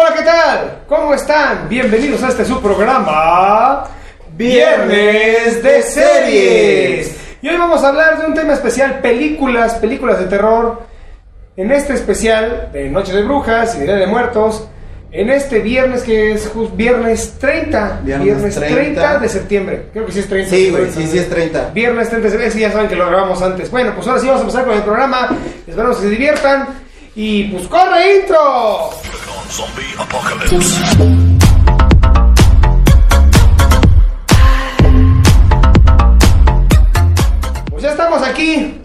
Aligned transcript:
Hola, 0.00 0.14
¿qué 0.14 0.22
tal? 0.22 0.82
¿Cómo 0.86 1.12
están? 1.12 1.68
Bienvenidos 1.68 2.22
a 2.22 2.28
este 2.28 2.44
su 2.44 2.62
programa 2.62 3.82
Viernes 4.36 5.60
de 5.60 5.82
Series. 5.82 7.16
Y 7.42 7.48
hoy 7.48 7.56
vamos 7.56 7.82
a 7.82 7.88
hablar 7.88 8.20
de 8.20 8.26
un 8.26 8.34
tema 8.34 8.52
especial, 8.52 9.00
películas, 9.00 9.74
películas 9.74 10.20
de 10.20 10.26
terror. 10.26 10.82
En 11.56 11.72
este 11.72 11.94
especial 11.94 12.70
de 12.72 12.88
Noche 12.90 13.12
de 13.12 13.22
Brujas 13.24 13.74
y 13.74 13.80
Día 13.80 13.96
de 13.96 14.06
Muertos, 14.06 14.68
en 15.10 15.30
este 15.30 15.58
viernes 15.58 16.04
que 16.04 16.30
es 16.30 16.46
just- 16.48 16.76
viernes 16.76 17.34
30, 17.40 17.98
Viernes 18.04 18.54
30. 18.54 18.60
30 18.76 19.18
de 19.18 19.28
septiembre. 19.28 19.86
Creo 19.92 20.06
que 20.06 20.12
sí 20.12 20.20
es 20.20 20.28
30. 20.28 20.50
Sí, 20.50 20.70
güey, 20.70 20.92
sí, 20.92 21.08
sí 21.08 21.18
es 21.18 21.28
30. 21.28 21.70
Viernes 21.74 22.08
30 22.08 22.24
de 22.26 22.30
septiembre, 22.30 22.50
sí, 22.52 22.60
ya 22.60 22.70
saben 22.70 22.86
que 22.88 22.94
lo 22.94 23.08
grabamos 23.08 23.42
antes. 23.42 23.68
Bueno, 23.72 23.92
pues 23.96 24.06
ahora 24.06 24.20
sí 24.20 24.26
vamos 24.28 24.42
a 24.42 24.44
empezar 24.44 24.64
con 24.64 24.76
el 24.76 24.82
programa. 24.84 25.36
Esperamos 25.66 25.96
que 25.96 26.02
se 26.04 26.10
diviertan. 26.10 26.68
Y 27.16 27.44
pues 27.50 27.66
corre 27.66 28.18
intro. 28.20 28.90
Zombie 29.50 29.94
apocalypse. 29.98 30.82
Pues 37.70 37.82
ya 37.82 37.90
estamos 37.90 38.22
aquí. 38.22 38.82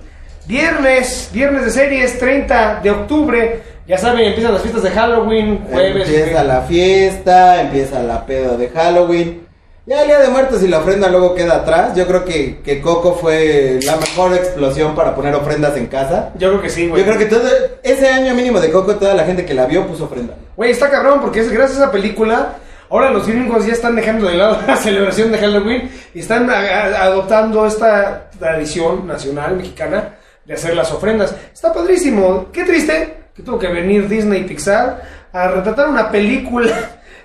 Viernes, 0.48 1.30
viernes 1.34 1.66
de 1.66 1.72
series, 1.72 2.17
30 2.20 2.80
de 2.81 2.91
octubre. 2.91 3.62
Ya 3.88 3.98
saben, 3.98 4.26
empiezan 4.26 4.53
las 4.53 4.62
fiestas 4.62 4.84
de 4.84 4.91
Halloween, 4.91 5.66
jueves. 5.70 6.08
Empieza 6.08 6.44
la 6.44 6.62
fiesta, 6.62 7.61
empieza 7.61 8.02
la 8.02 8.25
peda 8.25 8.55
de 8.55 8.70
Halloween. 8.70 9.43
Ya 9.86 10.02
el 10.02 10.08
día 10.08 10.20
de 10.20 10.30
muertos 10.30 10.64
y 10.64 10.70
la 10.70 10.80
ofrenda 10.80 11.10
luego 11.10 11.36
queda 11.36 11.55
atrás. 11.58 11.94
Yo 11.96 12.08
creo 12.08 12.23
que, 12.23 12.62
que 12.64 12.80
Coco 12.82 13.16
fue 13.16 13.80
la 13.86 13.98
mejor 13.98 14.34
explosión 14.34 14.96
para 14.96 15.14
poner 15.14 15.36
ofrendas 15.36 15.76
en 15.76 15.88
casa. 15.88 16.30
Yo 16.38 16.50
creo 16.52 16.62
que 16.62 16.70
sí, 16.70 16.88
güey. 16.88 17.02
Yo 17.04 17.08
creo 17.08 17.20
que 17.20 17.26
todo 17.26 17.50
ese 17.84 18.08
año 18.08 18.34
mínimo 18.34 18.61
de 18.61 18.72
Coco, 18.72 18.95
toda 18.95 19.14
la 19.14 19.26
gente 19.26 19.44
que 19.45 19.54
la 19.54 19.66
vio 19.66 19.86
puso 19.86 20.06
ofrenda. 20.06 20.36
Güey, 20.56 20.72
está 20.72 20.89
cabrón 20.89 21.20
porque 21.20 21.42
es 21.42 21.52
gracias 21.52 21.80
a 21.80 21.84
esa 21.84 21.92
película. 21.92 22.54
Ahora 22.89 23.09
los 23.09 23.28
gringos 23.28 23.66
ya 23.66 23.73
están 23.73 23.95
dejando 23.98 24.28
de 24.28 24.36
lado 24.38 24.58
la 24.67 24.78
celebración 24.78 25.31
de 25.34 25.38
Halloween 25.39 25.92
y 26.14 26.20
están 26.20 26.50
a- 26.50 26.59
a- 26.59 27.04
adoptando 27.04 27.66
esta 27.66 28.30
tradición 28.39 29.06
nacional 29.06 29.58
mexicana 29.58 30.16
de 30.45 30.54
hacer 30.54 30.76
las 30.78 30.92
ofrendas. 30.94 31.36
Está 31.52 31.73
padrísimo. 31.73 32.48
Qué 32.54 32.64
triste 32.64 33.16
que 33.36 33.44
tuvo 33.44 33.59
que 33.59 33.67
venir 33.67 34.08
Disney 34.08 34.42
y 34.42 34.44
Pixar 34.45 35.02
a 35.34 35.48
retratar 35.50 35.89
una 35.89 36.09
película 36.09 36.72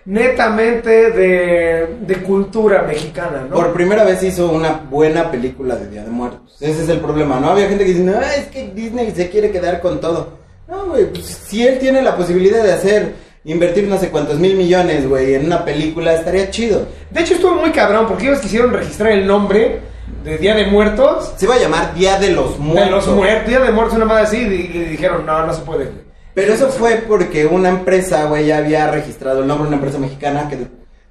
netamente 0.08 1.10
de, 1.10 1.86
de 2.00 2.16
cultura 2.22 2.82
mexicana, 2.82 3.46
¿no? 3.48 3.56
Por 3.56 3.74
primera 3.74 4.04
vez 4.04 4.22
hizo 4.22 4.50
una 4.50 4.80
buena 4.90 5.30
película 5.30 5.76
de 5.76 5.86
Día 5.90 6.02
de 6.02 6.08
Muertos. 6.10 6.56
Ese 6.62 6.82
es 6.82 6.88
el 6.88 7.00
problema, 7.00 7.38
¿no? 7.38 7.50
Había 7.50 7.68
gente 7.68 7.84
que 7.84 7.90
dice, 7.90 8.04
no, 8.04 8.18
es 8.18 8.46
que 8.46 8.70
Disney 8.74 9.12
se 9.14 9.28
quiere 9.28 9.50
quedar 9.50 9.82
con 9.82 10.00
todo. 10.00 10.38
No, 10.66 10.86
güey, 10.86 11.10
pues, 11.12 11.26
si 11.26 11.66
él 11.66 11.78
tiene 11.78 12.00
la 12.00 12.16
posibilidad 12.16 12.64
de 12.64 12.72
hacer, 12.72 13.12
invertir 13.44 13.86
no 13.86 13.98
sé 13.98 14.08
cuántos 14.08 14.38
mil 14.38 14.56
millones, 14.56 15.06
güey, 15.06 15.34
en 15.34 15.44
una 15.44 15.62
película, 15.62 16.14
estaría 16.14 16.48
chido. 16.48 16.86
De 17.10 17.20
hecho 17.20 17.34
estuvo 17.34 17.56
muy 17.56 17.70
cabrón 17.70 18.06
porque 18.08 18.28
ellos 18.28 18.40
quisieron 18.40 18.72
registrar 18.72 19.12
el 19.12 19.26
nombre 19.26 19.80
de 20.24 20.38
Día 20.38 20.54
de 20.54 20.66
Muertos 20.66 21.34
Se 21.36 21.44
iba 21.44 21.54
a 21.56 21.58
llamar 21.58 21.94
Día 21.94 22.18
de 22.18 22.30
los 22.30 22.58
Muertos. 22.58 22.84
De 22.86 22.90
los 22.90 23.06
muertos, 23.08 23.46
Día 23.46 23.60
de 23.60 23.72
Muertos, 23.72 23.96
una 23.96 24.06
madre 24.06 24.22
así, 24.24 24.38
y, 24.38 24.78
y 24.78 24.84
dijeron, 24.84 25.26
no, 25.26 25.46
no 25.46 25.52
se 25.52 25.60
puede. 25.60 25.84
güey". 25.84 26.07
Pero 26.34 26.52
eso 26.54 26.68
fue 26.68 27.02
porque 27.08 27.46
una 27.46 27.68
empresa, 27.68 28.24
güey, 28.26 28.46
ya 28.46 28.58
había 28.58 28.90
registrado 28.90 29.40
el 29.40 29.46
nombre 29.46 29.64
de 29.64 29.68
una 29.68 29.76
empresa 29.76 29.98
mexicana 29.98 30.48
que, 30.48 30.58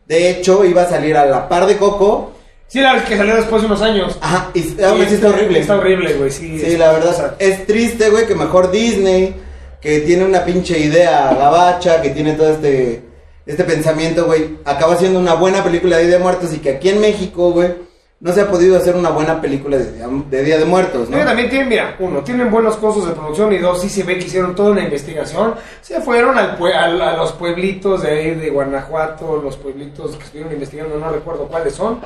de, 0.07 0.29
hecho, 0.29 0.63
iba 0.63 0.83
a 0.83 0.89
salir 0.89 1.17
a 1.17 1.25
la 1.25 1.49
par 1.49 1.65
de 1.65 1.77
Coco. 1.77 2.31
Sí, 2.67 2.79
la 2.81 2.93
verdad 2.93 3.03
es 3.03 3.09
que 3.09 3.17
salió 3.17 3.35
después 3.35 3.61
de 3.61 3.65
unos 3.67 3.81
años. 3.81 4.17
Ajá, 4.21 4.51
y 4.53 4.81
aún 4.83 5.01
así 5.01 5.15
está 5.15 5.29
horrible. 5.29 5.59
Está 5.59 5.75
horrible, 5.77 6.13
güey, 6.13 6.31
sí. 6.31 6.59
Sí, 6.59 6.65
es- 6.73 6.79
la 6.79 6.91
verdad. 6.93 7.35
Es 7.39 7.65
triste, 7.65 8.09
güey, 8.09 8.25
que 8.25 8.35
mejor 8.35 8.71
Disney, 8.71 9.35
que 9.81 9.99
tiene 10.01 10.25
una 10.25 10.43
pinche 10.45 10.79
idea 10.79 11.33
gabacha, 11.33 12.01
que 12.01 12.09
tiene 12.11 12.33
todo 12.33 12.49
este, 12.51 13.01
este 13.45 13.63
pensamiento, 13.63 14.25
güey, 14.25 14.57
acaba 14.65 14.97
siendo 14.97 15.19
una 15.19 15.33
buena 15.33 15.63
película 15.63 15.97
de 15.97 16.07
Día 16.07 16.17
de 16.17 16.23
Muertos 16.23 16.53
y 16.53 16.59
que 16.59 16.71
aquí 16.71 16.89
en 16.89 16.99
México, 17.01 17.51
güey, 17.51 17.69
no 18.19 18.33
se 18.33 18.41
ha 18.41 18.47
podido 18.49 18.77
hacer 18.77 18.95
una 18.95 19.09
buena 19.09 19.39
película 19.39 19.77
de, 19.77 19.91
Día- 19.91 20.07
de 20.29 20.43
Día 20.43 20.57
de 20.57 20.65
Muertos, 20.65 21.09
¿no? 21.09 21.17
Que 21.17 21.23
también 21.23 21.49
tienen, 21.49 21.69
mira, 21.69 21.95
uno, 21.99 22.21
tienen 22.23 22.49
buenos 22.49 22.75
costos 22.77 23.07
de 23.07 23.13
producción 23.13 23.53
y 23.53 23.59
dos, 23.59 23.79
sí 23.81 23.89
se 23.89 24.01
ve 24.03 24.17
que 24.17 24.25
hicieron 24.25 24.55
toda 24.55 24.71
una 24.71 24.83
investigación. 24.83 25.53
Se 25.81 26.01
fueron 26.01 26.37
al 26.37 26.57
a, 26.73 27.15
los 27.15 27.33
pueblitos 27.33 28.01
de 28.01 28.09
ahí 28.09 28.35
de 28.35 28.49
Guanajuato, 28.49 29.39
los 29.43 29.55
pueblitos 29.57 30.15
que 30.15 30.23
estuvieron 30.23 30.51
investigando, 30.53 30.97
no 30.97 31.11
recuerdo 31.11 31.47
cuáles 31.47 31.73
son. 31.75 31.99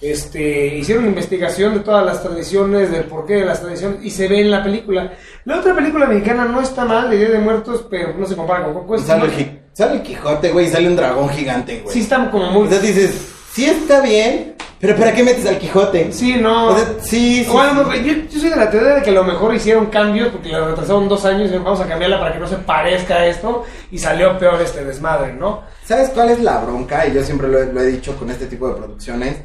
Este, 0.00 0.76
hicieron 0.76 1.06
investigación 1.06 1.74
de 1.74 1.80
todas 1.80 2.04
las 2.04 2.22
tradiciones, 2.22 2.90
del 2.90 3.04
porqué 3.04 3.34
de 3.34 3.44
las 3.46 3.60
tradiciones 3.62 4.00
y 4.04 4.10
se 4.10 4.26
ve 4.28 4.40
en 4.40 4.50
la 4.50 4.62
película. 4.62 5.12
La 5.44 5.60
otra 5.60 5.74
película 5.74 6.06
mexicana 6.06 6.44
no 6.46 6.60
está 6.60 6.84
mal, 6.84 7.08
de 7.08 7.16
Día 7.16 7.30
de 7.30 7.38
Muertos, 7.38 7.86
pero 7.88 8.12
no 8.18 8.26
se 8.26 8.34
compara 8.36 8.64
con 8.64 8.74
Coco. 8.74 8.98
Sale, 8.98 9.26
el, 9.26 9.60
sale 9.72 9.94
el 9.94 10.02
Quijote, 10.02 10.50
güey, 10.50 10.66
y 10.66 10.68
sale 10.68 10.88
un 10.88 10.96
dragón 10.96 11.28
gigante, 11.30 11.80
güey. 11.80 11.94
Sí 11.94 12.00
está 12.00 12.30
como 12.30 12.50
muy... 12.50 12.64
Entonces 12.64 12.82
dices, 12.94 13.28
sí 13.52 13.64
está 13.66 14.00
bien, 14.02 14.56
pero 14.84 14.98
¿para 14.98 15.14
qué 15.14 15.22
metes 15.22 15.46
al 15.46 15.56
Quijote? 15.56 16.12
Sí, 16.12 16.34
no. 16.34 16.66
O 16.66 16.76
sea, 16.76 16.86
sí, 17.00 17.42
sí, 17.42 17.50
Bueno, 17.50 17.90
yo, 17.94 18.12
yo 18.30 18.38
soy 18.38 18.50
de 18.50 18.56
la 18.56 18.68
teoría 18.68 18.96
de 18.96 19.02
que 19.02 19.08
a 19.08 19.14
lo 19.14 19.24
mejor 19.24 19.54
hicieron 19.54 19.86
cambios 19.86 20.28
porque 20.28 20.50
la 20.50 20.62
retrasaron 20.66 21.08
dos 21.08 21.24
años 21.24 21.50
y 21.50 21.56
vamos 21.56 21.80
a 21.80 21.86
cambiarla 21.88 22.20
para 22.20 22.34
que 22.34 22.38
no 22.38 22.46
se 22.46 22.56
parezca 22.56 23.14
a 23.14 23.26
esto 23.26 23.64
y 23.90 23.96
salió 23.98 24.38
peor 24.38 24.60
este 24.60 24.84
desmadre, 24.84 25.32
¿no? 25.32 25.62
¿Sabes 25.86 26.10
cuál 26.10 26.28
es 26.28 26.40
la 26.40 26.58
bronca? 26.58 27.06
Y 27.06 27.14
yo 27.14 27.22
siempre 27.24 27.48
lo 27.48 27.62
he, 27.62 27.72
lo 27.72 27.80
he 27.80 27.86
dicho 27.86 28.14
con 28.16 28.28
este 28.30 28.44
tipo 28.44 28.68
de 28.68 28.74
producciones. 28.74 29.36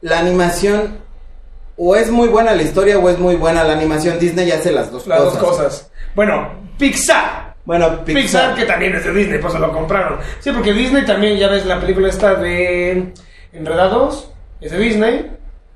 La 0.00 0.20
animación, 0.20 1.00
o 1.76 1.94
es 1.94 2.10
muy 2.10 2.28
buena 2.28 2.54
la 2.54 2.62
historia 2.62 2.98
o 2.98 3.10
es 3.10 3.18
muy 3.18 3.36
buena 3.36 3.62
la 3.62 3.74
animación. 3.74 4.18
Disney 4.18 4.50
hace 4.52 4.72
las 4.72 4.90
dos 4.90 5.06
Las 5.06 5.20
cosas. 5.20 5.40
dos 5.40 5.50
cosas. 5.50 5.90
Bueno, 6.14 6.48
Pixar. 6.78 7.56
Bueno, 7.66 8.02
Pixar. 8.06 8.22
Pixar. 8.22 8.54
que 8.54 8.64
también 8.64 8.94
es 8.94 9.04
de 9.04 9.12
Disney, 9.12 9.38
pues 9.38 9.52
se 9.52 9.58
lo 9.58 9.70
compraron. 9.70 10.18
Sí, 10.40 10.50
porque 10.50 10.72
Disney 10.72 11.04
también, 11.04 11.36
ya 11.36 11.48
ves 11.48 11.66
la 11.66 11.78
película 11.78 12.08
esta 12.08 12.34
de 12.36 13.12
Enredados, 13.52 14.30
es 14.60 14.70
de 14.72 14.78
Disney. 14.78 15.30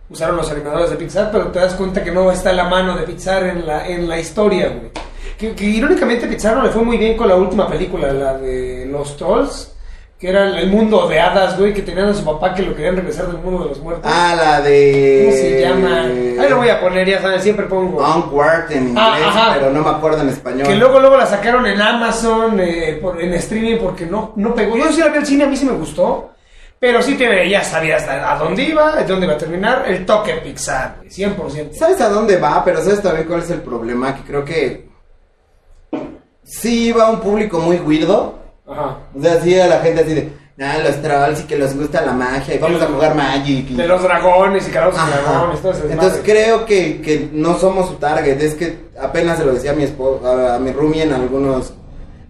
Usaron 0.08 0.36
los 0.36 0.50
animadores 0.50 0.90
de 0.90 0.96
Pixar, 0.96 1.30
pero 1.30 1.46
te 1.48 1.60
das 1.60 1.74
cuenta 1.74 2.02
que 2.02 2.10
no 2.10 2.32
está 2.32 2.52
la 2.52 2.64
mano 2.64 2.96
de 2.96 3.04
Pixar 3.04 3.44
en 3.44 3.64
la, 3.66 3.86
en 3.86 4.08
la 4.08 4.18
historia, 4.18 4.68
güey. 4.68 4.90
Que, 5.38 5.52
que 5.54 5.64
irónicamente 5.64 6.26
Pixar 6.26 6.56
no 6.56 6.64
le 6.64 6.70
fue 6.70 6.82
muy 6.82 6.96
bien 6.96 7.16
con 7.16 7.28
la 7.28 7.36
última 7.36 7.68
película, 7.68 8.12
la 8.12 8.36
de 8.36 8.86
los 8.90 9.16
Trolls, 9.16 9.72
que 10.18 10.28
era 10.28 10.58
el 10.58 10.68
mundo 10.68 11.06
de 11.08 11.20
hadas, 11.20 11.56
güey, 11.56 11.72
que 11.72 11.82
tenían 11.82 12.08
a 12.08 12.14
su 12.14 12.24
papá 12.24 12.52
que 12.54 12.62
lo 12.62 12.74
querían 12.74 12.96
regresar 12.96 13.28
del 13.28 13.38
mundo 13.38 13.62
de 13.62 13.68
los 13.70 13.78
muertos. 13.80 14.04
Ah, 14.12 14.34
la 14.36 14.60
de. 14.60 15.22
¿Cómo 15.26 15.36
se 15.36 15.60
llama? 15.62 16.00
Ahí 16.42 16.50
lo 16.50 16.56
voy 16.56 16.68
a 16.70 16.80
poner, 16.80 17.08
ya 17.08 17.22
saben, 17.22 17.40
siempre 17.40 17.66
pongo. 17.66 17.98
Onward 17.98 18.72
en 18.72 18.88
inglés, 18.88 18.96
Ah, 18.96 19.52
pero 19.54 19.70
no 19.70 19.80
me 19.82 19.90
acuerdo 19.90 20.20
en 20.22 20.28
español. 20.30 20.66
Que 20.66 20.74
luego 20.74 20.98
luego 20.98 21.16
la 21.16 21.26
sacaron 21.26 21.64
en 21.66 21.80
Amazon, 21.80 22.58
eh, 22.60 22.98
por- 23.00 23.22
en 23.22 23.32
streaming, 23.34 23.78
porque 23.80 24.06
no, 24.06 24.32
no 24.36 24.54
pegó. 24.56 24.76
Yo 24.76 24.90
sí 24.92 24.98
la 25.00 25.08
vi 25.08 25.18
al 25.18 25.26
cine, 25.26 25.44
a 25.44 25.46
mí 25.46 25.56
sí 25.56 25.64
me 25.66 25.72
gustó. 25.72 26.32
Pero 26.80 27.02
sí 27.02 27.14
tiene, 27.14 27.48
ya 27.48 27.62
sabía 27.62 27.96
hasta 27.96 28.32
a 28.32 28.38
dónde 28.38 28.62
iba, 28.62 28.98
a 28.98 29.02
dónde 29.04 29.26
iba 29.26 29.34
a 29.34 29.38
terminar, 29.38 29.84
el 29.86 30.06
toque 30.06 30.32
Pixar, 30.36 30.96
güey, 30.96 31.10
100%. 31.10 31.74
¿Sabes 31.74 32.00
a 32.00 32.08
dónde 32.08 32.38
va? 32.38 32.64
Pero 32.64 32.82
¿sabes 32.82 33.02
también 33.02 33.26
cuál 33.28 33.40
es 33.42 33.50
el 33.50 33.60
problema? 33.60 34.16
Que 34.16 34.22
creo 34.22 34.44
que. 34.44 34.88
Sí 36.42 36.88
iba 36.88 37.04
a 37.06 37.10
un 37.10 37.20
público 37.20 37.58
muy 37.60 37.76
weirdo. 37.76 38.38
Ajá. 38.66 38.96
O 39.16 39.20
sea, 39.20 39.40
sí 39.42 39.58
a 39.60 39.66
la 39.66 39.80
gente 39.80 40.00
así 40.02 40.14
de. 40.14 40.32
Nah, 40.56 40.78
los 40.78 41.00
trolls 41.00 41.40
y 41.40 41.44
que 41.44 41.56
les 41.56 41.74
gusta 41.78 42.02
la 42.02 42.12
magia 42.12 42.54
y 42.54 42.58
vamos 42.58 42.82
a 42.82 42.86
jugar 42.86 43.14
Magic. 43.14 43.70
y- 43.70 43.74
De 43.76 43.86
los 43.86 44.02
dragones 44.02 44.68
y 44.68 44.70
carros 44.70 44.94
y 44.94 45.10
dragones, 45.10 45.60
todo 45.62 45.72
Entonces 45.90 46.20
creo 46.22 46.66
que, 46.66 47.00
que 47.00 47.30
no 47.32 47.58
somos 47.58 47.88
su 47.88 47.94
target. 47.94 48.40
Es 48.42 48.54
que 48.54 48.88
apenas 49.00 49.38
se 49.38 49.44
lo 49.46 49.54
decía 49.54 49.70
a 49.70 49.74
mi 49.74 49.84
esposo, 49.84 50.26
a, 50.26 50.56
a 50.56 50.58
mi 50.58 50.70
roomie 50.72 51.02
en 51.04 51.14
algunos, 51.14 51.72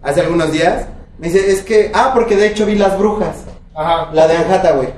hace 0.01 0.21
algunos 0.21 0.51
días. 0.51 0.85
Me 1.17 1.27
dice, 1.27 1.51
es 1.51 1.61
que, 1.61 1.91
ah, 1.93 2.11
porque 2.13 2.37
de 2.37 2.47
hecho 2.47 2.65
vi 2.65 2.75
las 2.75 2.97
brujas, 2.97 3.43
Ajá. 3.75 4.09
la 4.13 4.27
de 4.27 4.37
Anne 4.37 4.53
Hathaway. 4.53 4.93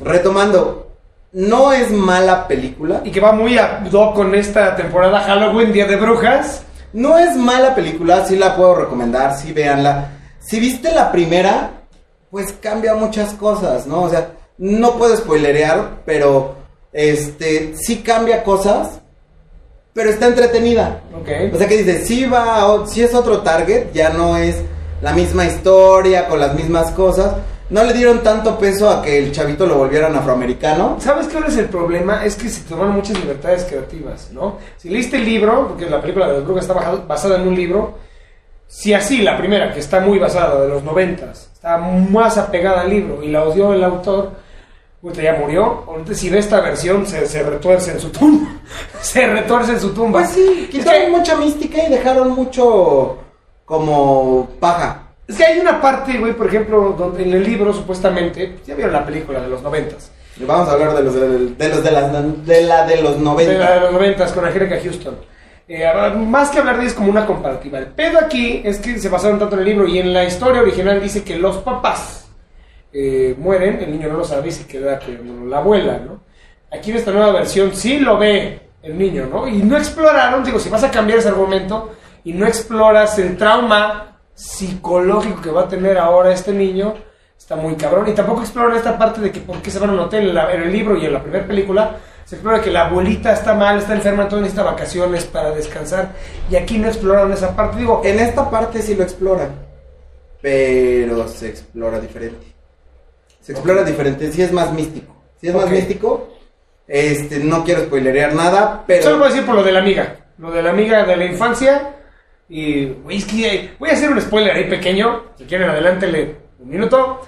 Retomando, 0.00 0.88
no 1.32 1.72
es 1.72 1.90
mala 1.90 2.48
película. 2.48 3.02
Y 3.04 3.10
que 3.10 3.20
va 3.20 3.32
muy 3.32 3.58
a 3.58 3.80
do 3.90 4.14
con 4.14 4.34
esta 4.34 4.76
temporada 4.76 5.20
Halloween, 5.20 5.72
Día 5.72 5.86
de 5.86 5.96
Brujas. 5.96 6.62
No 6.92 7.18
es 7.18 7.36
mala 7.36 7.74
película, 7.74 8.24
sí 8.24 8.36
la 8.36 8.56
puedo 8.56 8.74
recomendar, 8.74 9.36
sí 9.36 9.52
véanla. 9.52 10.10
Si 10.40 10.58
viste 10.58 10.90
la 10.92 11.12
primera, 11.12 11.70
pues 12.30 12.54
cambia 12.60 12.94
muchas 12.94 13.34
cosas, 13.34 13.86
¿no? 13.86 14.02
O 14.02 14.08
sea, 14.08 14.30
no 14.56 14.92
puedo 14.96 15.16
spoilerear, 15.16 16.02
pero 16.06 16.56
este 16.92 17.74
sí 17.76 17.98
cambia 17.98 18.42
cosas, 18.42 19.00
pero 19.92 20.10
está 20.10 20.26
entretenida. 20.26 21.02
Ok. 21.14 21.54
O 21.54 21.58
sea 21.58 21.68
que 21.68 21.76
dices, 21.76 22.06
sí 22.06 22.24
va, 22.24 22.84
sí 22.86 23.02
es 23.02 23.14
otro 23.14 23.42
target, 23.42 23.92
ya 23.92 24.10
no 24.10 24.36
es 24.36 24.56
la 25.02 25.12
misma 25.12 25.44
historia 25.44 26.26
con 26.28 26.40
las 26.40 26.54
mismas 26.54 26.90
cosas. 26.92 27.34
No 27.70 27.84
le 27.84 27.92
dieron 27.92 28.22
tanto 28.22 28.58
peso 28.58 28.88
a 28.88 29.02
que 29.02 29.18
el 29.18 29.30
chavito 29.32 29.66
lo 29.66 29.76
volvieran 29.76 30.16
afroamericano. 30.16 30.96
¿Sabes 31.00 31.26
qué 31.28 31.38
es 31.46 31.56
el 31.58 31.66
problema? 31.66 32.24
Es 32.24 32.34
que 32.36 32.48
se 32.48 32.62
tomaron 32.62 32.94
muchas 32.94 33.18
libertades 33.20 33.64
creativas, 33.64 34.30
¿no? 34.32 34.56
Si 34.78 34.88
leíste 34.88 35.16
el 35.18 35.24
libro, 35.26 35.68
porque 35.68 35.84
la 35.88 36.00
película 36.00 36.28
de 36.28 36.34
las 36.34 36.44
brujas 36.44 36.64
está 36.66 36.74
basada 37.06 37.36
en 37.36 37.46
un 37.46 37.54
libro, 37.54 37.98
si 38.66 38.94
así 38.94 39.18
la 39.22 39.36
primera, 39.36 39.72
que 39.72 39.80
está 39.80 40.00
muy 40.00 40.18
basada, 40.18 40.62
de 40.62 40.68
los 40.68 40.82
noventas, 40.82 41.50
está 41.52 41.76
más 41.76 42.38
apegada 42.38 42.82
al 42.82 42.90
libro 42.90 43.22
y 43.22 43.28
la 43.28 43.44
odió 43.44 43.74
el 43.74 43.84
autor, 43.84 44.30
puta, 45.02 45.20
ya 45.22 45.34
murió. 45.34 45.84
Ahorita 45.86 46.14
si 46.14 46.30
ve 46.30 46.38
esta 46.38 46.60
versión, 46.60 47.06
se, 47.06 47.26
se 47.26 47.42
retuerce 47.42 47.92
en 47.92 48.00
su 48.00 48.08
tumba. 48.10 48.48
se 49.02 49.26
retuerce 49.26 49.72
en 49.72 49.80
su 49.80 49.90
tumba. 49.92 50.20
Pues 50.20 50.30
sí, 50.32 50.60
Es 50.64 50.70
quitaron 50.70 51.02
que- 51.02 51.10
mucha 51.18 51.36
mística 51.36 51.82
y 51.86 51.90
dejaron 51.90 52.30
mucho 52.30 53.18
como 53.66 54.48
paja. 54.58 55.02
Es 55.28 55.36
que 55.36 55.44
hay 55.44 55.58
una 55.58 55.78
parte, 55.80 56.18
güey, 56.18 56.32
por 56.32 56.46
ejemplo, 56.46 56.94
donde 56.98 57.22
en 57.22 57.34
el 57.34 57.44
libro, 57.44 57.70
supuestamente, 57.74 58.56
ya 58.66 58.74
vieron 58.74 58.94
la 58.94 59.04
película 59.04 59.40
de 59.40 59.48
los 59.48 59.62
noventas. 59.62 60.10
Vamos 60.38 60.68
a 60.68 60.72
hablar 60.72 60.94
de 60.94 61.02
los 61.02 61.14
de, 61.14 61.28
de 61.28 61.68
los 61.68 61.84
de, 61.84 61.90
las, 61.90 62.46
de 62.46 62.62
la 62.62 62.86
de 62.86 63.02
los 63.02 63.18
90. 63.18 63.52
De 63.52 63.58
la 63.58 63.74
de 63.74 63.80
los 63.80 63.92
noventas 63.92 64.32
con 64.32 64.46
Angélica 64.46 64.78
Houston. 64.82 65.16
Eh, 65.68 65.84
más 66.16 66.48
que 66.48 66.60
hablar 66.60 66.78
de 66.78 66.86
es 66.86 66.94
como 66.94 67.10
una 67.10 67.26
comparativa. 67.26 67.78
El 67.78 67.88
pedo 67.88 68.18
aquí 68.18 68.62
es 68.64 68.78
que 68.78 68.98
se 68.98 69.10
basaron 69.10 69.38
tanto 69.38 69.56
en 69.56 69.60
el 69.60 69.66
libro 69.66 69.86
y 69.86 69.98
en 69.98 70.14
la 70.14 70.24
historia 70.24 70.62
original 70.62 70.98
dice 71.02 71.22
que 71.22 71.36
los 71.36 71.58
papás 71.58 72.26
eh, 72.90 73.34
mueren, 73.36 73.80
el 73.82 73.90
niño 73.90 74.08
no 74.08 74.18
lo 74.18 74.24
sabe 74.24 74.48
y 74.48 74.52
se 74.52 74.66
queda 74.66 74.98
con 74.98 75.50
la 75.50 75.58
abuela, 75.58 75.98
¿no? 75.98 76.22
Aquí 76.72 76.90
en 76.90 76.96
esta 76.96 77.10
nueva 77.10 77.32
versión 77.32 77.74
sí 77.74 77.98
lo 77.98 78.16
ve 78.16 78.60
el 78.82 78.96
niño, 78.96 79.26
¿no? 79.30 79.46
Y 79.46 79.58
no 79.58 79.76
exploraron, 79.76 80.42
digo, 80.42 80.58
si 80.58 80.70
vas 80.70 80.84
a 80.84 80.90
cambiar 80.90 81.18
ese 81.18 81.28
argumento 81.28 81.92
y 82.24 82.32
no 82.32 82.46
exploras 82.46 83.18
el 83.18 83.36
trauma 83.36 84.17
psicológico 84.38 85.42
que 85.42 85.50
va 85.50 85.62
a 85.62 85.68
tener 85.68 85.98
ahora 85.98 86.32
este 86.32 86.52
niño, 86.52 86.94
está 87.36 87.56
muy 87.56 87.74
cabrón. 87.74 88.08
Y 88.08 88.12
tampoco 88.12 88.42
exploran 88.42 88.76
esta 88.76 88.96
parte 88.96 89.20
de 89.20 89.32
que 89.32 89.40
por 89.40 89.60
qué 89.60 89.70
se 89.70 89.78
van 89.80 89.90
a 89.90 89.92
un 89.94 89.98
hotel 89.98 90.28
en, 90.28 90.34
la- 90.34 90.52
en 90.52 90.62
el 90.62 90.72
libro 90.72 90.96
y 90.96 91.04
en 91.06 91.12
la 91.12 91.22
primera 91.22 91.44
película. 91.46 91.96
Se 92.24 92.34
explora 92.36 92.60
que 92.60 92.70
la 92.70 92.86
abuelita 92.86 93.32
está 93.32 93.54
mal, 93.54 93.78
está 93.78 93.94
enferma, 93.94 94.24
entonces 94.24 94.42
necesita 94.42 94.62
vacaciones 94.70 95.24
para 95.24 95.50
descansar. 95.50 96.12
Y 96.50 96.56
aquí 96.56 96.78
no 96.78 96.86
exploraron 96.86 97.32
esa 97.32 97.56
parte. 97.56 97.78
Digo, 97.78 98.02
En 98.04 98.20
esta 98.20 98.48
parte 98.50 98.82
sí 98.82 98.94
lo 98.94 99.02
explora, 99.02 99.48
pero 100.40 101.26
se 101.26 101.48
explora 101.48 101.98
diferente. 101.98 102.46
Se 103.40 103.52
explora 103.52 103.82
diferente, 103.82 104.30
sí 104.30 104.42
es 104.42 104.52
más 104.52 104.72
místico. 104.72 105.14
Sí 105.40 105.48
es 105.48 105.54
más 105.54 105.70
místico. 105.70 106.28
Este, 106.86 107.38
no 107.38 107.64
quiero 107.64 107.82
spoilerear 107.84 108.34
nada, 108.34 108.84
pero 108.86 109.02
Solo 109.04 109.18
voy 109.18 109.26
a 109.26 109.30
decir 109.30 109.46
por 109.46 109.54
lo 109.56 109.62
de 109.62 109.72
la 109.72 109.80
amiga. 109.80 110.16
Lo 110.38 110.50
de 110.50 110.62
la 110.62 110.70
amiga 110.70 111.04
de 111.04 111.16
la 111.16 111.24
infancia. 111.24 111.94
Y, 112.48 112.86
güey, 112.86 113.70
voy 113.78 113.90
a 113.90 113.92
hacer 113.92 114.10
un 114.10 114.20
spoiler 114.20 114.56
ahí 114.56 114.64
pequeño. 114.64 115.24
Si 115.36 115.44
quieren, 115.44 115.68
adelántele 115.68 116.36
un 116.58 116.68
minuto. 116.68 117.26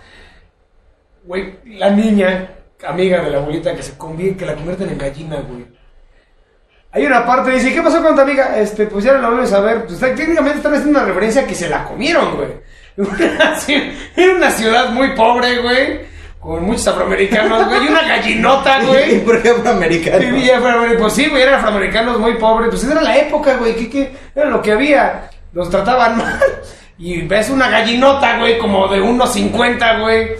Güey, 1.24 1.58
la 1.64 1.90
niña, 1.90 2.50
amiga 2.86 3.22
de 3.22 3.30
la 3.30 3.38
abuelita, 3.38 3.74
que 3.74 3.82
se 3.82 3.96
convierte, 3.98 4.38
que 4.38 4.46
la 4.46 4.54
convierten 4.54 4.88
en 4.88 4.98
gallina, 4.98 5.36
güey. 5.36 5.66
Hay 6.92 7.06
una 7.06 7.24
parte, 7.24 7.52
dice, 7.52 7.72
¿qué 7.72 7.82
pasó 7.82 8.02
con 8.02 8.16
tu 8.16 8.22
amiga? 8.22 8.58
Este, 8.58 8.86
pues 8.86 9.04
ya 9.04 9.12
no 9.12 9.20
la 9.20 9.28
vuelves 9.28 9.52
a 9.52 9.60
ver. 9.60 9.86
Pues 9.86 10.00
técnicamente 10.00 10.56
están 10.56 10.74
haciendo 10.74 10.98
una 10.98 11.06
referencia 11.06 11.46
que 11.46 11.54
se 11.54 11.68
la 11.68 11.84
comieron, 11.84 12.36
güey. 12.36 12.48
Era 14.16 14.34
una 14.34 14.50
ciudad 14.50 14.90
muy 14.90 15.14
pobre, 15.14 15.58
güey. 15.58 16.09
Con 16.40 16.64
muchos 16.64 16.88
afroamericanos, 16.88 17.68
güey. 17.68 17.84
Y 17.84 17.88
una 17.88 18.02
gallinota, 18.02 18.80
güey. 18.86 19.16
y 19.16 19.18
por 19.18 19.36
ejemplo 19.36 19.70
americano. 19.70 20.18
Sí, 20.20 20.44
ya 20.46 20.58
fueron- 20.60 20.96
pues 20.98 21.12
sí, 21.12 21.26
güey, 21.28 21.42
eran 21.42 21.54
afroamericanos 21.56 22.18
muy 22.18 22.34
pobres. 22.34 22.70
Pues 22.70 22.84
era 22.84 23.02
la 23.02 23.16
época, 23.18 23.56
güey, 23.56 23.74
¿qué, 23.76 23.90
qué? 23.90 24.16
Era 24.34 24.46
lo 24.48 24.62
que 24.62 24.72
había. 24.72 25.28
Los 25.52 25.68
trataban 25.68 26.16
mal. 26.18 26.40
Y 26.98 27.22
ves 27.22 27.50
una 27.50 27.68
gallinota, 27.68 28.38
güey, 28.38 28.58
como 28.58 28.88
de 28.88 29.00
unos 29.00 29.32
50, 29.32 29.98
güey. 30.00 30.30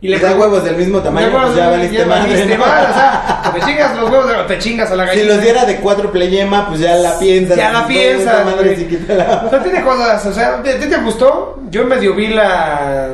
Y 0.00 0.06
Le 0.06 0.20
da 0.20 0.32
huevos 0.36 0.62
del 0.62 0.76
mismo 0.76 1.00
tamaño, 1.00 1.28
pues 1.32 1.56
ya 1.56 1.70
valiste 1.70 2.04
madre, 2.04 2.44
o 2.44 2.46
sea, 2.94 3.50
te 3.52 3.60
chingas 3.62 3.96
los 3.96 4.08
huevos 4.08 4.46
te 4.46 4.58
chingas 4.58 4.92
a 4.92 4.94
la 4.94 5.02
Si 5.08 5.08
gallina. 5.16 5.34
los 5.34 5.42
diera 5.42 5.64
de 5.64 5.76
cuatro 5.78 6.12
pleyema, 6.12 6.68
pues 6.68 6.78
ya 6.78 6.94
la 6.94 7.18
piensas. 7.18 7.56
Ya 7.56 7.72
la 7.72 7.84
piensas, 7.84 8.44
madre 8.44 8.76
la- 9.08 9.42
O 9.44 9.50
sea, 9.50 9.60
tiene 9.60 9.82
cosas, 9.82 10.24
o 10.24 10.32
sea, 10.32 10.62
¿te, 10.62 10.74
te 10.74 10.96
gustó? 10.98 11.58
Yo 11.68 11.84
medio 11.84 12.14
vi 12.14 12.28
la... 12.28 13.08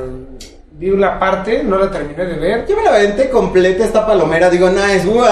Vi 0.76 0.91
una 0.91 1.19
parte, 1.21 1.62
no 1.62 1.79
la 1.79 1.88
terminé 1.91 2.25
de 2.25 2.35
ver. 2.35 2.67
Yo 2.67 2.76
me 2.76 2.82
la 2.82 2.91
aventé 2.91 3.31
completa 3.31 3.85
esta 3.85 4.05
palomera, 4.05 4.50
digo, 4.50 4.69
es 4.69 5.06
wow. 5.06 5.25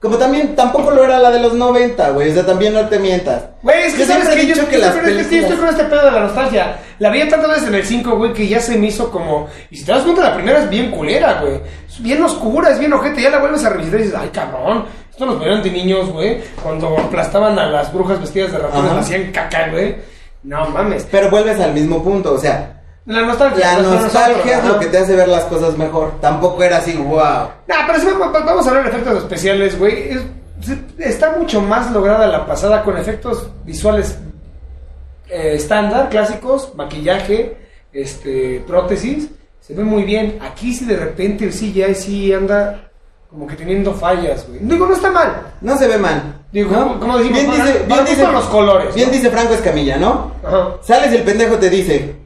Como 0.00 0.16
también, 0.16 0.56
tampoco 0.56 0.90
lo 0.92 1.04
era 1.04 1.18
la 1.18 1.30
de 1.30 1.40
los 1.40 1.52
90, 1.52 2.10
güey, 2.12 2.30
o 2.30 2.32
sea, 2.34 2.46
también 2.46 2.72
no 2.72 2.88
te 2.88 2.98
mientas. 2.98 3.42
Güey, 3.62 3.82
es 3.82 3.92
que 3.92 4.00
Yo 4.00 4.06
sabes 4.06 4.28
que 4.30 4.46
yo, 4.46 4.54
dicho 4.54 4.62
yo 4.62 4.68
que 4.70 4.78
las 4.78 4.92
siempre- 4.92 5.10
es 5.12 5.16
que 5.18 5.22
estoy 5.24 5.38
películas- 5.40 5.60
con 5.60 5.68
este 5.68 5.84
pedo 5.94 6.04
de 6.06 6.10
la 6.12 6.20
nostalgia. 6.20 6.76
La 7.00 7.10
vi 7.10 7.28
tantas 7.28 7.50
veces 7.50 7.68
en 7.68 7.74
el 7.74 7.84
5, 7.84 8.16
güey, 8.16 8.32
que 8.32 8.48
ya 8.48 8.60
se 8.60 8.78
me 8.78 8.86
hizo 8.86 9.10
como. 9.10 9.48
Y 9.70 9.76
si 9.76 9.84
te 9.84 9.92
das 9.92 10.02
cuenta, 10.04 10.22
la 10.22 10.34
primera 10.34 10.60
es 10.60 10.70
bien 10.70 10.90
culera, 10.90 11.42
güey. 11.42 11.60
Es 11.86 12.02
bien 12.02 12.22
oscura, 12.22 12.70
es 12.70 12.78
bien 12.78 12.94
ojete. 12.94 13.20
Ya 13.20 13.28
la 13.28 13.40
vuelves 13.40 13.62
a 13.62 13.68
revisitar 13.68 14.00
y 14.00 14.04
dices, 14.04 14.18
ay, 14.18 14.30
cabrón. 14.30 14.86
Esto 15.10 15.26
nos 15.26 15.36
ponían 15.36 15.62
de 15.62 15.70
niños, 15.70 16.08
güey. 16.10 16.40
Cuando 16.62 16.96
aplastaban 16.98 17.58
a 17.58 17.66
las 17.66 17.92
brujas 17.92 18.18
vestidas 18.22 18.52
de 18.52 18.58
ratones, 18.58 18.92
hacían 18.92 19.30
caca, 19.32 19.68
güey. 19.70 19.96
No 20.44 20.64
mames. 20.70 21.06
Pero 21.10 21.28
vuelves 21.28 21.60
al 21.60 21.74
mismo 21.74 22.02
punto, 22.02 22.32
o 22.32 22.38
sea, 22.38 22.79
La 23.10 23.22
nostalgia. 23.22 23.72
la 23.74 23.82
nosotros, 23.82 24.02
nostalgia 24.04 24.58
es 24.58 24.64
lo 24.64 24.78
que 24.78 24.86
te 24.86 24.98
hace 24.98 25.16
ver 25.16 25.28
las 25.28 25.44
cosas 25.44 25.76
mejor. 25.76 26.20
Tampoco 26.20 26.62
era 26.62 26.78
así, 26.78 26.94
wow. 26.96 27.18
Nah, 27.66 27.86
pero 27.86 27.98
si 28.00 28.06
vamos 28.06 28.66
a 28.66 28.68
hablar 28.70 28.84
de 28.84 28.90
efectos 28.90 29.18
especiales, 29.18 29.78
güey. 29.78 30.10
es- 30.10 30.22
Está 30.98 31.36
mucho 31.38 31.60
más 31.62 31.90
lograda 31.90 32.26
la 32.26 32.44
pasada 32.46 32.82
con 32.84 32.96
efectos 32.98 33.48
visuales 33.64 34.18
eh, 35.28 35.52
estándar, 35.54 36.08
clásicos, 36.10 36.74
maquillaje, 36.74 37.56
este, 37.92 38.62
prótesis. 38.66 39.28
Se 39.60 39.74
ve 39.74 39.84
muy 39.84 40.02
bien. 40.02 40.38
Aquí 40.42 40.74
sí 40.74 40.84
de 40.84 40.96
repente 40.96 41.44
el 41.46 41.52
CGI 41.52 41.94
sí 41.94 42.32
anda 42.32 42.90
como 43.30 43.46
que 43.46 43.54
teniendo 43.56 43.94
fallas, 43.94 44.46
güey. 44.48 44.60
Digo, 44.60 44.86
no 44.86 44.94
está 44.94 45.10
mal. 45.10 45.52
No 45.60 45.78
se 45.78 45.86
ve 45.88 45.96
mal. 45.98 46.42
Digo, 46.52 46.72
¿no? 46.72 46.98
como- 47.00 47.16
decimos, 47.18 47.40
bien 47.40 47.50
dice, 47.52 47.84
bien 47.86 48.04
dice, 48.04 48.26
los 48.30 48.44
colores, 48.46 48.94
Bien 48.94 49.08
¿no? 49.08 49.14
dice 49.14 49.30
Franco 49.30 49.54
Escamilla, 49.54 49.96
¿no? 49.96 50.32
Ajá. 50.44 50.68
Sales 50.82 51.12
y 51.12 51.16
el 51.16 51.22
pendejo 51.22 51.54
te 51.56 51.70
dice, 51.70 52.16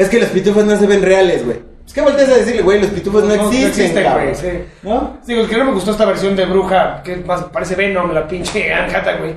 es 0.00 0.08
que 0.08 0.18
los 0.18 0.30
pitufos 0.30 0.64
no 0.64 0.78
se 0.78 0.86
ven 0.86 1.02
reales, 1.02 1.44
güey. 1.44 1.58
Pues 1.82 1.92
qué 1.92 2.00
volteas 2.00 2.30
a 2.30 2.36
decirle, 2.36 2.62
güey, 2.62 2.80
los 2.80 2.88
pitufos 2.88 3.22
no, 3.22 3.34
existen, 3.34 4.02
cabrón. 4.02 4.24
güey, 4.24 4.34
sí. 4.34 4.48
¿No? 4.82 5.18
Digo, 5.26 5.46
que 5.46 5.58
no 5.58 5.66
me 5.66 5.72
gustó 5.72 5.90
esta 5.90 6.06
versión 6.06 6.34
de 6.34 6.46
Bruja, 6.46 7.02
que 7.02 7.16
más 7.16 7.42
parece 7.44 7.74
Venom, 7.74 8.10
la 8.14 8.26
pinche 8.26 8.72
Anne 8.72 8.94
Hathaway. 8.94 9.36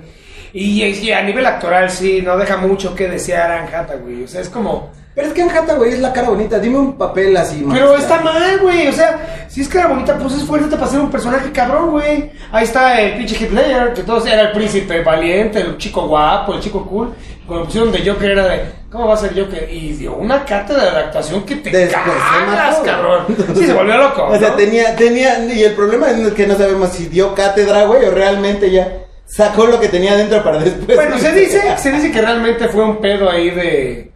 Y, 0.53 0.83
y 0.83 1.11
a 1.11 1.21
nivel 1.21 1.45
actoral, 1.45 1.89
sí, 1.89 2.21
no 2.21 2.37
deja 2.37 2.55
mucho 2.55 2.95
que 2.95 3.09
desear 3.09 3.51
Anne 3.51 3.75
Hathaway. 3.75 4.23
O 4.23 4.27
sea, 4.27 4.39
es 4.39 4.47
como... 4.47 4.91
Pero 5.13 5.27
es 5.27 5.33
que 5.33 5.41
Anne 5.41 5.73
güey, 5.75 5.91
es 5.91 5.99
la 5.99 6.13
cara 6.13 6.29
bonita. 6.29 6.59
Dime 6.59 6.77
un 6.77 6.97
papel 6.97 7.35
así, 7.35 7.65
Pero 7.69 7.91
más 7.91 8.01
está 8.01 8.21
claro. 8.21 8.39
mal, 8.39 8.59
güey. 8.59 8.87
O 8.87 8.93
sea, 8.93 9.45
si 9.49 9.61
es 9.61 9.67
cara 9.67 9.87
bonita, 9.87 10.17
pues 10.17 10.33
esfuérzate 10.33 10.77
para 10.77 10.87
ser 10.87 11.01
un 11.01 11.11
personaje 11.11 11.51
cabrón, 11.51 11.91
güey. 11.91 12.31
Ahí 12.53 12.63
está 12.63 13.01
el 13.01 13.17
pinche 13.17 13.35
Hitler, 13.43 13.93
que 13.93 14.03
todos 14.03 14.25
era 14.25 14.43
el 14.43 14.51
príncipe 14.53 15.01
valiente, 15.03 15.59
el 15.59 15.77
chico 15.77 16.07
guapo, 16.07 16.53
el 16.53 16.61
chico 16.61 16.85
cool. 16.85 17.13
Cuando 17.45 17.65
pusieron 17.65 17.91
de 17.91 18.09
Joker 18.09 18.31
era 18.31 18.47
de, 18.47 18.61
¿cómo 18.93 19.07
va 19.07 19.15
a 19.15 19.17
ser 19.17 19.37
Joker? 19.37 19.67
Y 19.69 19.93
dio 19.93 20.13
una 20.13 20.45
cátedra 20.45 20.91
de 20.91 20.97
actuación 20.99 21.43
que 21.43 21.55
te 21.57 21.69
Después 21.71 22.05
se 22.05 22.45
cagas, 22.45 22.71
mató. 22.79 22.83
cabrón. 22.83 23.25
Sí, 23.55 23.65
se 23.65 23.73
volvió 23.73 23.97
loco. 23.97 24.27
O 24.29 24.37
sea, 24.37 24.49
¿no? 24.49 24.55
tenía, 24.55 24.95
tenía, 24.95 25.43
y 25.53 25.63
el 25.63 25.73
problema 25.73 26.11
es 26.11 26.33
que 26.33 26.47
no 26.47 26.55
sabemos 26.55 26.89
si 26.89 27.07
dio 27.07 27.33
cátedra, 27.33 27.85
güey, 27.85 28.05
o 28.05 28.11
realmente 28.11 28.69
ya 28.71 28.99
sacó 29.25 29.65
lo 29.65 29.79
que 29.79 29.89
tenía 29.89 30.15
dentro 30.15 30.43
para 30.43 30.59
después. 30.59 30.95
Bueno, 30.95 31.17
se 31.17 31.33
dice, 31.33 31.59
se 31.77 31.91
dice 31.91 32.11
que 32.11 32.21
realmente 32.21 32.67
fue 32.69 32.83
un 32.85 33.01
pedo 33.01 33.29
ahí 33.29 33.49
de, 33.49 34.11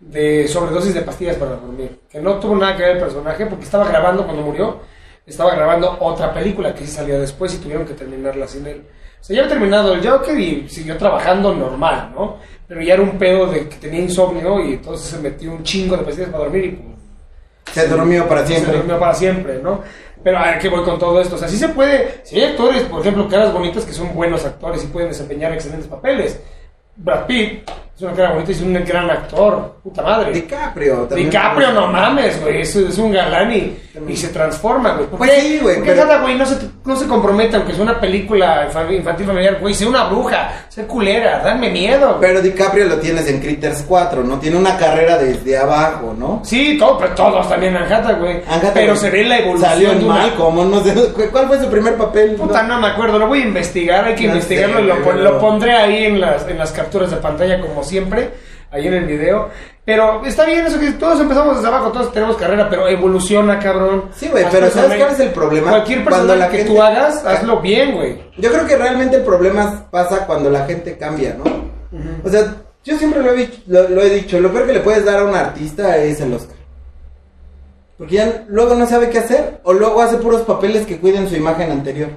de 0.00 0.48
sobredosis 0.48 0.94
de 0.94 1.02
pastillas 1.02 1.36
para 1.36 1.52
dormir. 1.52 2.00
Que 2.10 2.18
no 2.20 2.40
tuvo 2.40 2.56
nada 2.56 2.74
que 2.74 2.82
ver 2.82 2.92
el 2.92 3.02
personaje 3.02 3.46
porque 3.46 3.64
estaba 3.64 3.86
grabando 3.86 4.24
cuando 4.24 4.42
murió. 4.42 4.80
Estaba 5.26 5.54
grabando 5.54 5.98
otra 6.00 6.32
película 6.34 6.74
que 6.74 6.84
sí 6.84 6.90
salía 6.90 7.18
después 7.18 7.54
y 7.54 7.58
tuvieron 7.58 7.86
que 7.86 7.94
terminarla 7.94 8.48
sin 8.48 8.66
él. 8.66 8.82
O 9.20 9.24
sea, 9.24 9.36
ya 9.36 9.42
había 9.42 9.52
terminado 9.54 9.94
el 9.94 10.04
Joker 10.04 10.36
y 10.36 10.68
siguió 10.68 10.96
trabajando 10.96 11.54
normal, 11.54 12.12
¿no? 12.12 12.38
Pero 12.72 12.84
ya 12.84 12.94
era 12.94 13.02
un 13.02 13.18
pedo 13.18 13.48
de 13.48 13.68
que 13.68 13.76
tenía 13.76 14.00
insomnio 14.00 14.64
y 14.64 14.72
entonces 14.72 15.08
se 15.08 15.18
metió 15.18 15.52
un 15.52 15.62
chingo 15.62 15.94
de 15.94 16.04
pastillas 16.04 16.30
para 16.30 16.44
dormir 16.44 16.64
y 16.64 16.70
pues, 16.70 17.74
Se 17.74 17.86
durmió 17.86 18.26
para 18.26 18.46
se 18.46 18.54
siempre. 18.54 18.76
durmió 18.78 18.98
para 18.98 19.12
siempre, 19.12 19.58
¿no? 19.62 19.82
Pero 20.24 20.38
a 20.38 20.46
ver 20.46 20.58
qué 20.58 20.70
voy 20.70 20.82
con 20.82 20.98
todo 20.98 21.20
esto. 21.20 21.34
O 21.34 21.38
sea, 21.38 21.48
sí 21.48 21.58
se 21.58 21.68
puede. 21.68 22.22
Si 22.22 22.40
hay 22.40 22.52
actores, 22.52 22.84
por 22.84 23.02
ejemplo, 23.02 23.28
caras 23.28 23.52
bonitas 23.52 23.84
que 23.84 23.92
son 23.92 24.14
buenos 24.14 24.46
actores 24.46 24.82
y 24.84 24.86
pueden 24.86 25.10
desempeñar 25.10 25.52
excelentes 25.52 25.86
papeles. 25.86 26.40
Brad 26.96 27.26
Pitt 27.26 27.70
es 28.02 28.08
una 28.08 28.16
cara 28.16 28.32
bonita 28.32 28.50
y 28.50 28.54
es 28.54 28.60
un 28.62 28.72
gran 28.84 29.10
actor. 29.10 29.76
Puta 29.82 30.02
madre. 30.02 30.32
DiCaprio 30.32 30.96
también. 31.02 31.30
DiCaprio, 31.30 31.72
no 31.72 31.86
mames, 31.86 32.40
güey. 32.40 32.62
Es, 32.62 32.74
es 32.74 32.98
un 32.98 33.12
galán 33.12 33.52
y, 33.52 33.76
y 34.08 34.16
se 34.16 34.28
transforma, 34.28 34.94
güey. 34.94 35.06
¿Por 35.06 35.18
Pues 35.18 35.32
sí, 35.42 35.58
güey, 35.62 35.80
pero- 35.84 36.04
nada, 36.04 36.20
güey, 36.20 36.36
no 36.36 36.44
se, 36.46 36.56
no 36.84 36.96
se 36.96 37.06
compromete, 37.06 37.56
aunque 37.56 37.74
sea 37.74 37.82
una 37.84 38.00
película 38.00 38.68
infa- 38.68 38.92
infantil 38.92 39.26
familiar, 39.26 39.58
güey. 39.60 39.74
Sea 39.74 39.88
una 39.88 40.04
bruja, 40.04 40.64
sea 40.68 40.86
culera, 40.86 41.40
dame 41.44 41.70
miedo. 41.70 42.18
Pero 42.20 42.40
DiCaprio 42.42 42.86
lo 42.86 42.96
tienes 42.96 43.28
en 43.28 43.40
Critters 43.40 43.84
4, 43.86 44.24
¿no? 44.24 44.38
Tiene 44.38 44.56
una 44.56 44.76
carrera 44.76 45.18
desde 45.18 45.56
abajo, 45.58 46.14
¿no? 46.18 46.40
Sí, 46.44 46.76
todo, 46.78 46.98
pero 46.98 47.14
todos 47.14 47.48
también 47.48 47.76
Anjata, 47.76 48.14
güey. 48.14 48.40
Pero 48.74 48.96
se 48.96 49.10
ve 49.10 49.24
la 49.24 49.38
evolución. 49.38 49.70
Salió 49.70 49.92
en 49.92 50.08
no 50.70 50.80
sé. 50.82 50.94
¿Cuál 51.30 51.46
fue 51.46 51.60
su 51.60 51.68
primer 51.68 51.96
papel? 51.96 52.34
Puta, 52.34 52.62
no 52.64 52.80
me 52.80 52.88
acuerdo, 52.88 53.18
lo 53.18 53.26
voy 53.28 53.42
a 53.42 53.46
investigar, 53.46 54.04
hay 54.06 54.14
que 54.14 54.26
No 54.26 54.32
investigarlo 54.34 54.76
sé, 54.78 54.82
y 54.82 54.86
lo, 54.86 55.12
lo 55.12 55.38
pondré 55.38 55.72
ahí 55.72 56.04
en 56.06 56.20
las, 56.20 56.48
en 56.48 56.58
las 56.58 56.72
capturas 56.72 57.10
de 57.10 57.16
pantalla 57.18 57.60
como 57.60 57.82
siempre, 57.92 58.30
ahí 58.70 58.86
en 58.86 58.94
el 58.94 59.04
video. 59.06 59.48
Pero 59.84 60.24
está 60.24 60.44
bien 60.46 60.64
eso 60.64 60.78
que 60.80 60.92
todos 60.92 61.20
empezamos 61.20 61.56
desde 61.56 61.68
abajo, 61.68 61.90
todos 61.92 62.12
tenemos 62.12 62.36
carrera, 62.36 62.68
pero 62.70 62.88
evoluciona, 62.88 63.58
cabrón. 63.58 64.04
Sí, 64.14 64.28
güey, 64.30 64.44
pero 64.50 64.70
¿sabes 64.70 64.96
cuál 64.98 65.12
es 65.12 65.20
el 65.20 65.30
problema? 65.30 65.70
Cualquier 65.70 66.04
la 66.36 66.48
que 66.48 66.58
gente- 66.58 66.72
tú 66.72 66.80
hagas, 66.82 67.24
hazlo 67.26 67.60
bien, 67.60 67.94
güey. 67.96 68.22
Yo 68.38 68.50
creo 68.52 68.66
que 68.66 68.76
realmente 68.76 69.16
el 69.16 69.22
problema 69.22 69.86
pasa 69.90 70.24
cuando 70.26 70.48
la 70.50 70.64
gente 70.66 70.96
cambia, 70.96 71.36
¿no? 71.36 71.44
O 72.24 72.28
sea, 72.28 72.54
yo 72.84 72.96
siempre 72.96 73.22
lo 73.22 73.32
he, 73.32 73.36
dicho, 73.36 73.60
lo, 73.66 73.88
lo 73.88 74.00
he 74.02 74.10
dicho, 74.10 74.40
lo 74.40 74.50
peor 74.52 74.66
que 74.66 74.72
le 74.74 74.80
puedes 74.80 75.04
dar 75.04 75.18
a 75.20 75.24
un 75.24 75.34
artista 75.34 75.96
es 75.98 76.20
el 76.20 76.32
Oscar. 76.32 76.56
Porque 77.98 78.14
ya 78.14 78.44
luego 78.48 78.74
no 78.74 78.86
sabe 78.86 79.10
qué 79.10 79.18
hacer, 79.18 79.60
o 79.64 79.72
luego 79.72 80.00
hace 80.00 80.16
puros 80.16 80.42
papeles 80.42 80.86
que 80.86 80.98
cuiden 80.98 81.28
su 81.28 81.36
imagen 81.36 81.70
anterior. 81.70 82.08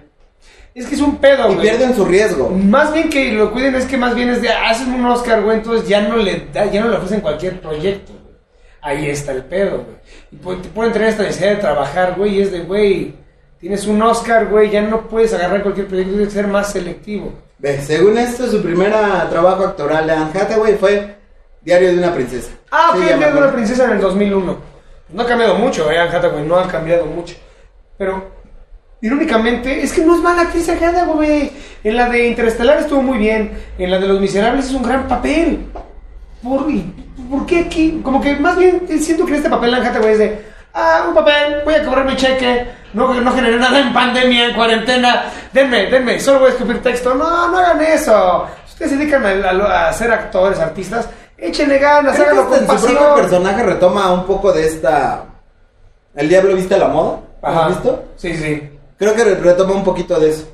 Es 0.75 0.85
que 0.87 0.95
es 0.95 1.01
un 1.01 1.15
pedo, 1.17 1.49
Y 1.51 1.55
güey. 1.55 1.67
pierden 1.69 1.95
su 1.95 2.03
riesgo. 2.05 2.49
Más 2.49 2.93
bien 2.93 3.09
que 3.09 3.31
lo 3.31 3.51
cuiden 3.51 3.75
es 3.75 3.85
que 3.85 3.97
más 3.97 4.13
bien 4.13 4.29
es 4.29 4.41
de 4.41 4.49
hacen 4.49 4.93
un 4.93 5.05
Oscar, 5.05 5.41
güey, 5.41 5.57
entonces 5.57 5.87
ya 5.87 6.01
no 6.01 6.17
le 6.17 6.47
da, 6.53 6.65
ya 6.65 6.81
no 6.83 6.89
le 6.89 6.97
ofrecen 6.97 7.21
cualquier 7.21 7.61
proyecto, 7.61 8.11
güey. 8.11 8.35
Ahí 8.81 9.09
está 9.09 9.31
el 9.31 9.45
pedo, 9.45 9.77
güey. 9.85 9.95
Y 10.31 10.35
pu- 10.35 10.61
te 10.61 10.67
pueden 10.69 10.91
tener 10.91 11.07
esta 11.07 11.23
necesidad 11.23 11.51
de 11.51 11.55
trabajar, 11.55 12.15
güey, 12.17 12.35
y 12.35 12.41
es 12.41 12.51
de, 12.51 12.59
güey, 12.59 13.15
tienes 13.59 13.87
un 13.87 14.01
Oscar, 14.01 14.47
güey, 14.47 14.69
ya 14.69 14.81
no 14.81 15.07
puedes 15.07 15.33
agarrar 15.33 15.63
cualquier 15.63 15.87
proyecto, 15.87 16.11
tienes 16.11 16.27
que 16.27 16.35
ser 16.35 16.47
más 16.47 16.71
selectivo. 16.73 17.31
Ve, 17.57 17.79
según 17.81 18.17
esto, 18.17 18.45
su 18.47 18.61
primer 18.61 18.91
trabajo 19.29 19.63
actoral 19.63 20.05
de 20.05 20.11
Anne 20.13 20.31
Hathaway 20.39 20.75
fue 20.75 21.15
Diario 21.61 21.93
de 21.93 21.97
una 21.99 22.13
princesa. 22.13 22.51
Ah, 22.69 22.93
me 22.99 23.05
Día 23.15 23.31
de 23.31 23.37
una 23.37 23.51
princesa 23.53 23.85
en 23.85 23.91
el 23.91 24.01
2001. 24.01 24.57
No 25.13 25.21
ha 25.21 25.25
cambiado 25.25 25.55
mucho, 25.55 25.89
eh, 25.89 25.97
Anne 25.97 26.15
Hathaway, 26.17 26.43
no 26.45 26.57
ha 26.57 26.67
cambiado 26.67 27.05
mucho. 27.05 27.33
Pero, 27.97 28.29
irónicamente, 29.05 29.83
es 29.83 29.93
que 29.93 30.03
no 30.03 30.15
es 30.15 30.21
mala 30.21 30.43
actriz 30.43 30.67
Anne 30.69 30.85
Hathaway. 30.85 31.51
En 31.83 31.95
la 31.95 32.09
de 32.09 32.27
Interestelar 32.27 32.79
estuvo 32.79 33.01
muy 33.01 33.17
bien. 33.19 33.51
En 33.77 33.91
la 33.91 33.99
de 33.99 34.07
Los 34.07 34.19
Miserables 34.19 34.65
es 34.65 34.73
un 34.73 34.81
gran 34.83 35.07
papel. 35.07 35.67
¿Por, 36.41 36.65
¿por 37.29 37.45
qué 37.45 37.59
aquí? 37.59 38.01
Como 38.03 38.19
que 38.19 38.35
más 38.37 38.57
bien 38.57 38.81
siento 38.99 39.25
que 39.25 39.31
en 39.33 39.37
este 39.37 39.49
papel 39.49 39.73
Anne 39.73 39.87
Hathaway 39.87 40.13
es 40.13 40.19
de... 40.19 40.45
Ah, 40.73 41.05
un 41.07 41.13
papel, 41.13 41.61
voy 41.63 41.73
a 41.75 41.85
cobrar 41.85 42.05
mi 42.05 42.15
cheque. 42.17 42.65
No, 42.93 43.13
no 43.13 43.31
generé 43.33 43.57
nada 43.57 43.79
en 43.79 43.93
pandemia, 43.93 44.47
en 44.49 44.55
cuarentena. 44.55 45.23
Denme, 45.53 45.85
denme, 45.89 46.19
solo 46.19 46.39
voy 46.39 46.47
a 46.49 46.51
escribir 46.51 46.81
texto. 46.81 47.13
No, 47.13 47.47
no 47.49 47.57
hagan 47.59 47.81
eso. 47.81 48.45
Si 48.65 48.71
ustedes 48.73 48.91
se 48.91 48.97
dedican 48.97 49.23
a, 49.25 49.29
a- 49.51 49.89
a 49.89 49.93
ser 49.93 50.11
actores, 50.11 50.59
artistas, 50.59 51.07
échenle 51.37 51.77
ganas, 51.77 52.19
háganlo 52.19 52.49
con 52.49 52.65
pasión. 52.65 52.97
personaje 53.15 53.63
retoma 53.63 54.11
un 54.11 54.25
poco 54.25 54.51
de 54.51 54.65
esta... 54.65 55.23
¿El 56.15 56.27
diablo 56.27 56.55
viste 56.55 56.75
a 56.75 56.79
la 56.79 56.87
moda? 56.89 57.19
¿Has 57.41 57.67
visto? 57.69 58.03
Sí, 58.17 58.35
sí. 58.35 58.69
Creo 58.97 59.13
que 59.13 59.23
re- 59.23 59.35
retoma 59.35 59.73
un 59.73 59.83
poquito 59.83 60.19
de 60.19 60.29
eso. 60.31 60.47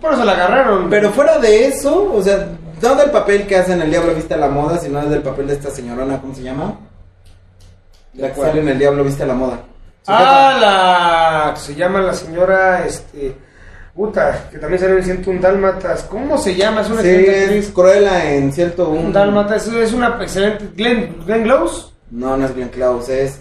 Por 0.00 0.12
eso 0.12 0.24
la 0.24 0.32
agarraron. 0.32 0.90
Pero 0.90 1.10
fuera 1.10 1.38
de 1.38 1.66
eso, 1.66 2.12
o 2.12 2.22
sea, 2.22 2.48
no 2.82 2.94
del 2.96 3.10
papel 3.10 3.46
que 3.46 3.56
hace 3.56 3.72
en 3.72 3.82
El 3.82 3.90
Diablo 3.90 4.14
Viste 4.14 4.34
a 4.34 4.38
la 4.38 4.48
Moda, 4.48 4.78
sino 4.78 5.04
del 5.06 5.22
papel 5.22 5.46
de 5.48 5.54
esta 5.54 5.70
señorona, 5.70 6.20
¿cómo 6.20 6.34
se 6.34 6.42
llama? 6.42 6.74
La 8.14 8.32
que 8.32 8.40
sale 8.40 8.60
en 8.60 8.68
El 8.68 8.78
Diablo 8.78 9.04
Viste 9.04 9.22
a 9.22 9.26
la 9.26 9.34
Moda. 9.34 9.60
Ah, 10.06 10.56
la. 11.52 11.56
Se 11.56 11.74
llama 11.74 12.00
la 12.00 12.14
señora. 12.14 12.84
Este. 12.86 13.34
Puta, 13.94 14.48
que 14.50 14.58
también 14.58 14.80
salió 14.80 14.96
en 14.96 15.04
101 15.04 15.40
Dálmatas. 15.40 16.02
¿Cómo 16.04 16.38
se 16.38 16.54
llama? 16.54 16.80
Es 16.82 16.90
una. 16.90 17.02
Sí, 17.02 17.08
es. 17.08 17.68
Cruella 17.70 18.32
en 18.34 18.52
101. 18.52 18.90
Un 19.00 19.12
Dálmatas. 19.12 19.66
Es, 19.66 19.74
es 19.74 19.92
una 19.92 20.18
excelente. 20.22 20.68
Glenn, 20.76 21.16
Glenn 21.26 21.42
Close. 21.44 21.88
No, 22.10 22.36
no 22.36 22.46
es 22.46 22.54
Glenn 22.54 22.70
Close, 22.70 23.24
es 23.24 23.40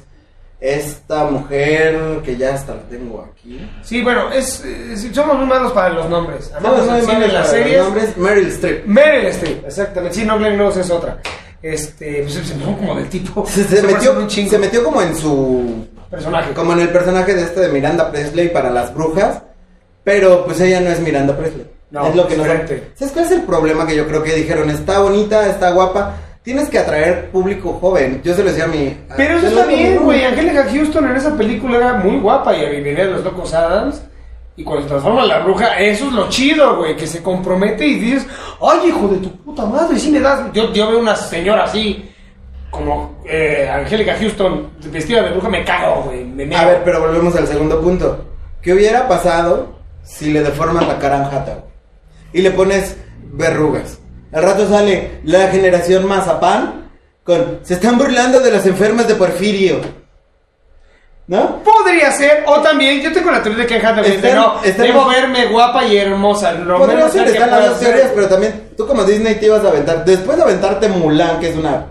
esta 0.60 1.26
mujer 1.26 2.22
que 2.24 2.36
ya 2.36 2.56
hasta 2.56 2.74
la 2.76 2.82
tengo 2.84 3.28
aquí. 3.32 3.60
Sí, 3.84 4.02
bueno, 4.02 4.32
es, 4.32 4.64
es- 4.66 5.08
somos 5.14 5.38
muy 5.38 5.46
malos 5.46 5.72
para 5.72 5.90
los 5.90 6.10
nombres. 6.10 6.52
Amamos 6.58 6.80
No, 6.80 6.86
no 6.92 6.96
el 6.98 7.02
cine, 7.02 7.14
malos 7.20 7.34
las 7.34 7.50
series. 7.50 7.84
nombres, 7.84 8.18
Meryl 8.18 8.48
Streep. 8.48 8.86
Meryl 8.86 9.26
Streep, 9.28 9.66
exactamente. 9.66 10.16
Sí, 10.16 10.26
no, 10.26 10.38
Glenn 10.40 10.56
Close 10.56 10.82
es 10.82 10.90
otra. 10.90 11.18
Este, 11.62 12.22
pues 12.24 12.34
se 12.34 12.56
me 12.56 12.64
fue 12.66 12.78
como 12.78 12.96
del 12.96 13.10
tipo. 13.10 13.46
Se, 13.48 13.82
metió, 13.82 14.30
se 14.30 14.58
metió 14.60 14.84
como 14.84 15.02
en 15.02 15.16
su 15.16 15.86
Personaje. 16.10 16.54
como 16.54 16.74
en 16.74 16.80
el 16.82 16.90
personaje 16.90 17.34
de 17.34 17.44
este 17.44 17.60
de 17.62 17.70
Miranda 17.70 18.12
Presley 18.12 18.50
para 18.50 18.70
las 18.70 18.94
brujas, 18.94 19.42
pero 20.04 20.46
pues 20.46 20.60
ella 20.62 20.80
no 20.82 20.90
es 20.90 21.00
Miranda 21.00 21.36
Presley. 21.36 21.66
No, 21.90 22.08
es 22.08 22.16
lo 22.16 22.28
que 22.28 22.36
diferente. 22.36 22.92
¿Sabes 22.96 23.14
cuál 23.14 23.26
es 23.26 23.32
el 23.32 23.42
problema 23.44 23.88
que 23.88 23.96
yo 23.96 24.08
creo 24.08 24.22
que 24.24 24.34
dijeron? 24.36 24.70
Está 24.70 25.00
bonita, 25.00 25.48
está 25.50 25.72
guapa, 25.72 26.16
tienes 26.48 26.70
que 26.70 26.80
atraer 26.80 27.30
público 27.30 27.74
joven. 27.74 28.22
Yo 28.24 28.34
se 28.34 28.42
lo 28.42 28.50
decía 28.50 28.64
a 28.64 28.68
mi 28.68 28.96
Pero 29.18 29.38
eso 29.38 29.48
está 29.48 29.66
bien, 29.66 30.02
güey. 30.02 30.24
Angélica 30.24 30.66
Houston 30.72 31.10
en 31.10 31.18
esa 31.18 31.36
película 31.36 31.76
era 31.76 31.94
muy 31.96 32.20
guapa 32.22 32.56
y 32.56 32.82
venía 32.82 33.04
de 33.04 33.12
los 33.12 33.24
locos 33.26 33.54
Adams. 33.54 34.02
Y 34.56 34.64
cuando 34.64 34.84
se 34.84 34.88
transforma 34.88 35.24
en 35.24 35.28
la 35.28 35.40
bruja, 35.40 35.78
eso 35.78 36.06
es 36.06 36.14
lo 36.14 36.30
chido, 36.30 36.78
güey. 36.78 36.96
Que 36.96 37.06
se 37.06 37.22
compromete 37.22 37.86
y 37.86 38.00
dices, 38.00 38.26
ay, 38.62 38.88
hijo 38.88 39.10
de 39.10 39.18
tu 39.18 39.30
puta 39.44 39.66
madre, 39.66 40.00
si 40.00 40.10
me 40.10 40.22
das. 40.22 40.50
Yo, 40.54 40.72
yo 40.72 40.88
veo 40.88 41.00
una 41.00 41.18
señora 41.18 41.66
así, 41.66 42.10
como 42.72 43.22
eh, 43.26 43.70
Angélica 43.70 44.16
Houston, 44.18 44.70
vestida 44.90 45.24
de 45.24 45.32
bruja, 45.32 45.50
me 45.50 45.66
cago, 45.66 46.04
güey. 46.04 46.24
Me 46.24 46.56
A 46.56 46.66
ver, 46.66 46.82
pero 46.86 47.02
volvemos 47.02 47.36
al 47.36 47.48
segundo 47.48 47.82
punto. 47.82 48.26
¿Qué 48.62 48.72
hubiera 48.72 49.06
pasado 49.10 49.80
si 50.02 50.32
le 50.32 50.42
deformas 50.44 50.88
la 50.88 50.98
cara 50.98 51.26
a 51.26 51.28
Hathaway? 51.28 51.64
Y 52.32 52.42
le 52.42 52.52
pones 52.52 52.96
verrugas. 53.34 54.00
Al 54.38 54.44
rato 54.44 54.70
sale 54.70 55.22
la 55.24 55.48
generación 55.48 56.06
Mazapán 56.06 56.92
con 57.24 57.62
se 57.64 57.74
están 57.74 57.98
burlando 57.98 58.40
de 58.40 58.52
las 58.52 58.68
enfermas 58.68 59.08
de 59.08 59.16
Porfirio. 59.16 59.82
¿No? 61.26 61.64
Podría 61.64 62.12
ser, 62.12 62.44
o 62.46 62.62
también, 62.62 63.02
yo 63.02 63.12
tengo 63.12 63.32
la 63.32 63.42
teoría 63.42 63.64
de 63.64 63.68
que 63.68 63.76
Anne 63.78 63.88
Hathaway 63.88 64.12
dice, 64.12 64.36
no, 64.36 64.62
debo 64.62 65.08
verme 65.08 65.48
guapa 65.48 65.86
y 65.86 65.98
hermosa. 65.98 66.52
Lo 66.52 66.78
Podría 66.78 67.10
ser, 67.10 67.28
están 67.30 67.50
las 67.50 67.70
dos 67.70 67.80
teorías, 67.80 68.12
pero 68.14 68.28
también 68.28 68.70
tú 68.78 68.86
como 68.86 69.04
Disney 69.06 69.36
te 69.36 69.48
ibas 69.48 69.66
a 69.66 69.70
aventar, 69.70 70.06
después 70.06 70.38
de 70.38 70.44
aventarte 70.44 70.88
Mulan, 70.88 71.40
que 71.40 71.50
es 71.50 71.58
una 71.58 71.88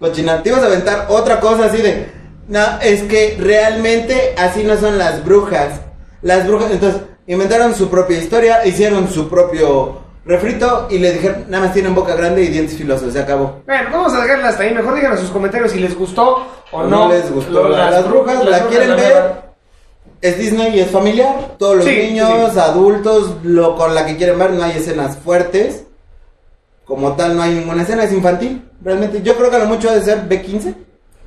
cochina, 0.00 0.42
te 0.42 0.48
ibas 0.48 0.62
a 0.62 0.66
aventar 0.66 1.06
otra 1.08 1.38
cosa 1.38 1.66
así 1.66 1.80
de, 1.80 2.08
no, 2.48 2.80
es 2.82 3.04
que 3.04 3.36
realmente 3.38 4.34
así 4.36 4.64
no 4.64 4.76
son 4.76 4.98
las 4.98 5.24
brujas. 5.24 5.82
Las 6.20 6.48
brujas, 6.48 6.72
entonces, 6.72 7.00
inventaron 7.28 7.76
su 7.76 7.88
propia 7.88 8.18
historia, 8.18 8.66
hicieron 8.66 9.08
su 9.08 9.28
propio 9.28 10.03
refrito 10.26 10.86
y 10.90 10.98
le 10.98 11.12
dijeron, 11.12 11.44
nada 11.48 11.64
más 11.66 11.74
tienen 11.74 11.94
boca 11.94 12.14
grande 12.14 12.42
y 12.42 12.48
dientes 12.48 12.76
filosos, 12.76 13.12
se 13.12 13.20
acabó. 13.20 13.60
Bueno, 13.66 13.88
vamos 13.92 14.14
a 14.14 14.22
dejarla 14.22 14.48
hasta 14.48 14.62
ahí. 14.62 14.74
Mejor 14.74 14.94
digan 14.94 15.12
en 15.12 15.18
sus 15.18 15.30
comentarios 15.30 15.70
si 15.72 15.80
les 15.80 15.96
gustó 15.96 16.46
o 16.72 16.78
O 16.78 16.82
no. 16.84 17.06
no 17.06 17.08
les 17.10 17.30
gustó. 17.30 17.52
Lo- 17.52 17.68
La- 17.68 17.90
las 17.90 18.08
brujas, 18.08 18.36
las 18.36 18.44
la 18.44 18.50
brujas, 18.58 18.68
quieren 18.68 18.90
la 18.90 18.96
ver. 18.96 19.12
verdad. 19.14 19.40
Es 20.20 20.38
Disney 20.38 20.76
y 20.76 20.80
es 20.80 20.90
familiar. 20.90 21.56
Todos 21.58 21.76
los 21.76 21.84
Sí, 21.84 21.94
niños, 21.96 22.52
sí. 22.54 22.58
adultos, 22.58 23.36
lo 23.42 23.76
con 23.76 23.94
la 23.94 24.06
que 24.06 24.16
quieren 24.16 24.38
ver, 24.38 24.52
no 24.52 24.62
hay 24.62 24.72
escenas 24.78 25.18
fuertes. 25.18 25.84
Como 26.86 27.12
tal, 27.14 27.36
no 27.36 27.42
hay 27.42 27.54
ninguna 27.54 27.82
escena, 27.82 28.04
es 28.04 28.12
infantil. 28.12 28.62
Realmente, 28.82 29.22
yo 29.22 29.36
creo 29.36 29.50
que 29.50 29.56
a 29.56 29.60
lo 29.60 29.66
mucho 29.66 29.88
ha 29.90 29.94
de 29.94 30.02
ser 30.02 30.28
B15. 30.28 30.74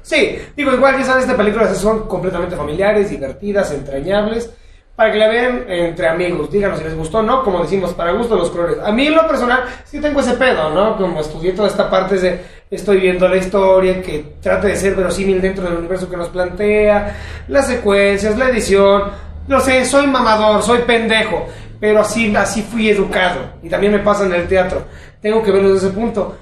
Sí, 0.03 0.37
digo, 0.55 0.71
igual 0.71 0.97
ya 0.97 1.03
sabes, 1.05 1.23
estas 1.23 1.35
películas 1.37 1.77
son 1.77 2.07
completamente 2.07 2.55
familiares, 2.55 3.09
divertidas, 3.09 3.71
entrañables, 3.71 4.49
para 4.97 5.11
que 5.11 5.19
la 5.19 5.27
vean 5.27 5.63
entre 5.67 6.07
amigos. 6.07 6.51
Díganos 6.51 6.79
si 6.79 6.83
les 6.83 6.95
gustó 6.95 7.19
o 7.19 7.21
no, 7.21 7.43
como 7.43 7.61
decimos, 7.61 7.93
para 7.93 8.13
gusto 8.13 8.35
los 8.35 8.49
colores. 8.49 8.79
A 8.83 8.91
mí 8.91 9.05
en 9.05 9.13
lo 9.13 9.27
personal 9.27 9.63
sí 9.85 10.01
tengo 10.01 10.21
ese 10.21 10.33
pedo, 10.33 10.71
¿no? 10.71 10.97
Como 10.97 11.21
estudié 11.21 11.51
toda 11.51 11.67
esta 11.67 11.87
parte 11.87 12.17
de 12.17 12.41
estoy 12.71 12.99
viendo 12.99 13.27
la 13.27 13.37
historia, 13.37 14.01
que 14.01 14.37
trate 14.41 14.69
de 14.69 14.75
ser 14.75 14.95
verosímil 14.95 15.39
dentro 15.39 15.65
del 15.65 15.77
universo 15.77 16.09
que 16.09 16.17
nos 16.17 16.29
plantea, 16.29 17.15
las 17.47 17.67
secuencias, 17.67 18.35
la 18.39 18.49
edición. 18.49 19.03
No 19.47 19.59
sé, 19.59 19.85
soy 19.85 20.07
mamador, 20.07 20.63
soy 20.63 20.79
pendejo, 20.79 21.45
pero 21.79 21.99
así, 21.99 22.35
así 22.35 22.63
fui 22.63 22.89
educado. 22.89 23.51
Y 23.61 23.69
también 23.69 23.93
me 23.93 23.99
pasa 23.99 24.25
en 24.25 24.33
el 24.33 24.47
teatro. 24.47 24.81
Tengo 25.21 25.43
que 25.43 25.51
verlo 25.51 25.73
desde 25.75 25.89
ese 25.89 25.95
punto. 25.95 26.37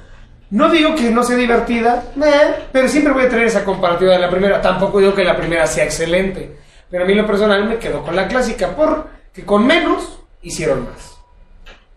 No 0.52 0.70
digo 0.70 0.96
que 0.96 1.12
no 1.12 1.26
sea 1.26 1.36
divertida, 1.36 2.06
eh, 2.16 2.56
pero 2.72 2.88
siempre 2.88 3.12
voy 3.12 3.26
a 3.26 3.30
tener 3.30 3.48
esa 3.48 3.66
comparativa 3.66 4.14
de 4.14 4.20
la 4.20 4.30
primera. 4.30 4.62
Tampoco 4.62 5.00
digo 5.00 5.14
que 5.14 5.26
la 5.26 5.36
primera 5.36 5.68
sea 5.68 5.84
excelente. 5.84 6.64
Pero 6.96 7.04
a 7.04 7.08
mí 7.10 7.14
lo 7.14 7.28
personal 7.28 7.66
me 7.68 7.78
quedo 7.78 8.02
con 8.04 8.16
la 8.16 8.25
clásica, 8.25 8.70
porque 8.74 9.44
con 9.46 9.68
menos 9.68 10.18
hicieron 10.42 10.86
más. 10.86 11.18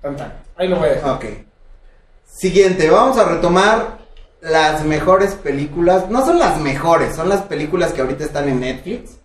Tan, 0.02 0.16
tan. 0.16 0.32
Ahí 0.56 0.66
lo 0.66 0.74
voy 0.74 0.88
a 0.88 0.92
dejar. 0.94 1.10
Ok. 1.12 1.24
Siguiente, 2.26 2.90
vamos 2.90 3.16
a 3.16 3.22
retomar 3.22 3.98
las 4.40 4.84
mejores 4.84 5.34
películas. 5.34 6.08
No 6.10 6.26
son 6.26 6.40
las 6.40 6.58
mejores, 6.60 7.14
son 7.14 7.28
las 7.28 7.42
películas 7.42 7.92
que 7.92 8.00
ahorita 8.00 8.24
están 8.24 8.48
en 8.48 8.58
Netflix. 8.58 9.18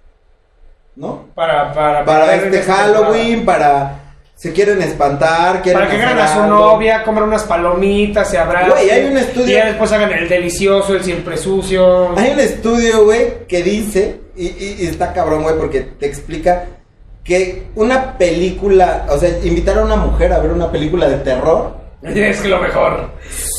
¿No? 0.95 1.25
Para, 1.33 1.73
para, 1.73 2.05
Para 2.05 2.35
este 2.35 2.61
Halloween, 2.61 3.43
para... 3.43 3.99
Se 4.35 4.53
quieren 4.53 4.79
espantar, 4.79 5.63
quieren 5.63 5.81
Para 5.81 5.91
que 5.91 5.99
hagan 6.03 6.19
a 6.19 6.35
su 6.35 6.41
novia, 6.41 7.03
coman 7.03 7.23
unas 7.23 7.45
palomitas, 7.45 8.29
se 8.29 8.37
abracen. 8.37 8.69
Güey, 8.73 8.91
hay 8.91 9.05
un 9.05 9.17
estudio- 9.17 9.47
Y 9.47 9.53
ya 9.53 9.65
después 9.65 9.91
hagan 9.91 10.11
el 10.11 10.29
delicioso, 10.29 10.93
el 10.93 11.03
siempre 11.03 11.35
sucio. 11.35 12.15
Hay 12.15 12.29
un 12.33 12.39
estudio, 12.39 13.05
güey, 13.05 13.47
que 13.47 13.63
dice, 13.63 14.19
y, 14.35 14.45
y- 14.47 14.75
y 14.79 14.85
está 14.87 15.13
cabrón, 15.13 15.43
güey, 15.43 15.55
porque 15.57 15.81
te 15.81 16.05
explica 16.05 16.65
que 17.23 17.67
una 17.75 18.17
película, 18.17 19.05
o 19.09 19.17
sea, 19.17 19.29
invitar 19.43 19.77
a 19.77 19.83
una 19.83 19.95
mujer 19.95 20.33
a 20.33 20.39
ver 20.39 20.51
una 20.51 20.71
película 20.71 21.07
de 21.07 21.17
terror, 21.17 21.81
Es 22.03 22.43
lo 22.45 22.59
mejor. 22.59 23.11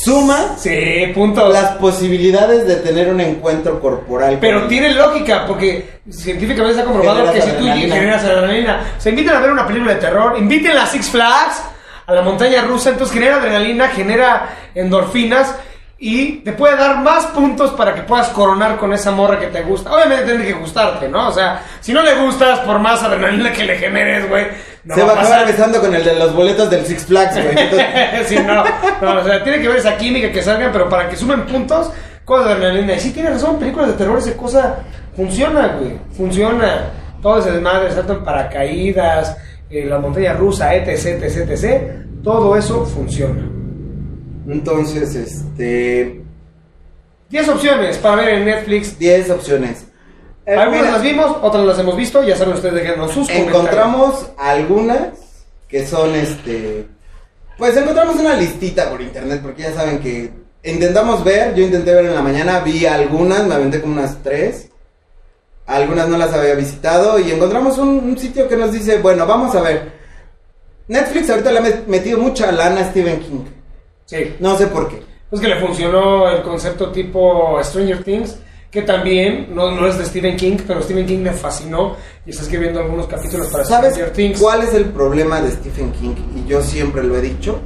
suma 0.03 0.55
Sí, 0.57 1.11
punto. 1.15 1.49
las 1.49 1.71
posibilidades 1.77 2.67
de 2.67 2.75
tener 2.75 3.09
un 3.09 3.19
encuentro 3.19 3.79
corporal. 3.79 4.37
Pero 4.39 4.59
con- 4.61 4.69
tiene 4.69 4.93
lógica, 4.93 5.45
porque 5.47 5.99
científicamente 6.11 6.79
está 6.79 6.85
comprobado 6.85 7.31
que 7.33 7.41
si 7.41 7.49
tú 7.51 7.63
generas 7.65 8.23
adrenalina, 8.23 8.81
se 8.99 9.09
invitan 9.09 9.37
a 9.37 9.39
ver 9.39 9.49
una 9.51 9.65
película 9.65 9.95
de 9.95 9.99
terror, 9.99 10.37
inviten 10.37 10.77
a 10.77 10.85
Six 10.85 11.09
Flags, 11.09 11.63
a 12.05 12.13
la 12.13 12.21
montaña 12.21 12.61
rusa, 12.61 12.91
entonces 12.91 13.15
genera 13.15 13.37
adrenalina, 13.37 13.87
genera 13.87 14.49
endorfinas 14.75 15.55
y 15.97 16.39
te 16.39 16.51
puede 16.51 16.75
dar 16.75 17.01
más 17.01 17.27
puntos 17.27 17.71
para 17.71 17.95
que 17.95 18.01
puedas 18.01 18.27
coronar 18.29 18.77
con 18.77 18.91
esa 18.91 19.11
morra 19.11 19.39
que 19.39 19.47
te 19.47 19.61
gusta. 19.61 19.93
Obviamente 19.93 20.25
tiene 20.25 20.43
que 20.43 20.53
gustarte, 20.53 21.07
¿no? 21.07 21.29
O 21.29 21.31
sea, 21.31 21.61
si 21.79 21.93
no 21.93 22.01
le 22.03 22.15
gustas, 22.15 22.59
por 22.59 22.79
más 22.79 23.01
adrenalina 23.01 23.53
que 23.53 23.63
le 23.63 23.77
generes, 23.77 24.29
güey, 24.29 24.47
no 24.83 24.93
se 24.93 25.03
va 25.03 25.13
a 25.13 25.19
acabar 25.19 25.45
besando 25.45 25.79
con 25.79 25.95
el 25.95 26.03
de 26.03 26.15
los 26.15 26.33
boletos 26.33 26.69
del 26.69 26.85
Six 26.85 27.05
Flags, 27.05 27.41
güey. 27.41 27.57
Entonces, 27.57 27.87
sí, 28.27 28.35
no, 28.45 28.63
no, 29.01 29.21
o 29.21 29.23
sea, 29.23 29.41
tiene 29.41 29.61
que 29.61 29.69
ver 29.69 29.77
esa 29.77 29.95
química 29.95 30.31
que 30.31 30.43
salgan, 30.43 30.71
pero 30.73 30.89
para 30.89 31.09
que 31.09 31.15
sumen 31.15 31.45
puntos, 31.45 31.89
cosas 32.25 32.47
de 32.47 32.53
adrenalina. 32.53 32.93
Y 32.95 32.99
sí, 32.99 33.11
tiene 33.11 33.29
razón, 33.29 33.57
películas 33.57 33.87
de 33.87 33.93
terror, 33.93 34.17
esa 34.17 34.35
cosa 34.35 34.79
funciona, 35.15 35.77
güey, 35.79 35.97
funciona. 36.15 36.91
Todo 37.21 37.39
ese 37.39 37.51
desmadre, 37.51 37.91
salto 37.91 38.13
en 38.13 38.23
paracaídas, 38.23 39.37
eh, 39.69 39.85
la 39.85 39.97
montaña 39.97 40.33
rusa, 40.33 40.75
etc, 40.75 41.23
etc, 41.23 41.49
etc. 41.49 41.81
Todo 42.21 42.55
eso 42.55 42.85
funciona. 42.85 43.64
Entonces, 44.47 45.15
este... 45.15 46.21
10 47.29 47.49
opciones 47.49 47.97
para 47.97 48.17
ver 48.17 48.29
en 48.35 48.45
Netflix. 48.45 48.97
10 48.99 49.31
opciones. 49.31 49.85
Eh, 50.45 50.53
Algunas 50.53 50.81
mira, 50.81 50.91
las 50.93 51.01
vimos, 51.01 51.37
otras 51.41 51.65
las 51.65 51.79
hemos 51.79 51.97
visto. 51.97 52.23
Ya 52.23 52.35
saben 52.35 52.53
ustedes 52.53 52.75
déjenos 52.75 53.11
sus 53.11 53.29
encontramos 53.29 54.27
algunas 54.37 55.09
que 55.67 55.85
son 55.87 56.13
este 56.13 56.85
pues 57.57 57.75
encontramos 57.75 58.17
una 58.17 58.35
listita 58.35 58.89
por 58.91 59.01
internet 59.01 59.39
porque 59.41 59.63
ya 59.63 59.73
saben 59.73 59.97
que 59.99 60.29
intentamos 60.63 61.23
ver 61.23 61.55
yo 61.55 61.63
intenté 61.63 61.93
ver 61.95 62.05
en 62.05 62.13
la 62.13 62.21
mañana 62.21 62.59
vi 62.59 62.85
algunas 62.85 63.47
me 63.47 63.55
aventé 63.55 63.81
como 63.81 63.93
unas 63.93 64.21
tres 64.21 64.69
algunas 65.65 66.07
no 66.07 66.17
las 66.17 66.31
había 66.33 66.53
visitado 66.53 67.17
y 67.17 67.31
encontramos 67.31 67.79
un, 67.79 67.87
un 67.97 68.17
sitio 68.17 68.47
que 68.47 68.55
nos 68.55 68.71
dice 68.71 68.99
bueno 68.99 69.25
vamos 69.25 69.55
a 69.55 69.61
ver 69.61 69.91
Netflix 70.87 71.29
ahorita 71.31 71.51
le 71.51 71.57
ha 71.59 71.63
met- 71.63 71.85
metido 71.87 72.19
mucha 72.19 72.51
lana 72.51 72.81
a 72.81 72.89
Stephen 72.91 73.19
King 73.21 73.45
Sí. 74.05 74.35
no 74.39 74.55
sé 74.57 74.67
por 74.67 74.87
qué 74.87 75.01
Pues 75.29 75.41
que 75.41 75.47
le 75.47 75.59
funcionó 75.59 76.29
el 76.29 76.43
concepto 76.43 76.91
tipo 76.91 77.57
Stranger 77.63 78.03
Things, 78.03 78.37
que 78.69 78.81
también 78.83 79.47
no, 79.55 79.71
no 79.71 79.87
es 79.87 79.97
de 79.97 80.05
Stephen 80.05 80.35
King, 80.37 80.57
pero 80.67 80.81
Stephen 80.81 81.05
King 81.05 81.23
le 81.23 81.31
fascinó 81.31 81.95
y 82.25 82.29
está 82.31 82.43
escribiendo 82.43 82.79
algunos 82.81 83.07
capítulos 83.07 83.47
para 83.47 83.63
¿Sabes 83.65 83.93
Stranger 83.93 84.13
Things. 84.13 84.39
cuál 84.39 84.61
es 84.63 84.73
el 84.73 84.85
problema 84.85 85.41
de 85.41 85.51
Stephen 85.51 85.91
King? 85.93 86.15
Y 86.35 86.47
yo 86.47 86.61
siempre 86.61 87.03
lo 87.03 87.15
he 87.15 87.21
dicho. 87.21 87.59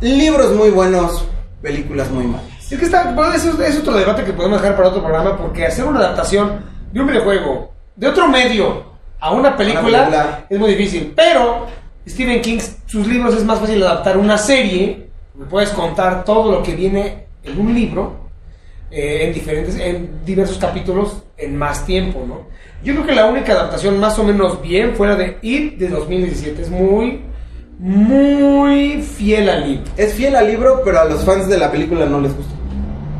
Libros 0.00 0.52
muy 0.54 0.70
buenos, 0.70 1.24
películas 1.60 2.10
muy 2.10 2.24
malas. 2.26 2.44
Es 2.70 2.78
que 2.78 2.84
está, 2.86 3.12
bueno, 3.12 3.32
es, 3.34 3.44
es 3.44 3.78
otro 3.78 3.92
debate 3.92 4.24
que 4.24 4.32
podemos 4.32 4.60
dejar 4.60 4.76
para 4.76 4.88
otro 4.88 5.02
programa, 5.02 5.36
porque 5.38 5.66
hacer 5.66 5.84
una 5.84 6.00
adaptación 6.00 6.60
de 6.92 7.00
un 7.00 7.06
videojuego, 7.06 7.72
de 7.94 8.08
otro 8.08 8.26
medio, 8.28 8.84
a 9.20 9.30
una 9.32 9.56
película, 9.56 9.82
película. 10.06 10.46
es 10.50 10.58
muy 10.58 10.70
difícil. 10.74 11.12
Pero 11.14 11.66
Stephen 12.08 12.40
King, 12.40 12.58
sus 12.86 13.06
libros 13.06 13.34
es 13.36 13.44
más 13.44 13.58
fácil 13.60 13.82
adaptar 13.82 14.16
una 14.16 14.36
serie, 14.38 15.08
donde 15.34 15.48
puedes 15.50 15.70
contar 15.70 16.24
todo 16.24 16.50
lo 16.52 16.62
que 16.62 16.74
viene 16.74 17.26
en 17.44 17.60
un 17.60 17.74
libro, 17.74 18.12
eh, 18.90 19.20
en 19.26 19.32
diferentes, 19.32 19.76
en 19.78 20.24
diversos 20.24 20.58
capítulos, 20.58 21.22
en 21.38 21.56
más 21.56 21.86
tiempo, 21.86 22.24
¿no? 22.26 22.42
Yo 22.84 22.94
creo 22.94 23.06
que 23.06 23.14
la 23.14 23.26
única 23.26 23.52
adaptación 23.52 23.98
más 24.00 24.18
o 24.18 24.24
menos 24.24 24.60
bien 24.60 24.94
fue 24.96 25.06
la 25.06 25.14
de 25.16 25.38
It 25.42 25.78
de 25.78 25.88
2017. 25.88 26.62
Es 26.62 26.70
muy, 26.70 27.20
muy 27.78 29.02
fiel 29.02 29.48
al 29.48 29.68
libro. 29.68 29.84
Es 29.96 30.14
fiel 30.14 30.34
al 30.36 30.46
libro, 30.48 30.82
pero 30.84 31.00
a 31.00 31.04
los 31.04 31.24
fans 31.24 31.48
de 31.48 31.58
la 31.58 31.70
película 31.70 32.06
no 32.06 32.20
les 32.20 32.34
gusta. 32.36 32.52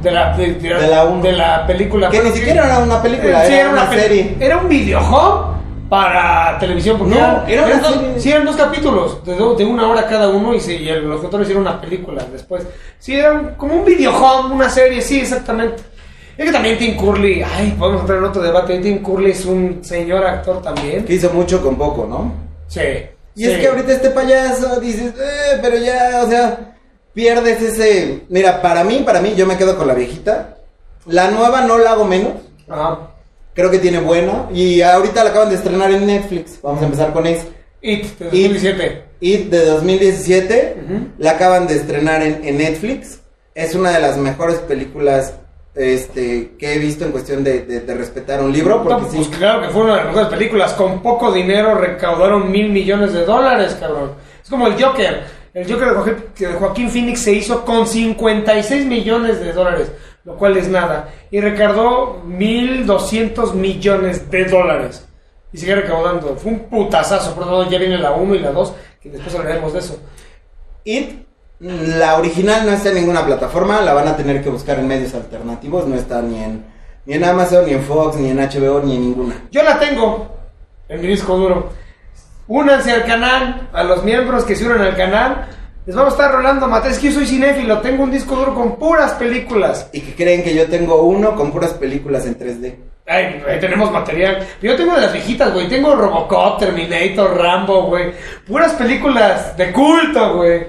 De 0.02 0.10
la, 0.10 0.36
de, 0.36 0.54
de- 0.54 0.68
De 0.74 0.88
la 0.88 1.04
uno. 1.04 1.22
de 1.22 1.32
la 1.32 1.66
película. 1.66 2.08
Que 2.10 2.22
ni 2.22 2.30
siquiera 2.30 2.66
era 2.66 2.78
una 2.80 3.00
película, 3.00 3.44
Sí, 3.46 3.52
era 3.54 3.70
una 3.70 3.88
peli- 3.88 4.00
serie. 4.02 4.36
Era 4.40 4.56
un 4.58 4.68
videojuego 4.68 5.54
para 5.92 6.58
televisión. 6.58 6.96
Porque 6.96 7.14
No, 7.14 7.20
eran, 7.20 7.50
era 7.50 7.66
eran 7.66 7.82
dos, 7.82 7.92
serie. 7.92 8.20
sí, 8.20 8.30
eran 8.30 8.46
dos 8.46 8.56
capítulos, 8.56 9.22
de, 9.26 9.36
do- 9.36 9.54
de 9.54 9.64
una 9.66 9.86
hora 9.90 10.06
cada 10.06 10.30
uno, 10.30 10.54
y, 10.54 10.60
se, 10.60 10.72
y 10.76 10.88
el- 10.88 11.06
los 11.06 11.22
autores 11.22 11.46
hicieron 11.46 11.66
una 11.66 11.78
película 11.82 12.24
después. 12.32 12.62
Sí, 12.98 13.14
era 13.14 13.32
un- 13.32 13.48
como 13.56 13.74
un 13.74 13.84
videojuego, 13.84 14.54
una 14.54 14.70
serie, 14.70 15.02
sí, 15.02 15.20
exactamente. 15.20 15.82
Es 16.38 16.46
que 16.46 16.50
también 16.52 16.78
Tim 16.78 16.96
Curley, 16.96 17.42
ay, 17.42 17.76
podemos 17.78 18.00
entrar 18.00 18.18
en 18.20 18.24
otro 18.24 18.40
debate. 18.40 18.78
Tim 18.78 19.02
Curley 19.02 19.32
es 19.32 19.44
un 19.44 19.84
señor 19.84 20.24
actor 20.24 20.62
también. 20.62 21.04
Que 21.04 21.12
hizo 21.12 21.28
mucho 21.28 21.62
con 21.62 21.76
poco, 21.76 22.06
¿no? 22.06 22.32
Sí. 22.68 22.80
Y 23.34 23.44
sí. 23.44 23.50
es 23.50 23.58
que 23.58 23.68
ahorita 23.68 23.92
este 23.92 24.08
payaso 24.10 24.80
dices, 24.80 25.12
eh, 25.20 25.58
pero 25.60 25.76
ya, 25.76 26.22
o 26.24 26.30
sea, 26.30 26.74
pierdes 27.12 27.60
ese. 27.60 28.20
Mira, 28.30 28.62
para 28.62 28.82
mí, 28.82 29.02
para 29.04 29.20
mí, 29.20 29.34
yo 29.36 29.44
me 29.44 29.58
quedo 29.58 29.76
con 29.76 29.86
la 29.86 29.92
viejita. 29.92 30.56
La 31.04 31.30
nueva 31.30 31.60
no 31.66 31.76
la 31.76 31.90
hago 31.90 32.06
menos. 32.06 32.32
Ajá. 32.66 32.98
Creo 33.54 33.70
que 33.70 33.78
tiene 33.78 34.00
buena. 34.00 34.46
Y 34.54 34.80
ahorita 34.82 35.22
la 35.24 35.30
acaban 35.30 35.48
de 35.50 35.56
estrenar 35.56 35.90
en 35.90 36.06
Netflix. 36.06 36.60
Vamos 36.62 36.82
a 36.82 36.86
empezar 36.86 37.12
con 37.12 37.26
eso. 37.26 37.46
It, 37.82 38.18
de 38.18 38.24
2017. 38.26 39.02
It 39.20 39.50
de 39.50 39.64
2017. 39.66 40.76
Ujú. 40.84 41.06
La 41.18 41.32
acaban 41.32 41.66
de 41.66 41.74
estrenar 41.76 42.22
en, 42.22 42.40
en 42.44 42.58
Netflix. 42.58 43.20
Es 43.54 43.74
una 43.74 43.90
de 43.90 44.00
las 44.00 44.16
mejores 44.16 44.56
películas 44.60 45.34
este, 45.74 46.52
que 46.58 46.74
he 46.74 46.78
visto 46.78 47.04
en 47.04 47.12
cuestión 47.12 47.42
de, 47.44 47.60
de- 47.62 47.80
de 47.80 47.94
respetar 47.94 48.42
un 48.42 48.52
libro. 48.52 48.82
Porque 48.82 49.02
No, 49.02 49.10
sí, 49.10 49.16
Pues 49.18 49.28
claro 49.38 49.62
que 49.62 49.68
fue 49.68 49.82
una 49.82 49.92
de 49.92 49.98
las 49.98 50.06
mejores 50.08 50.28
películas. 50.28 50.72
Con 50.74 51.02
poco 51.02 51.32
dinero 51.32 51.74
recaudaron 51.74 52.50
mil 52.50 52.70
millones 52.70 53.12
de 53.12 53.24
dólares, 53.24 53.76
cabrón. 53.78 54.12
Es 54.42 54.48
como 54.48 54.66
el 54.66 54.82
Joker. 54.82 55.42
El 55.54 55.70
Joker 55.70 55.88
de 56.38 56.46
Joaquín 56.54 56.88
Phoenix 56.90 57.20
se 57.20 57.32
hizo 57.32 57.62
con 57.64 57.86
56 57.86 58.86
millones 58.86 59.38
de 59.40 59.52
dólares, 59.52 59.88
lo 60.24 60.36
cual 60.36 60.56
es 60.56 60.68
nada. 60.68 61.08
Y 61.30 61.40
recaudó 61.40 62.22
1.200 62.24 63.54
millones 63.54 64.30
de 64.30 64.44
dólares. 64.44 65.06
Y 65.52 65.58
sigue 65.58 65.74
recaudando. 65.74 66.36
Fue 66.36 66.52
un 66.52 66.60
putazazo. 66.60 67.34
Por 67.34 67.44
eso 67.44 67.70
ya 67.70 67.78
viene 67.78 67.98
la 67.98 68.12
1 68.12 68.34
y 68.34 68.38
la 68.38 68.52
2, 68.52 68.72
que 69.00 69.10
después 69.10 69.34
hablaremos 69.34 69.72
de 69.72 69.78
eso. 69.80 69.98
It, 70.84 71.26
la 71.60 72.18
original 72.18 72.66
no 72.66 72.72
está 72.72 72.88
en 72.88 72.96
ninguna 72.96 73.24
plataforma, 73.24 73.80
la 73.82 73.94
van 73.94 74.08
a 74.08 74.16
tener 74.16 74.42
que 74.42 74.50
buscar 74.50 74.78
en 74.78 74.88
medios 74.88 75.14
alternativos, 75.14 75.86
no 75.86 75.94
está 75.94 76.20
ni 76.20 76.42
en, 76.42 76.64
ni 77.06 77.14
en 77.14 77.24
Amazon, 77.24 77.66
ni 77.66 77.72
en 77.72 77.82
Fox, 77.82 78.16
ni 78.16 78.30
en 78.30 78.38
HBO, 78.38 78.80
ni 78.82 78.96
en 78.96 79.02
ninguna. 79.02 79.46
Yo 79.50 79.62
la 79.62 79.78
tengo 79.78 80.28
en 80.88 81.00
mi 81.00 81.06
disco 81.06 81.36
duro. 81.36 81.70
Únanse 82.48 82.90
al 82.90 83.04
canal, 83.04 83.68
a 83.72 83.84
los 83.84 84.02
miembros 84.02 84.44
que 84.44 84.56
se 84.56 84.66
unan 84.66 84.82
al 84.82 84.96
canal. 84.96 85.48
Les 85.84 85.96
vamos 85.96 86.12
a 86.12 86.16
estar 86.16 86.32
rolando 86.32 86.68
material. 86.68 86.92
Es 86.92 86.98
que 87.00 87.08
yo 87.08 87.14
soy 87.14 87.26
cinéfilo, 87.26 87.80
tengo 87.80 88.04
un 88.04 88.10
disco 88.12 88.36
duro 88.36 88.54
con 88.54 88.76
puras 88.76 89.12
películas. 89.14 89.88
Y 89.92 90.00
que 90.00 90.14
creen 90.14 90.44
que 90.44 90.54
yo 90.54 90.68
tengo 90.68 91.02
uno 91.02 91.34
con 91.34 91.50
puras 91.50 91.72
películas 91.72 92.24
en 92.24 92.38
3D. 92.38 92.76
Ay, 93.04 93.42
ahí 93.48 93.58
tenemos 93.58 93.90
material. 93.90 94.46
Yo 94.62 94.76
tengo 94.76 94.94
de 94.94 95.00
las 95.00 95.12
viejitas, 95.12 95.52
güey. 95.52 95.68
Tengo 95.68 95.96
Robocop, 95.96 96.60
Terminator, 96.60 97.36
Rambo, 97.36 97.86
güey. 97.88 98.12
Puras 98.46 98.74
películas 98.74 99.56
de 99.56 99.72
culto, 99.72 100.36
güey. 100.36 100.66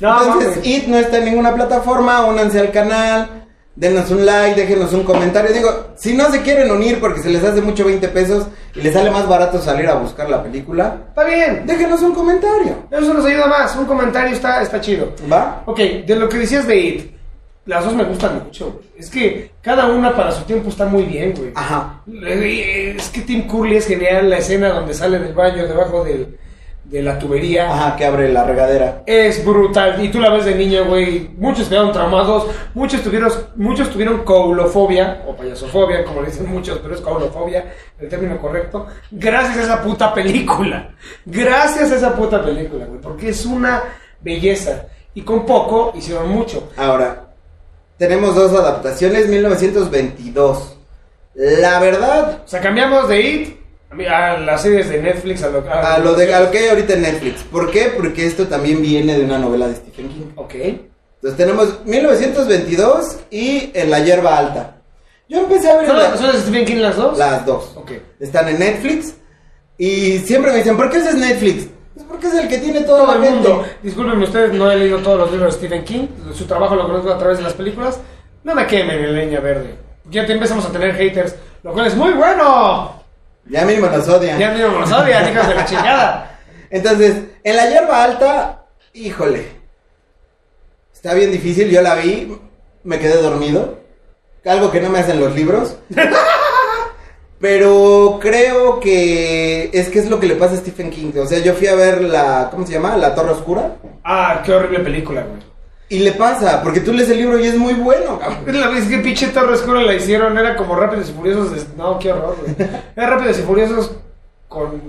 No, 0.00 0.20
Entonces, 0.20 0.56
mames. 0.56 0.66
It 0.66 0.86
no 0.88 0.98
está 0.98 1.18
en 1.18 1.26
ninguna 1.26 1.54
plataforma, 1.54 2.26
únanse 2.26 2.58
al 2.58 2.72
canal, 2.72 3.45
denos 3.76 4.10
un 4.10 4.24
like, 4.26 4.60
déjenos 4.60 4.92
un 4.92 5.04
comentario. 5.04 5.52
Digo, 5.52 5.68
si 5.96 6.14
no 6.14 6.30
se 6.30 6.40
quieren 6.42 6.70
unir 6.70 6.98
porque 6.98 7.20
se 7.20 7.28
les 7.30 7.44
hace 7.44 7.60
mucho 7.60 7.84
20 7.84 8.08
pesos 8.08 8.46
y 8.74 8.80
les 8.80 8.92
sale 8.92 9.10
más 9.10 9.28
barato 9.28 9.60
salir 9.60 9.86
a 9.88 9.94
buscar 9.94 10.28
la 10.28 10.42
película, 10.42 10.96
Está 11.10 11.24
bien. 11.24 11.62
déjenos 11.66 12.00
un 12.02 12.14
comentario. 12.14 12.74
Eso 12.90 13.14
nos 13.14 13.24
ayuda 13.24 13.46
más. 13.46 13.76
Un 13.76 13.84
comentario 13.86 14.34
está, 14.34 14.62
está 14.62 14.80
chido. 14.80 15.12
¿Va? 15.30 15.62
Ok, 15.66 15.78
de 15.78 16.16
lo 16.16 16.28
que 16.28 16.38
decías 16.38 16.66
de 16.66 16.76
It, 16.76 17.10
las 17.66 17.84
dos 17.84 17.94
me 17.94 18.04
gustan 18.04 18.42
mucho, 18.44 18.72
güey. 18.72 18.86
Es 18.98 19.10
que 19.10 19.50
cada 19.60 19.86
una 19.86 20.14
para 20.16 20.32
su 20.32 20.44
tiempo 20.44 20.70
está 20.70 20.86
muy 20.86 21.02
bien, 21.02 21.34
güey. 21.36 21.50
Ajá. 21.54 22.00
Es 22.06 23.08
que 23.10 23.20
Tim 23.22 23.46
Curley 23.46 23.76
es 23.78 23.86
genial, 23.86 24.30
la 24.30 24.38
escena 24.38 24.68
donde 24.70 24.94
sale 24.94 25.18
del 25.18 25.34
baño 25.34 25.66
debajo 25.66 26.02
del- 26.04 26.38
de 26.88 27.02
la 27.02 27.18
tubería. 27.18 27.72
Ajá, 27.72 27.96
que 27.96 28.04
abre 28.04 28.32
la 28.32 28.44
regadera. 28.44 29.02
Es 29.06 29.44
brutal. 29.44 30.02
Y 30.04 30.08
tú 30.10 30.20
la 30.20 30.30
ves 30.30 30.44
de 30.44 30.54
niño, 30.54 30.84
güey. 30.86 31.30
Muchos 31.36 31.68
quedaron 31.68 31.92
traumados. 31.92 32.46
Muchos 32.74 33.02
tuvieron, 33.02 33.30
muchos 33.56 33.90
tuvieron 33.90 34.24
coulofobia, 34.24 35.24
o 35.26 35.34
payasofobia, 35.34 36.04
como 36.04 36.20
le 36.22 36.28
dicen 36.28 36.48
muchos, 36.48 36.78
pero 36.78 36.94
es 36.94 37.00
coulofobia, 37.00 37.72
el 37.98 38.08
término 38.08 38.38
correcto. 38.38 38.86
Gracias 39.10 39.58
a 39.58 39.62
esa 39.62 39.82
puta 39.82 40.14
película. 40.14 40.94
Gracias 41.24 41.90
a 41.90 41.96
esa 41.96 42.14
puta 42.14 42.44
película, 42.44 42.86
güey. 42.86 43.00
Porque 43.00 43.30
es 43.30 43.44
una 43.44 43.82
belleza. 44.20 44.86
Y 45.14 45.22
con 45.22 45.44
poco 45.44 45.92
hicieron 45.96 46.28
mucho. 46.28 46.70
Ahora, 46.76 47.24
tenemos 47.96 48.34
dos 48.34 48.52
adaptaciones, 48.52 49.28
1922. 49.28 50.76
La 51.34 51.80
verdad, 51.80 52.42
O 52.44 52.48
sea, 52.48 52.60
cambiamos 52.60 53.08
de 53.08 53.20
It 53.20 53.65
a 54.08 54.38
las 54.38 54.62
series 54.62 54.88
de 54.88 55.00
Netflix, 55.02 55.42
a 55.42 55.48
lo, 55.50 55.64
a 55.70 55.98
lo, 55.98 56.14
de, 56.14 56.34
a 56.34 56.40
lo 56.40 56.50
que 56.50 56.58
hay 56.58 56.68
ahorita 56.68 56.94
en 56.94 57.02
Netflix. 57.02 57.42
¿Por 57.44 57.70
qué? 57.70 57.92
Porque 57.96 58.26
esto 58.26 58.46
también 58.46 58.82
viene 58.82 59.16
de 59.18 59.24
una 59.24 59.38
novela 59.38 59.68
de 59.68 59.74
Stephen 59.76 60.08
King. 60.08 60.26
Ok. 60.36 60.54
Entonces 60.54 61.36
tenemos 61.36 61.80
1922 61.84 63.16
y 63.30 63.70
En 63.74 63.90
la 63.90 64.00
hierba 64.00 64.38
alta. 64.38 64.76
Yo 65.28 65.40
empecé 65.40 65.70
a 65.70 65.76
ver 65.78 65.86
¿Son, 65.86 65.96
la- 65.98 66.10
las- 66.10 66.20
son 66.20 66.32
de 66.32 66.38
Stephen 66.38 66.64
King 66.64 66.76
las 66.76 66.96
dos? 66.96 67.18
las 67.18 67.44
dos. 67.46 67.72
Ok. 67.76 67.92
Están 68.20 68.48
en 68.48 68.58
Netflix 68.60 69.14
y 69.78 70.18
siempre 70.20 70.52
me 70.52 70.58
dicen, 70.58 70.76
¿por 70.76 70.88
qué 70.90 70.98
ese 70.98 71.10
es 71.10 71.16
Netflix? 71.16 71.66
Pues 71.94 72.06
porque 72.08 72.26
es 72.28 72.34
el 72.34 72.48
que 72.48 72.58
tiene 72.58 72.82
todo, 72.82 73.04
Todo 73.06 73.14
el 73.24 73.30
mundo. 73.32 73.64
Disculpen 73.82 74.22
ustedes, 74.22 74.52
no 74.52 74.70
he 74.70 74.76
leído 74.76 74.98
todos 74.98 75.18
los 75.18 75.32
libros 75.32 75.54
de 75.54 75.58
Stephen 75.66 75.84
King. 75.84 76.06
Su 76.34 76.44
trabajo 76.44 76.76
lo 76.76 76.86
conozco 76.86 77.10
a 77.10 77.18
través 77.18 77.38
de 77.38 77.44
las 77.44 77.54
películas. 77.54 77.98
No 78.44 78.54
me 78.54 78.66
quemen 78.66 78.98
en 79.02 79.14
leña 79.14 79.40
verde. 79.40 79.74
Ya 80.08 80.24
te 80.24 80.32
empezamos 80.34 80.64
a 80.66 80.70
tener 80.70 80.94
haters, 80.94 81.34
lo 81.64 81.72
cual 81.72 81.86
es 81.86 81.96
muy 81.96 82.12
bueno. 82.12 82.95
Ya 83.48 83.64
mismo 83.64 83.86
nos 83.86 84.08
odian. 84.08 84.38
Ya 84.38 84.50
mismo 84.50 84.68
nos 84.80 84.90
odian, 84.92 85.32
hijos 85.32 85.48
de 85.48 85.54
la 85.54 85.64
chingada. 85.66 86.38
Entonces, 86.70 87.16
en 87.44 87.56
la 87.56 87.68
hierba 87.70 88.02
alta, 88.02 88.66
híjole, 88.92 89.46
está 90.92 91.14
bien 91.14 91.30
difícil, 91.30 91.70
yo 91.70 91.80
la 91.82 91.94
vi, 91.94 92.36
me 92.82 92.98
quedé 92.98 93.20
dormido, 93.22 93.78
algo 94.44 94.70
que 94.70 94.80
no 94.80 94.90
me 94.90 94.98
hacen 94.98 95.20
los 95.20 95.34
libros, 95.34 95.76
pero 97.40 98.18
creo 98.20 98.80
que 98.80 99.70
es 99.72 99.88
que 99.88 99.98
es 100.00 100.08
lo 100.10 100.18
que 100.18 100.26
le 100.26 100.36
pasa 100.36 100.54
a 100.54 100.58
Stephen 100.58 100.90
King, 100.90 101.12
o 101.20 101.26
sea, 101.26 101.38
yo 101.38 101.54
fui 101.54 101.68
a 101.68 101.74
ver 101.74 102.02
la, 102.02 102.48
¿cómo 102.50 102.66
se 102.66 102.72
llama? 102.72 102.96
La 102.96 103.14
Torre 103.14 103.30
Oscura, 103.32 103.76
Ah, 104.04 104.40
qué 104.44 104.52
horrible 104.52 104.80
película, 104.80 105.22
güey. 105.22 105.40
Y 105.88 106.00
le 106.00 106.12
pasa, 106.12 106.62
porque 106.62 106.80
tú 106.80 106.92
lees 106.92 107.08
el 107.10 107.18
libro 107.18 107.38
y 107.38 107.46
es 107.46 107.56
muy 107.56 107.74
bueno, 107.74 108.18
cabrón. 108.18 108.38
Es 108.46 108.54
la 108.54 108.68
vez 108.68 108.86
que 108.86 108.98
pinche 108.98 109.28
Torre 109.28 109.54
Oscura 109.54 109.82
la 109.82 109.94
hicieron, 109.94 110.36
era 110.36 110.56
como 110.56 110.74
Rápidos 110.76 111.10
y 111.10 111.12
Furiosos. 111.12 111.52
de- 111.52 111.76
No, 111.76 111.98
qué 111.98 112.12
horror, 112.12 112.36
güey. 112.40 112.56
Era 112.96 113.10
Rápidos 113.10 113.38
y 113.38 113.42
Furiosos 113.42 113.92
con 114.48 114.80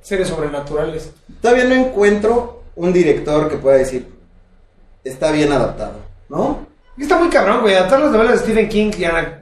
seres 0.00 0.28
sobrenaturales. 0.28 1.10
Todavía 1.40 1.64
no 1.64 1.74
encuentro 1.74 2.62
un 2.76 2.92
director 2.92 3.48
que 3.48 3.56
pueda 3.56 3.78
decir, 3.78 4.06
está 5.04 5.32
bien 5.32 5.52
adaptado, 5.52 5.94
¿no? 6.28 6.66
Está 6.98 7.18
muy 7.18 7.28
cabrón, 7.28 7.60
güey. 7.62 7.74
Adaptar 7.74 8.00
las 8.00 8.10
novelas 8.12 8.32
de 8.34 8.38
Stephen 8.38 8.68
King 8.68 8.90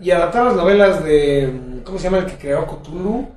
y, 0.01 0.11
adaptar 0.11 0.45
las 0.45 0.57
novelas 0.57 1.03
de. 1.05 1.81
¿Cómo 1.85 1.99
se 1.99 2.05
llama 2.05 2.19
el 2.19 2.27
que 2.27 2.37
creó 2.37 2.67
Cthulhu? 2.67 3.29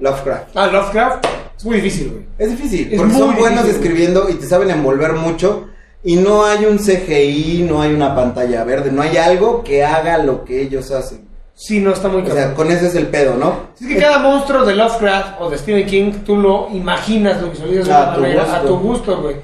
Lovecraft. 0.00 0.56
Ah, 0.56 0.66
Lovecraft. 0.66 1.26
Es 1.56 1.64
muy 1.64 1.76
difícil, 1.76 2.10
güey. 2.10 2.26
Es 2.38 2.50
difícil, 2.50 2.92
Es 2.92 2.98
porque 2.98 3.12
muy 3.14 3.22
son 3.22 3.36
buenos 3.36 3.64
escribiendo 3.66 4.28
y 4.28 4.34
te 4.34 4.46
saben 4.46 4.70
envolver 4.70 5.14
mucho. 5.14 5.68
Y 6.08 6.14
no 6.16 6.44
hay 6.44 6.64
un 6.66 6.78
CGI, 6.78 7.66
no 7.68 7.82
hay 7.82 7.92
una 7.92 8.14
pantalla 8.14 8.62
verde, 8.62 8.92
no 8.92 9.02
hay 9.02 9.16
algo 9.16 9.64
que 9.64 9.84
haga 9.84 10.18
lo 10.18 10.44
que 10.44 10.62
ellos 10.62 10.90
hacen. 10.92 11.26
Sí, 11.54 11.80
no, 11.80 11.90
está 11.92 12.08
muy 12.08 12.20
O 12.20 12.24
cabrón. 12.24 12.44
sea, 12.44 12.54
con 12.54 12.70
eso 12.70 12.86
es 12.86 12.94
el 12.94 13.06
pedo, 13.08 13.34
¿no? 13.34 13.70
Es 13.80 13.86
que 13.88 13.96
cada 13.96 14.18
monstruo 14.18 14.64
de 14.64 14.74
Lovecraft 14.76 15.40
o 15.40 15.50
de 15.50 15.58
Stephen 15.58 15.86
King, 15.86 16.12
tú 16.24 16.36
lo 16.36 16.68
imaginas, 16.72 17.40
lo 17.42 17.48
visualizas 17.50 17.86
de 17.88 17.92
A 17.92 17.98
una 18.04 18.14
tu 18.14 18.20
manera, 18.20 18.42
gusto. 18.44 18.56
a 18.56 18.62
tu 18.62 18.78
gusto, 18.78 19.22
güey. 19.22 19.36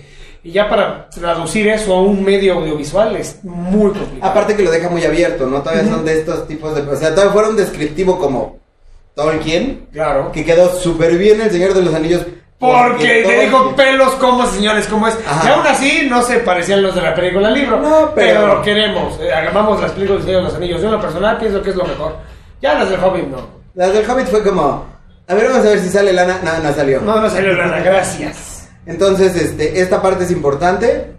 Y 0.45 0.53
ya 0.53 0.69
para 0.69 1.09
traducir 1.11 1.67
eso 1.69 1.95
a 1.95 2.03
un 2.03 2.23
medio 2.23 2.55
audiovisual 2.55 3.17
es 3.17 3.43
muy 3.43 3.91
complicado. 3.93 4.31
Aparte 4.31 4.55
que 4.55 4.63
lo 4.63 4.71
deja 4.71 4.89
muy 4.89 5.05
abierto, 5.05 5.47
¿no? 5.47 5.63
Todavía 5.63 5.91
son 5.91 6.05
de 6.05 6.19
estos 6.21 6.47
tipos 6.47 6.75
de... 6.75 6.83
O 6.83 6.97
sea, 6.97 7.11
todavía 7.11 7.33
fuera 7.33 7.49
un 7.49 7.57
descriptivo 7.57 8.19
como 8.19 8.59
Tolkien, 9.15 9.87
Claro. 9.93 10.33
que 10.33 10.45
quedó 10.45 10.69
súper 10.79 11.17
bien 11.19 11.41
El 11.41 11.51
Señor 11.51 11.75
de 11.75 11.83
los 11.83 11.95
Anillos. 11.95 12.23
Porque 12.63 13.05
te 13.05 13.25
Tolkien- 13.25 13.41
digo 13.47 13.77
pelos 13.77 14.13
como 14.15 14.47
señores, 14.47 14.87
como 14.87 15.09
es. 15.09 15.19
Ajá. 15.27 15.49
Y 15.49 15.53
aún 15.53 15.67
así 15.67 16.07
no 16.09 16.23
se 16.23 16.39
parecían 16.39 16.81
los 16.83 16.95
de 16.95 17.03
la 17.03 17.15
película 17.15 17.49
al 17.49 17.55
libro. 17.55 17.79
No, 17.81 18.13
pero- 18.15 18.41
pero... 18.41 18.47
lo 18.55 18.63
queremos. 18.63 19.19
Eh, 19.21 19.33
amamos 19.35 19.81
las 19.81 19.91
películas 19.93 20.25
de 20.25 20.41
los 20.41 20.55
Anillos. 20.55 20.81
Yo 20.81 20.87
en 20.87 20.93
lo 20.93 21.01
personal 21.01 21.39
pienso 21.39 21.61
que 21.63 21.71
es 21.71 21.77
lo 21.77 21.85
mejor. 21.85 22.17
Ya 22.61 22.75
las 22.75 22.89
del 22.89 23.03
Hobbit 23.03 23.27
no. 23.27 23.47
Las 23.75 23.93
del 23.93 24.09
Hobbit 24.09 24.27
fue 24.29 24.43
como... 24.45 24.87
A 25.29 25.35
ver, 25.35 25.49
vamos 25.49 25.67
a 25.67 25.71
ver 25.71 25.81
si 25.81 25.89
sale 25.89 26.13
lana. 26.13 26.39
No, 26.45 26.59
no 26.59 26.73
salió. 26.75 27.01
No, 27.01 27.21
no 27.21 27.29
salió 27.29 27.55
nada, 27.57 27.81
gracias. 27.81 28.69
Entonces, 28.87 29.35
este, 29.35 29.81
esta 29.81 30.01
parte 30.01 30.25
es 30.25 30.31
importante. 30.31 31.13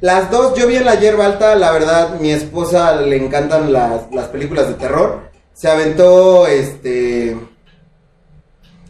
Las 0.00 0.30
dos, 0.30 0.54
yo 0.58 0.66
vi 0.66 0.76
en 0.76 0.84
la 0.84 0.96
hierba 0.96 1.26
alta, 1.26 1.54
la 1.54 1.70
verdad, 1.72 2.18
mi 2.20 2.30
esposa 2.30 2.96
le 2.96 3.16
encantan 3.16 3.72
las, 3.72 4.02
las 4.12 4.26
películas 4.26 4.68
de 4.68 4.74
terror. 4.74 5.30
Se 5.54 5.68
aventó, 5.70 6.46
este... 6.46 7.36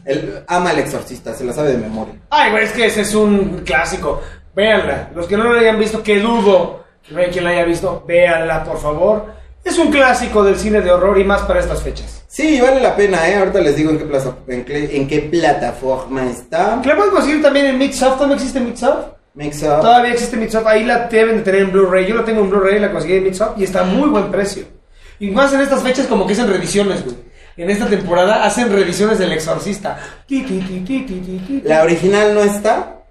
El, 0.04 0.42
ama 0.48 0.72
el 0.72 0.80
exorcista, 0.80 1.32
se 1.34 1.44
la 1.44 1.52
sabe 1.52 1.72
de 1.72 1.78
memoria. 1.78 2.14
Ay, 2.30 2.50
güey, 2.50 2.64
es 2.64 2.72
que 2.72 2.86
ese 2.86 3.02
es 3.02 3.14
un 3.14 3.62
clásico. 3.64 4.20
Véanla. 4.54 5.10
Los 5.14 5.26
que 5.26 5.36
no 5.36 5.44
lo 5.44 5.58
hayan 5.58 5.78
visto, 5.78 6.02
que 6.02 6.18
dudo 6.20 6.82
que 7.06 7.14
no 7.14 7.20
hay 7.20 7.30
quien 7.30 7.44
la 7.44 7.50
haya 7.50 7.64
visto, 7.64 8.04
véanla, 8.06 8.64
por 8.64 8.78
favor. 8.78 9.26
Es 9.64 9.78
un 9.78 9.90
clásico 9.90 10.42
del 10.42 10.56
cine 10.56 10.80
de 10.80 10.90
horror 10.90 11.18
y 11.18 11.24
más 11.24 11.42
para 11.42 11.60
estas 11.60 11.82
fechas. 11.82 12.24
Sí, 12.28 12.60
vale 12.60 12.80
la 12.80 12.96
pena, 12.96 13.28
¿eh? 13.28 13.36
Ahorita 13.36 13.60
les 13.60 13.76
digo 13.76 13.90
en 13.90 13.98
qué, 13.98 14.04
plaza- 14.04 14.36
en 14.48 14.64
qué, 14.64 14.96
en 14.96 15.06
qué 15.06 15.20
plataforma 15.20 16.28
está. 16.28 16.80
La 16.84 16.96
pueden 16.96 17.12
conseguir 17.12 17.42
también 17.42 17.66
en 17.66 17.78
Mixup. 17.78 18.14
¿Todavía 18.16 18.34
existe 18.36 18.58
Mixup? 18.60 19.12
Mix 19.34 19.62
Up. 19.62 19.80
Todavía 19.80 20.12
existe 20.12 20.36
Mixup. 20.36 20.66
Ahí 20.66 20.84
la 20.84 21.06
deben 21.08 21.36
de 21.38 21.42
tener 21.42 21.62
en 21.62 21.72
Blu-ray. 21.72 22.06
Yo 22.06 22.14
la 22.16 22.24
tengo 22.24 22.40
en 22.42 22.50
Blu-ray, 22.50 22.78
la 22.80 22.90
conseguí 22.90 23.14
en 23.14 23.24
Mixup 23.24 23.56
y 23.58 23.64
está 23.64 23.80
a 23.80 23.84
muy 23.84 24.08
buen 24.08 24.30
precio. 24.30 24.64
Y 25.20 25.30
más 25.30 25.52
en 25.52 25.60
estas 25.60 25.82
fechas 25.82 26.06
como 26.06 26.26
que 26.26 26.32
hacen 26.32 26.48
reediciones, 26.48 27.04
güey. 27.04 27.16
En 27.56 27.70
esta 27.70 27.86
temporada 27.86 28.44
hacen 28.44 28.72
reediciones 28.72 29.18
del 29.18 29.32
Exorcista. 29.32 29.98
La 31.64 31.82
original 31.82 32.34
no 32.34 32.40
está. 32.42 33.02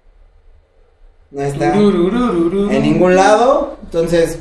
No 1.29 1.41
está 1.41 1.73
en 1.73 2.81
ningún 2.81 3.15
lado. 3.15 3.77
Entonces, 3.83 4.39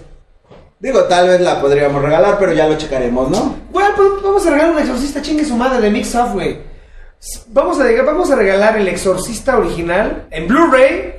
digo, 0.79 1.05
tal 1.05 1.29
vez 1.29 1.41
la 1.41 1.61
podríamos 1.61 2.03
regalar, 2.03 2.39
pero 2.39 2.53
ya 2.53 2.67
lo 2.67 2.77
checaremos, 2.77 3.31
¿no? 3.31 3.57
Bueno, 3.71 3.91
pues 3.97 4.09
vamos 4.23 4.47
a 4.47 4.51
regalar 4.51 4.73
un 4.73 4.79
exorcista 4.79 5.23
chingue 5.23 5.45
su 5.45 5.57
madre 5.57 5.81
de 5.81 5.91
Mix 5.91 6.17
güey. 6.33 6.59
Vamos 7.49 7.79
a, 7.79 7.85
vamos 8.03 8.31
a 8.31 8.37
regalar 8.37 8.79
el 8.79 8.89
exorcista 8.89 9.59
original 9.59 10.27
en 10.31 10.49
Blu-ray 10.49 11.15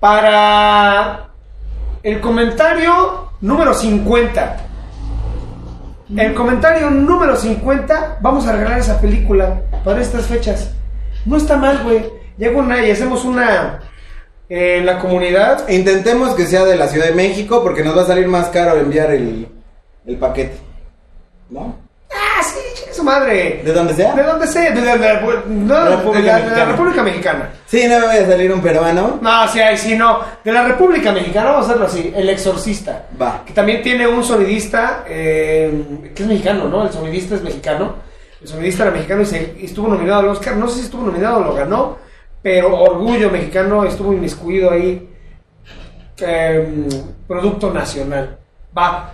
para 0.00 1.28
el 2.02 2.20
comentario 2.20 3.30
número 3.40 3.74
50. 3.74 4.65
El 6.14 6.34
comentario 6.34 6.88
número 6.88 7.34
50, 7.34 8.18
vamos 8.20 8.46
a 8.46 8.52
regalar 8.52 8.78
esa 8.78 9.00
película 9.00 9.62
para 9.84 10.00
estas 10.00 10.26
fechas. 10.26 10.70
No 11.24 11.36
está 11.36 11.56
mal, 11.56 11.82
güey. 11.82 12.04
Llega 12.38 12.56
una 12.56 12.86
y 12.86 12.92
hacemos 12.92 13.24
una 13.24 13.80
eh, 14.48 14.76
en 14.78 14.86
la 14.86 15.00
comunidad. 15.00 15.68
Intentemos 15.68 16.34
que 16.34 16.46
sea 16.46 16.64
de 16.64 16.76
la 16.76 16.86
Ciudad 16.86 17.06
de 17.06 17.14
México 17.14 17.60
porque 17.60 17.82
nos 17.82 17.96
va 17.96 18.02
a 18.02 18.06
salir 18.06 18.28
más 18.28 18.48
caro 18.48 18.78
enviar 18.78 19.10
el, 19.10 19.48
el 20.06 20.16
paquete. 20.16 20.56
¿No? 21.50 21.74
Ah, 22.12 22.40
sí, 22.42 22.60
chingue 22.74 22.94
su 22.94 22.95
madre. 23.06 23.62
¿De 23.64 23.72
dónde 23.72 23.94
sea? 23.94 24.14
¿De 24.14 24.22
dónde 24.22 24.46
sé? 24.46 24.70
De, 24.72 24.82
la- 24.82 24.96
de 24.98 25.20
no, 25.46 25.88
República 25.96 26.20
la- 26.20 26.36
de 26.36 26.42
la 26.42 26.44
Mexicana. 26.44 26.64
República 26.72 27.02
Mexicana. 27.02 27.50
Sí, 27.66 27.86
no 27.88 27.98
me 28.00 28.06
vaya 28.06 28.22
a 28.22 28.26
salir 28.28 28.52
un 28.52 28.60
peruano. 28.60 29.18
No, 29.22 29.48
sí, 29.48 29.60
ahí 29.60 29.78
sí, 29.78 29.96
no. 29.96 30.20
De 30.44 30.52
la 30.52 30.64
República 30.64 31.10
Mexicana, 31.12 31.50
vamos 31.52 31.64
a 31.64 31.68
hacerlo 31.70 31.86
así. 31.86 32.12
El 32.14 32.28
Exorcista. 32.28 33.06
Va. 33.20 33.42
Que 33.46 33.54
también 33.54 33.82
tiene 33.82 34.06
un 34.06 34.22
sonidista 34.22 35.04
eh, 35.08 36.10
que 36.14 36.22
es 36.22 36.28
mexicano, 36.28 36.68
¿no? 36.68 36.84
El 36.84 36.92
sonidista 36.92 37.36
es 37.36 37.42
mexicano. 37.42 37.94
El 38.42 38.48
sonidista 38.48 38.82
era 38.82 38.92
mexicano 38.92 39.22
y, 39.22 39.26
se- 39.26 39.54
y 39.58 39.64
estuvo 39.64 39.88
nominado 39.88 40.20
al 40.20 40.28
Oscar. 40.28 40.56
No 40.56 40.68
sé 40.68 40.80
si 40.80 40.84
estuvo 40.84 41.06
nominado 41.06 41.38
o 41.38 41.44
lo 41.44 41.54
ganó, 41.54 41.96
pero 42.42 42.76
Orgullo 42.78 43.30
Mexicano 43.30 43.84
estuvo 43.84 44.12
inmiscuido 44.12 44.70
ahí. 44.70 45.08
Eh, 46.18 46.88
producto 47.26 47.70
nacional. 47.72 48.38
Va. 48.76 49.12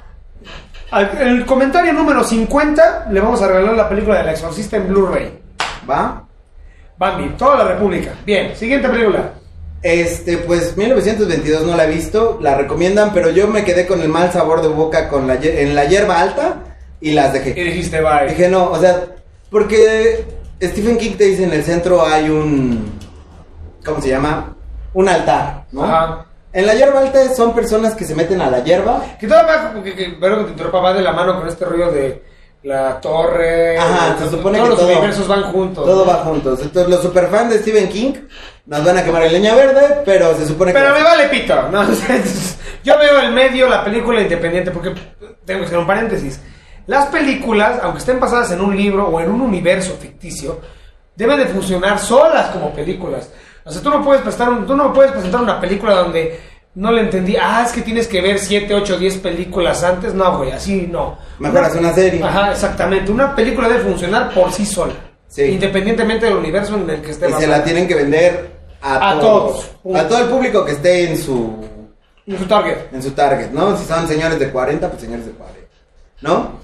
Al 0.93 1.11
el 1.21 1.47
comentario 1.47 1.93
número 1.93 2.23
50 2.23 3.09
le 3.11 3.21
vamos 3.21 3.41
a 3.43 3.49
regalar 3.49 3.75
la 3.75 3.89
película 3.89 4.19
del 4.19 4.29
Exorcista 4.29 4.77
en 4.77 4.89
Blu-ray. 4.89 5.39
¿Va? 5.91 6.23
Bambi, 6.99 7.31
toda 7.31 7.57
la 7.57 7.65
República. 7.65 8.13
Bien, 8.25 8.55
siguiente 8.55 8.89
película. 8.89 9.33
Este, 9.83 10.37
pues 10.39 10.77
1922 10.77 11.63
no 11.67 11.77
la 11.77 11.87
he 11.87 11.91
visto, 11.91 12.39
la 12.41 12.55
recomiendan, 12.55 13.13
pero 13.13 13.31
yo 13.31 13.49
me 13.49 13.65
quedé 13.65 13.87
con 13.87 14.01
el 14.01 14.09
mal 14.09 14.31
sabor 14.31 14.63
de 14.63 14.69
boca 14.69 15.09
con 15.09 15.27
la, 15.27 15.35
en 15.35 15.75
la 15.75 15.87
hierba 15.87 16.21
alta 16.21 16.59
y 17.01 17.13
las 17.13 17.35
Y 17.35 17.39
dejé. 17.39 17.65
dijiste, 17.65 18.01
bye. 18.01 18.29
Dije, 18.29 18.49
no, 18.49 18.71
o 18.71 18.79
sea, 18.79 19.07
porque 19.51 20.25
Stephen 20.63 20.99
King 20.99 21.17
te 21.17 21.25
dice 21.25 21.45
en 21.45 21.53
el 21.53 21.65
centro 21.65 22.07
hay 22.07 22.29
un, 22.31 22.93
¿cómo 23.85 24.01
se 24.01 24.11
llama? 24.11 24.55
Un 24.95 25.09
altar, 25.09 25.65
¿no? 25.73 25.83
Ajá. 25.85 26.27
En 26.53 26.67
la 26.67 26.75
hierba 26.75 27.01
alta 27.01 27.35
son 27.35 27.55
personas 27.55 27.95
que 27.95 28.05
se 28.05 28.15
meten 28.15 28.41
a 28.43 28.51
la 28.51 28.63
hierba. 28.63 29.03
Que 29.19 29.27
todavía, 29.27 29.73
que, 29.83 29.95
que, 29.95 30.17
pero 30.21 30.39
que 30.39 30.45
te 30.45 30.51
interrumpa, 30.51 30.81
va 30.81 30.93
de 30.93 31.03
la 31.03 31.13
mano 31.13 31.39
con 31.39 31.49
este 31.49 31.65
rollo 31.65 31.91
de 31.91 32.23
la 32.65 33.01
torre. 33.01 33.79
Ajá, 33.79 34.17
se 34.19 34.29
supone 34.31 34.59
todos 34.59 34.69
que 34.69 34.75
los 34.77 34.79
todo- 34.81 34.93
universos 34.93 35.29
van 35.29 35.43
juntos. 35.45 35.85
Todo 35.85 36.05
¿no? 36.05 36.11
va 36.11 36.19
juntos. 36.19 36.61
Entonces 36.63 36.91
los 36.91 37.03
superfans 37.03 37.51
de 37.51 37.59
Stephen 37.61 37.89
King 37.89 38.13
nos 38.67 38.85
van 38.85 38.99
a 38.99 39.03
quemar 39.05 39.23
en 39.25 39.33
leña 39.33 39.55
verde, 39.55 40.03
pero 40.05 40.35
se 40.37 40.47
supone 40.47 40.73
que... 40.73 40.79
Pero 40.79 40.95
me 40.95 41.03
vale 41.03 41.29
pito. 41.29 41.55
¿no? 41.71 41.83
Yo 42.85 42.99
veo 42.99 43.19
el 43.21 43.33
medio, 43.33 43.69
la 43.69 43.83
película 43.85 44.21
independiente, 44.21 44.71
porque 44.71 44.93
tengo 45.45 45.61
que 45.61 45.67
hacer 45.67 45.79
un 45.79 45.87
paréntesis. 45.87 46.41
Las 46.87 47.07
películas, 47.07 47.79
aunque 47.83 48.01
estén 48.01 48.21
basadas 48.21 48.51
en 48.51 48.61
un 48.61 48.77
libro 48.77 49.07
o 49.09 49.21
en 49.21 49.31
un 49.31 49.41
universo 49.41 49.97
ficticio, 50.01 50.61
deben 51.17 51.39
de 51.39 51.47
funcionar 51.47 51.99
solas 51.99 52.49
como 52.51 52.73
películas. 52.73 53.31
O 53.65 53.71
sea, 53.71 53.81
tú 53.83 53.91
no 53.91 54.03
puedes 54.05 54.23
prestar 54.23 54.49
un- 54.49 54.67
tú 54.67 54.75
no 54.77 54.93
puedes 54.93 55.13
presentar 55.13 55.41
una 55.41 55.61
película 55.61 55.95
donde 55.95 56.41
no 56.75 56.91
le 56.91 57.03
entendí, 57.03 57.37
ah, 57.37 57.63
es 57.67 57.73
que 57.73 57.83
tienes 57.83 58.09
que 58.09 58.21
ver 58.21 58.39
7, 58.39 58.75
8, 58.75 58.99
10 58.99 59.19
películas 59.19 59.83
antes. 59.85 60.15
No, 60.15 60.39
güey, 60.39 60.53
así 60.53 60.89
no. 60.91 61.19
Mejor 61.39 61.65
haz 61.65 61.75
una 61.77 61.93
serie. 61.93 62.23
Ajá, 62.25 62.53
exactamente. 62.53 63.11
Una 63.13 63.35
película 63.37 63.69
debe 63.69 63.81
funcionar 63.81 64.33
por 64.35 64.51
sí 64.53 64.65
sola. 64.67 64.95
Sí. 65.29 65.43
Independientemente 65.43 66.27
del 66.27 66.37
universo 66.37 66.75
en 66.77 66.89
el 66.91 67.01
que 67.03 67.11
esté 67.13 67.29
Y 67.31 67.33
se 67.35 67.47
la 67.47 67.63
tienen 67.65 67.87
que 67.89 67.95
vender 67.95 68.51
a, 68.83 69.11
A 69.13 69.21
todos. 69.21 69.71
todos. 69.83 69.99
A 69.99 70.09
todo 70.09 70.19
el 70.19 70.27
público 70.29 70.65
que 70.65 70.73
esté 70.73 71.11
en 71.11 71.17
su 71.19 71.57
En 72.27 72.39
su 72.39 72.45
target. 72.47 72.77
en 72.93 73.03
su 73.03 73.11
target, 73.13 73.51
¿no? 73.51 73.77
Si 73.77 73.85
son 73.87 74.07
señores 74.09 74.39
de 74.39 74.51
40, 74.51 74.89
pues 74.91 75.01
señores 75.03 75.27
de 75.27 75.33
40, 75.33 75.61
¿no? 76.23 76.61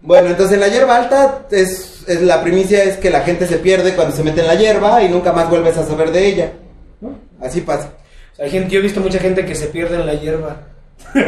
Bueno, 0.00 0.28
entonces 0.28 0.54
en 0.54 0.60
la 0.60 0.68
hierba 0.68 0.96
alta 0.96 1.42
es, 1.50 1.91
es 2.06 2.22
la 2.22 2.42
primicia 2.42 2.84
es 2.84 2.96
que 2.96 3.10
la 3.10 3.20
gente 3.20 3.46
se 3.46 3.58
pierde 3.58 3.94
cuando 3.94 4.14
se 4.14 4.22
mete 4.22 4.40
en 4.40 4.46
la 4.46 4.54
hierba 4.54 5.02
y 5.02 5.08
nunca 5.08 5.32
más 5.32 5.48
vuelves 5.48 5.76
a 5.76 5.86
saber 5.86 6.10
de 6.10 6.26
ella, 6.26 6.52
¿no? 7.00 7.18
Así 7.40 7.60
pasa. 7.60 7.92
O 8.32 8.36
sea, 8.36 8.48
gente, 8.48 8.70
yo 8.70 8.78
he 8.78 8.82
visto 8.82 9.00
mucha 9.00 9.18
gente 9.18 9.44
que 9.44 9.54
se 9.54 9.66
pierde 9.66 9.96
en 9.96 10.06
la 10.06 10.14
hierba. 10.14 10.68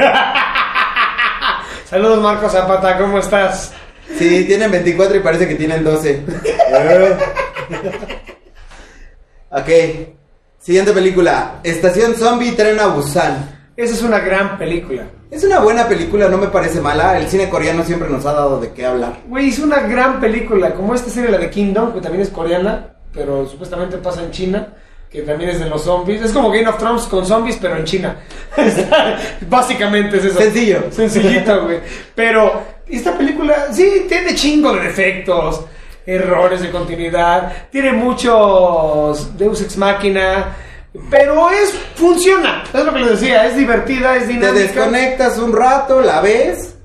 Saludos 1.88 2.22
Marco 2.22 2.48
Zapata, 2.48 2.96
¿cómo 2.98 3.18
estás? 3.18 3.72
Sí, 4.18 4.44
tienen 4.44 4.70
24 4.70 5.16
y 5.16 5.20
parece 5.20 5.48
que 5.48 5.54
tienen 5.54 5.84
12. 5.84 6.22
ok. 9.50 9.68
Siguiente 10.58 10.92
película. 10.92 11.60
Estación 11.62 12.14
Zombie 12.14 12.52
Tren 12.52 12.80
a 12.80 12.86
Busan. 12.86 13.53
Esa 13.76 13.94
es 13.94 14.02
una 14.02 14.20
gran 14.20 14.56
película. 14.56 15.02
Es 15.30 15.42
una 15.42 15.58
buena 15.58 15.88
película, 15.88 16.28
no 16.28 16.38
me 16.38 16.46
parece 16.46 16.80
mala. 16.80 17.18
El 17.18 17.26
cine 17.26 17.48
coreano 17.48 17.82
siempre 17.82 18.08
nos 18.08 18.24
ha 18.24 18.32
dado 18.32 18.60
de 18.60 18.72
qué 18.72 18.86
hablar. 18.86 19.18
Güey, 19.26 19.48
es 19.48 19.58
una 19.58 19.80
gran 19.80 20.20
película, 20.20 20.74
como 20.74 20.94
esta 20.94 21.10
serie, 21.10 21.30
la 21.30 21.38
de 21.38 21.50
Kingdom, 21.50 21.92
que 21.92 22.00
también 22.00 22.22
es 22.22 22.30
coreana, 22.30 22.94
pero 23.12 23.46
supuestamente 23.48 23.98
pasa 23.98 24.22
en 24.22 24.30
China, 24.30 24.68
que 25.10 25.22
también 25.22 25.50
es 25.50 25.58
de 25.58 25.68
los 25.68 25.82
zombies. 25.82 26.22
Es 26.22 26.32
como 26.32 26.50
Game 26.50 26.68
of 26.68 26.78
Thrones 26.78 27.02
con 27.02 27.26
zombies, 27.26 27.58
pero 27.60 27.76
en 27.76 27.84
China. 27.84 28.16
Básicamente 29.48 30.18
es 30.18 30.24
eso. 30.26 30.38
Sencillo. 30.38 30.84
Sencillito, 30.90 31.64
güey. 31.64 31.80
Pero 32.14 32.62
esta 32.88 33.18
película, 33.18 33.72
sí, 33.72 34.06
tiene 34.08 34.36
chingo 34.36 34.72
de 34.72 34.82
defectos, 34.82 35.64
errores 36.06 36.60
de 36.60 36.70
continuidad, 36.70 37.68
tiene 37.72 37.92
muchos 37.92 39.36
Deus 39.36 39.62
Ex 39.62 39.76
Machina, 39.76 40.54
Pero 41.10 41.50
es, 41.50 41.70
funciona. 41.96 42.62
Es 42.72 42.84
lo 42.84 42.92
que 42.92 43.00
les 43.00 43.20
decía, 43.20 43.46
es 43.46 43.56
divertida, 43.56 44.16
es 44.16 44.26
Te 44.26 44.32
dinámica. 44.34 44.52
desconectas 44.60 45.38
un 45.38 45.52
rato, 45.52 46.00
la 46.00 46.20
ves, 46.20 46.76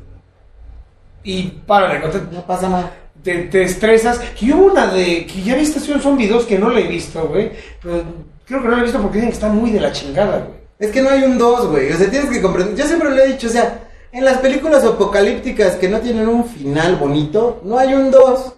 Y 1.24 1.44
para 1.68 2.10
te, 2.10 2.20
no 2.32 2.46
pasa 2.46 2.70
nada. 2.70 2.92
te, 3.24 3.44
te 3.44 3.64
estresas. 3.64 4.20
Y 4.42 4.52
hubo 4.52 4.72
una 4.72 4.88
de, 4.88 5.26
que 5.28 5.42
ya 5.44 5.56
viste 5.56 5.80
Zombie 5.80 6.28
2 6.28 6.46
que 6.46 6.58
no 6.58 6.70
la 6.70 6.80
he 6.80 6.88
visto, 6.88 7.28
güey. 7.28 7.52
Pero 7.82 8.04
creo 8.48 8.62
que 8.62 8.68
no 8.68 8.76
la 8.76 8.82
he 8.82 8.86
visto 8.86 9.00
porque 9.02 9.18
dicen 9.18 9.30
que 9.30 9.36
está 9.36 9.50
muy 9.50 9.72
de 9.72 9.80
la 9.80 9.92
chingada, 9.92 10.40
güey. 10.40 10.60
Es 10.80 10.92
que 10.92 11.02
no 11.02 11.10
hay 11.10 11.24
un 11.24 11.38
2, 11.38 11.68
güey. 11.68 11.92
O 11.92 11.98
sea, 11.98 12.10
tienes 12.10 12.30
que 12.30 12.42
comprender. 12.42 12.76
Yo 12.76 12.86
siempre 12.88 13.10
lo 13.12 13.18
he 13.22 13.28
dicho, 13.28 13.48
o 13.48 13.52
sea, 13.52 13.82
en 14.12 14.26
las 14.26 14.38
películas 14.40 14.84
apocalípticas 14.86 15.76
que 15.76 15.90
no 15.90 16.00
tienen 16.00 16.28
un 16.28 16.46
final 16.46 16.96
bonito, 16.96 17.62
no 17.64 17.78
hay 17.78 17.94
un 17.94 18.10
2. 18.10 18.54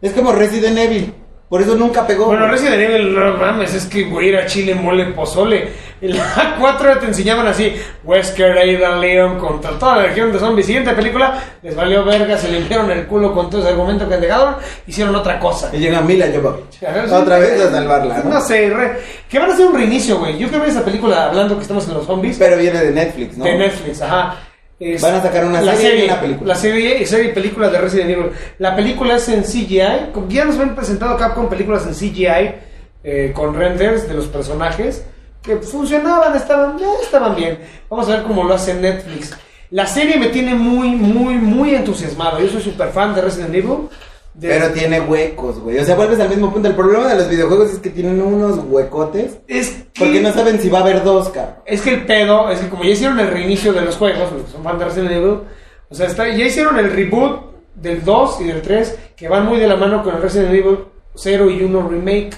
Es 0.00 0.12
como 0.12 0.32
Resident 0.32 0.78
Evil. 0.78 1.12
Por 1.48 1.62
eso 1.62 1.74
nunca 1.76 2.06
pegó. 2.06 2.26
Bueno, 2.26 2.46
Resident 2.46 2.80
Evil, 2.80 3.14
no 3.14 3.34
mames, 3.38 3.72
es 3.72 3.86
que 3.86 4.04
güey, 4.04 4.28
ir 4.28 4.36
a 4.36 4.44
Chile, 4.44 4.74
mole, 4.74 5.06
pozole. 5.06 5.68
En 6.00 6.16
la 6.16 6.56
4 6.60 6.98
te 6.98 7.06
enseñaban 7.06 7.46
así, 7.46 7.74
Wesker, 8.04 8.56
Aidan, 8.58 9.00
Leon 9.00 9.38
contra 9.38 9.70
toda 9.78 9.96
la 9.96 10.02
región 10.04 10.30
de 10.30 10.38
zombies. 10.38 10.66
Siguiente 10.66 10.92
película, 10.92 11.42
les 11.62 11.74
valió 11.74 12.04
verga, 12.04 12.36
se 12.36 12.48
limpiaron 12.50 12.90
el 12.90 13.06
culo 13.06 13.32
con 13.32 13.48
todo 13.48 13.62
ese 13.62 13.70
argumento 13.70 14.06
que 14.08 14.18
dejaron, 14.18 14.56
hicieron 14.86 15.16
otra 15.16 15.38
cosa. 15.40 15.70
Y 15.72 15.78
llega 15.78 16.02
Mila 16.02 16.26
Jovovich. 16.34 16.82
Otra 17.12 17.38
vez 17.38 17.60
a 17.62 17.70
salvarla, 17.70 18.18
¿no? 18.18 18.30
No 18.34 18.40
sé, 18.42 18.68
re- 18.68 18.98
que 19.28 19.38
van 19.38 19.50
a 19.50 19.54
hacer 19.54 19.66
un 19.66 19.74
reinicio, 19.74 20.18
güey. 20.18 20.36
Yo 20.38 20.48
quiero 20.48 20.60
ver 20.60 20.70
esa 20.70 20.84
película 20.84 21.26
hablando 21.26 21.56
que 21.56 21.62
estamos 21.62 21.88
en 21.88 21.94
los 21.94 22.06
zombies. 22.06 22.36
Pero 22.38 22.58
viene 22.58 22.78
de 22.78 22.90
Netflix, 22.92 23.36
¿no? 23.38 23.44
De 23.44 23.56
Netflix, 23.56 24.02
ajá. 24.02 24.36
Es- 24.80 25.02
Van 25.02 25.14
a 25.16 25.22
sacar 25.22 25.44
una 25.44 25.60
la 25.60 25.74
serie 25.74 26.02
y 26.04 26.08
una 26.08 26.20
película. 26.20 26.54
La 26.54 26.60
serie 26.60 27.02
y 27.02 27.06
serie 27.06 27.30
y 27.30 27.34
película 27.34 27.68
de 27.68 27.78
Resident 27.80 28.10
Evil. 28.10 28.30
La 28.58 28.76
película 28.76 29.16
es 29.16 29.28
en 29.28 29.42
CGI. 29.42 30.12
Ya 30.28 30.44
nos 30.44 30.58
han 30.58 30.74
presentado 30.76 31.16
Capcom 31.16 31.48
películas 31.48 31.84
en 31.86 31.94
CGI 31.94 32.52
eh, 33.04 33.32
con 33.34 33.54
renders 33.54 34.08
de 34.08 34.14
los 34.14 34.26
personajes 34.26 35.04
que 35.42 35.56
funcionaban, 35.56 36.36
estaban, 36.36 36.78
ya 36.78 36.86
estaban 37.02 37.34
bien. 37.34 37.58
Vamos 37.88 38.08
a 38.08 38.16
ver 38.16 38.22
cómo 38.24 38.44
lo 38.44 38.54
hace 38.54 38.74
Netflix. 38.74 39.36
La 39.70 39.86
serie 39.86 40.16
me 40.16 40.28
tiene 40.28 40.54
muy, 40.54 40.90
muy, 40.90 41.34
muy 41.34 41.74
entusiasmado. 41.74 42.38
Yo 42.40 42.48
soy 42.48 42.62
súper 42.62 42.88
fan 42.90 43.14
de 43.14 43.20
Resident 43.22 43.54
Evil. 43.54 43.88
De- 44.38 44.48
Pero 44.48 44.70
tiene 44.72 45.00
huecos, 45.00 45.58
güey. 45.58 45.78
O 45.80 45.84
sea, 45.84 45.96
vuelves 45.96 46.20
al 46.20 46.28
mismo 46.28 46.52
punto. 46.52 46.68
El 46.68 46.76
problema 46.76 47.08
de 47.08 47.16
los 47.16 47.28
videojuegos 47.28 47.72
es 47.72 47.78
que 47.80 47.90
tienen 47.90 48.22
unos 48.22 48.60
huecotes. 48.68 49.38
es 49.48 49.70
que- 49.92 49.98
Porque 49.98 50.20
no 50.20 50.32
saben 50.32 50.60
si 50.60 50.68
va 50.68 50.78
a 50.78 50.82
haber 50.82 51.02
dos, 51.02 51.28
cabrón. 51.30 51.56
Es 51.66 51.80
que 51.82 51.94
el 51.94 52.06
pedo, 52.06 52.48
es 52.50 52.60
que 52.60 52.68
como 52.68 52.84
ya 52.84 52.90
hicieron 52.90 53.18
el 53.18 53.28
reinicio 53.32 53.72
de 53.72 53.80
los 53.80 53.96
juegos, 53.96 54.28
son 54.52 54.62
fans 54.62 54.78
de 54.78 54.84
Resident 54.84 55.10
Evil, 55.10 55.38
o 55.90 55.94
sea, 55.94 56.06
está- 56.06 56.28
ya 56.28 56.44
hicieron 56.44 56.78
el 56.78 56.92
reboot 56.92 57.40
del 57.74 58.04
2 58.04 58.40
y 58.40 58.44
del 58.44 58.62
3, 58.62 58.96
que 59.16 59.28
van 59.28 59.44
muy 59.46 59.58
de 59.58 59.66
la 59.66 59.74
mano 59.74 60.04
con 60.04 60.14
el 60.14 60.22
Resident 60.22 60.54
Evil 60.54 60.84
0 61.16 61.50
y 61.50 61.62
1 61.64 61.88
remake. 61.88 62.36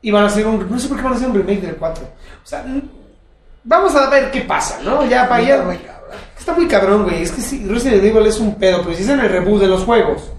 Y 0.00 0.10
van 0.10 0.24
a 0.24 0.26
hacer 0.26 0.44
un, 0.48 0.68
no 0.68 0.78
sé 0.80 0.88
por 0.88 0.96
qué 0.96 1.04
van 1.04 1.12
a 1.12 1.16
hacer 1.16 1.28
un 1.28 1.34
remake 1.36 1.60
del 1.60 1.76
4. 1.76 2.02
O 2.42 2.46
sea, 2.46 2.64
vamos 3.62 3.94
a 3.94 4.10
ver 4.10 4.32
qué 4.32 4.40
pasa, 4.40 4.80
¿no? 4.82 5.06
Ya 5.06 5.28
para 5.28 5.44
allá. 5.44 5.56
Está 6.36 6.54
muy 6.54 6.66
cabrón. 6.66 7.04
Güey. 7.04 7.22
Es 7.22 7.30
que 7.30 7.40
sí, 7.40 7.64
Resident 7.68 8.02
Evil 8.02 8.26
es 8.26 8.40
un 8.40 8.56
pedo, 8.56 8.82
pero 8.82 8.96
si 8.96 9.04
hacen 9.04 9.20
el 9.20 9.28
reboot 9.28 9.60
de 9.60 9.68
los 9.68 9.84
juegos, 9.84 10.32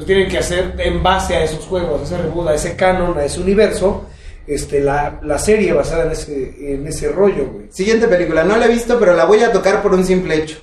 pues 0.00 0.06
tienen 0.06 0.28
que 0.30 0.38
hacer 0.38 0.74
en 0.78 1.02
base 1.02 1.36
a 1.36 1.44
esos 1.44 1.66
juegos, 1.66 2.00
a 2.00 2.04
ese 2.04 2.22
reboot, 2.22 2.48
a 2.48 2.54
ese 2.54 2.74
canon, 2.74 3.18
a 3.18 3.24
ese 3.26 3.38
universo, 3.38 4.06
este, 4.46 4.80
la, 4.80 5.20
la 5.22 5.38
serie 5.38 5.74
basada 5.74 6.04
en 6.04 6.12
ese, 6.12 6.72
en 6.72 6.86
ese 6.86 7.12
rollo, 7.12 7.50
güey. 7.52 7.66
Siguiente 7.70 8.08
película, 8.08 8.42
no 8.42 8.56
la 8.56 8.64
he 8.64 8.68
visto, 8.70 8.98
pero 8.98 9.14
la 9.14 9.26
voy 9.26 9.42
a 9.42 9.52
tocar 9.52 9.82
por 9.82 9.92
un 9.92 10.02
simple 10.02 10.36
hecho. 10.36 10.56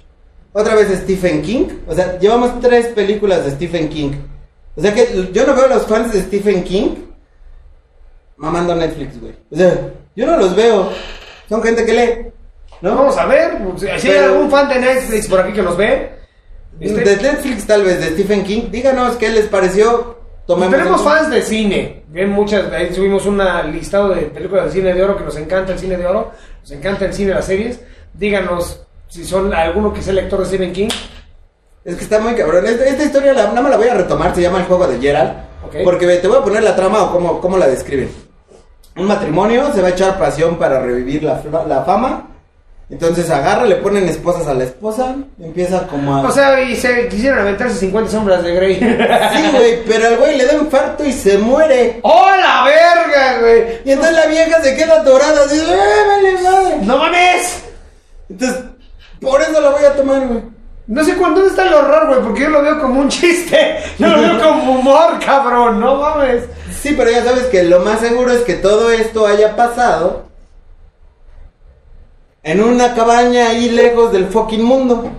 Otra 0.53 0.73
vez 0.73 0.87
Stephen 1.03 1.43
King. 1.43 1.67
O 1.85 1.93
sea, 1.93 2.17
llevamos 2.17 2.59
tres 2.61 2.87
películas 2.87 3.45
de 3.45 3.51
Stephen 3.51 3.89
King. 3.89 4.13
O 4.75 4.81
sea 4.81 4.91
que 4.91 5.29
yo 5.31 5.45
no 5.45 5.53
veo 5.53 5.65
a 5.65 5.75
los 5.75 5.85
fans 5.85 6.11
de 6.11 6.21
Stephen 6.21 6.63
King 6.63 6.95
mamando 8.37 8.75
Netflix, 8.75 9.21
güey. 9.21 9.33
O 9.51 9.55
sea, 9.55 9.93
yo 10.15 10.25
no 10.25 10.35
los 10.37 10.55
veo. 10.55 10.89
Son 11.47 11.61
gente 11.61 11.85
que 11.85 11.93
lee. 11.93 12.31
¿no? 12.81 12.95
Vamos 12.95 13.15
a 13.19 13.27
ver, 13.27 13.59
si 13.97 14.09
hay 14.09 14.17
algún 14.17 14.49
fan 14.49 14.67
de 14.67 14.79
Netflix 14.79 15.27
por 15.27 15.41
aquí 15.41 15.53
que 15.53 15.61
nos 15.61 15.77
ve. 15.77 16.17
Este, 16.79 17.01
De 17.01 17.17
Netflix 17.17 17.65
tal 17.65 17.83
vez, 17.83 17.99
de 17.99 18.07
Stephen 18.11 18.43
King. 18.43 18.63
Díganos 18.71 19.15
qué 19.17 19.29
les 19.29 19.47
pareció. 19.47 20.17
Tomemos 20.45 20.75
tenemos 20.77 21.01
en- 21.01 21.07
fans 21.07 21.29
de 21.29 21.41
cine. 21.41 22.03
Bien, 22.07 22.29
muchas. 22.29 22.71
Ahí 22.71 22.93
subimos 22.93 23.25
un 23.25 23.41
listado 23.71 24.09
de 24.09 24.21
películas 24.23 24.65
de 24.65 24.71
cine 24.71 24.93
de 24.93 25.03
oro 25.03 25.17
que 25.17 25.23
nos 25.25 25.35
encanta 25.37 25.73
el 25.73 25.79
cine 25.79 25.97
de 25.97 26.05
oro. 26.07 26.31
Nos 26.61 26.71
encanta 26.71 27.05
el 27.05 27.13
cine, 27.13 27.33
las 27.33 27.45
series. 27.45 27.79
Díganos 28.13 28.81
si 29.09 29.25
son 29.25 29.53
alguno 29.53 29.93
que 29.93 30.01
sea 30.01 30.13
lector 30.13 30.39
de 30.39 30.45
Stephen 30.45 30.71
King. 30.73 30.89
Es 31.83 31.95
que 31.95 32.03
está 32.03 32.19
muy 32.19 32.33
cabrón. 32.35 32.65
Esta, 32.65 32.85
esta 32.85 33.03
historia 33.03 33.33
la, 33.33 33.47
nada 33.47 33.61
más 33.61 33.71
la 33.71 33.77
voy 33.77 33.87
a 33.87 33.93
retomar, 33.93 34.33
se 34.35 34.41
llama 34.41 34.59
El 34.59 34.65
juego 34.65 34.87
de 34.87 34.99
Gerald. 34.99 35.31
Ok. 35.65 35.75
Porque 35.83 36.05
te 36.17 36.27
voy 36.27 36.37
a 36.37 36.43
poner 36.43 36.63
la 36.63 36.75
trama 36.75 37.03
o 37.03 37.11
cómo, 37.11 37.41
cómo 37.41 37.57
la 37.57 37.67
describen. 37.67 38.09
Un 38.95 39.05
matrimonio 39.07 39.71
se 39.73 39.81
va 39.81 39.89
a 39.89 39.91
echar 39.91 40.17
pasión 40.17 40.57
para 40.57 40.79
revivir 40.81 41.23
la, 41.23 41.41
la 41.67 41.83
fama. 41.83 42.36
Entonces 42.89 43.29
agarra, 43.29 43.65
le 43.65 43.75
ponen 43.75 44.07
esposas 44.07 44.47
a 44.47 44.53
la 44.53 44.63
esposa. 44.63 45.17
Empieza 45.41 45.87
como 45.87 46.15
a. 46.15 46.21
O 46.21 46.31
sea, 46.31 46.61
y 46.61 46.75
se 46.75 47.09
quisieron 47.09 47.39
aventarse 47.39 47.77
50 47.79 48.09
sombras 48.09 48.43
de 48.43 48.55
Grey. 48.55 48.75
sí, 48.75 49.51
güey, 49.51 49.83
pero 49.85 50.07
al 50.07 50.17
güey 50.17 50.37
le 50.37 50.45
da 50.45 50.53
infarto 50.53 51.03
y 51.03 51.11
se 51.11 51.37
muere. 51.37 51.99
¡Oh, 52.03 52.29
la 52.39 52.63
verga, 52.63 53.39
güey! 53.41 53.81
Y 53.83 53.91
entonces 53.91 54.15
la 54.15 54.25
vieja 54.27 54.61
se 54.63 54.75
queda 54.77 55.01
atorada. 55.01 55.43
Así, 55.43 55.57
¡eh, 55.59 55.75
vale 56.07 56.33
madre! 56.41 56.77
¡No 56.83 56.97
mames! 56.97 57.63
Entonces, 58.29 58.63
por 59.19 59.41
eso 59.41 59.59
la 59.59 59.69
voy 59.69 59.83
a 59.83 59.93
tomar, 59.93 60.25
güey. 60.25 60.43
No 60.87 61.03
sé 61.03 61.15
cuándo 61.15 61.45
está 61.45 61.67
el 61.67 61.73
horror, 61.73 62.07
güey, 62.07 62.21
porque 62.21 62.43
yo 62.43 62.49
lo 62.49 62.61
veo 62.61 62.79
como 62.81 63.01
un 63.01 63.09
chiste. 63.09 63.79
Yo 63.99 64.07
lo 64.07 64.21
veo 64.21 64.39
como 64.41 64.79
humor, 64.79 65.19
cabrón. 65.25 65.81
No 65.81 65.95
mames. 65.97 66.43
Sí, 66.81 66.95
pero 66.97 67.11
ya 67.11 67.25
sabes 67.25 67.47
que 67.47 67.63
lo 67.63 67.81
más 67.81 67.99
seguro 67.99 68.31
es 68.31 68.41
que 68.41 68.53
todo 68.53 68.91
esto 68.91 69.27
haya 69.27 69.57
pasado 69.57 70.27
en 72.47 72.63
una 72.63 72.93
cabaña 72.95 73.49
ahí 73.49 73.69
lejos 73.69 74.11
del 74.11 74.27
fucking 74.27 74.63
mundo. 74.63 75.11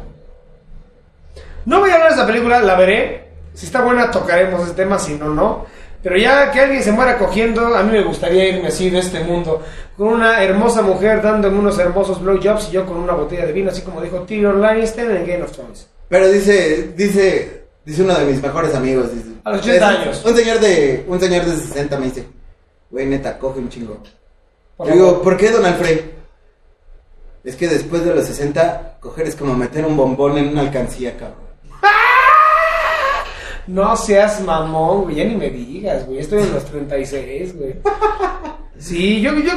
No 1.67 1.81
voy 1.81 1.91
a 1.91 1.95
hablar 1.95 2.09
de 2.11 2.15
esa 2.17 2.27
película, 2.27 2.61
la 2.61 2.75
veré. 2.77 3.29
Si 3.55 3.67
está 3.67 3.83
buena, 3.83 4.11
tocaremos 4.11 4.63
ese 4.65 4.75
tema, 4.75 4.99
si 4.99 5.15
no, 5.15 5.29
no. 5.35 5.67
Pero 6.03 6.17
ya 6.17 6.51
que 6.53 6.61
alguien 6.61 6.83
se 6.83 6.93
muera 6.93 7.19
cogiendo, 7.19 7.75
a 7.77 7.83
mí 7.83 7.93
me 7.93 8.03
gustaría 8.03 8.49
irme 8.49 8.69
así 8.69 8.89
de 8.89 9.01
este 9.01 9.21
mundo. 9.21 9.63
Con 9.97 10.09
una 10.09 10.43
hermosa 10.43 10.81
mujer 10.81 11.21
dándome 11.21 11.59
unos 11.59 11.79
hermosos 11.79 12.23
blowjobs 12.23 12.69
y 12.69 12.73
yo 12.73 12.87
con 12.87 12.97
una 12.97 13.13
botella 13.15 13.45
de 13.47 13.53
vino, 13.53 13.71
así 13.71 13.83
como 13.83 14.01
dijo 14.01 14.21
Tyrion 14.23 14.61
Lannister 14.63 15.11
en 15.11 15.27
Game 15.27 15.43
of 15.43 15.51
Thrones. 15.53 15.89
Pero 16.09 16.29
dice, 16.31 16.93
dice, 16.97 17.65
dice 17.85 18.03
uno 18.03 18.15
de 18.15 18.25
mis 18.27 18.41
mejores 18.41 18.75
amigos. 18.75 19.13
Dice, 19.13 19.29
A 19.45 19.51
los 19.51 19.61
80 19.61 19.77
es- 19.93 19.99
años. 19.99 20.25
Un 20.25 20.37
señor 20.37 20.61
de, 20.61 21.05
un 21.09 21.21
señor 21.21 21.45
de 21.45 21.57
60 21.57 21.99
me 21.99 22.07
dice, 22.07 22.25
güey, 22.91 23.05
neta, 23.07 23.37
coge 23.39 23.59
un 23.59 23.69
chingo. 23.69 23.99
Por 24.77 24.87
Yo 24.87 24.95
digo. 24.95 25.21
¿por 25.23 25.37
qué, 25.37 25.51
don 25.51 25.67
Alfred? 25.67 26.01
Es 27.45 27.57
que 27.57 27.69
después 27.69 28.05
de 28.05 28.15
los 28.15 28.25
60, 28.27 28.99
coger 29.01 29.27
es 29.27 29.37
como 29.37 29.55
meter 29.55 29.85
un 29.87 29.97
bombón 29.97 30.37
en 30.39 30.49
una 30.49 30.61
alcancía, 30.63 31.17
cabrón. 31.17 31.49
No 33.67 33.97
seas 33.97 34.41
mamón, 34.41 35.03
güey, 35.03 35.17
ya 35.17 35.25
ni 35.25 35.37
me 35.37 35.51
digas, 35.51 36.07
güey. 36.07 36.21
Estoy 36.21 36.43
en 36.43 36.53
los 36.53 36.65
36, 36.65 37.57
güey. 37.57 37.75
Sí, 38.81 39.21
yo, 39.21 39.33
yo, 39.35 39.55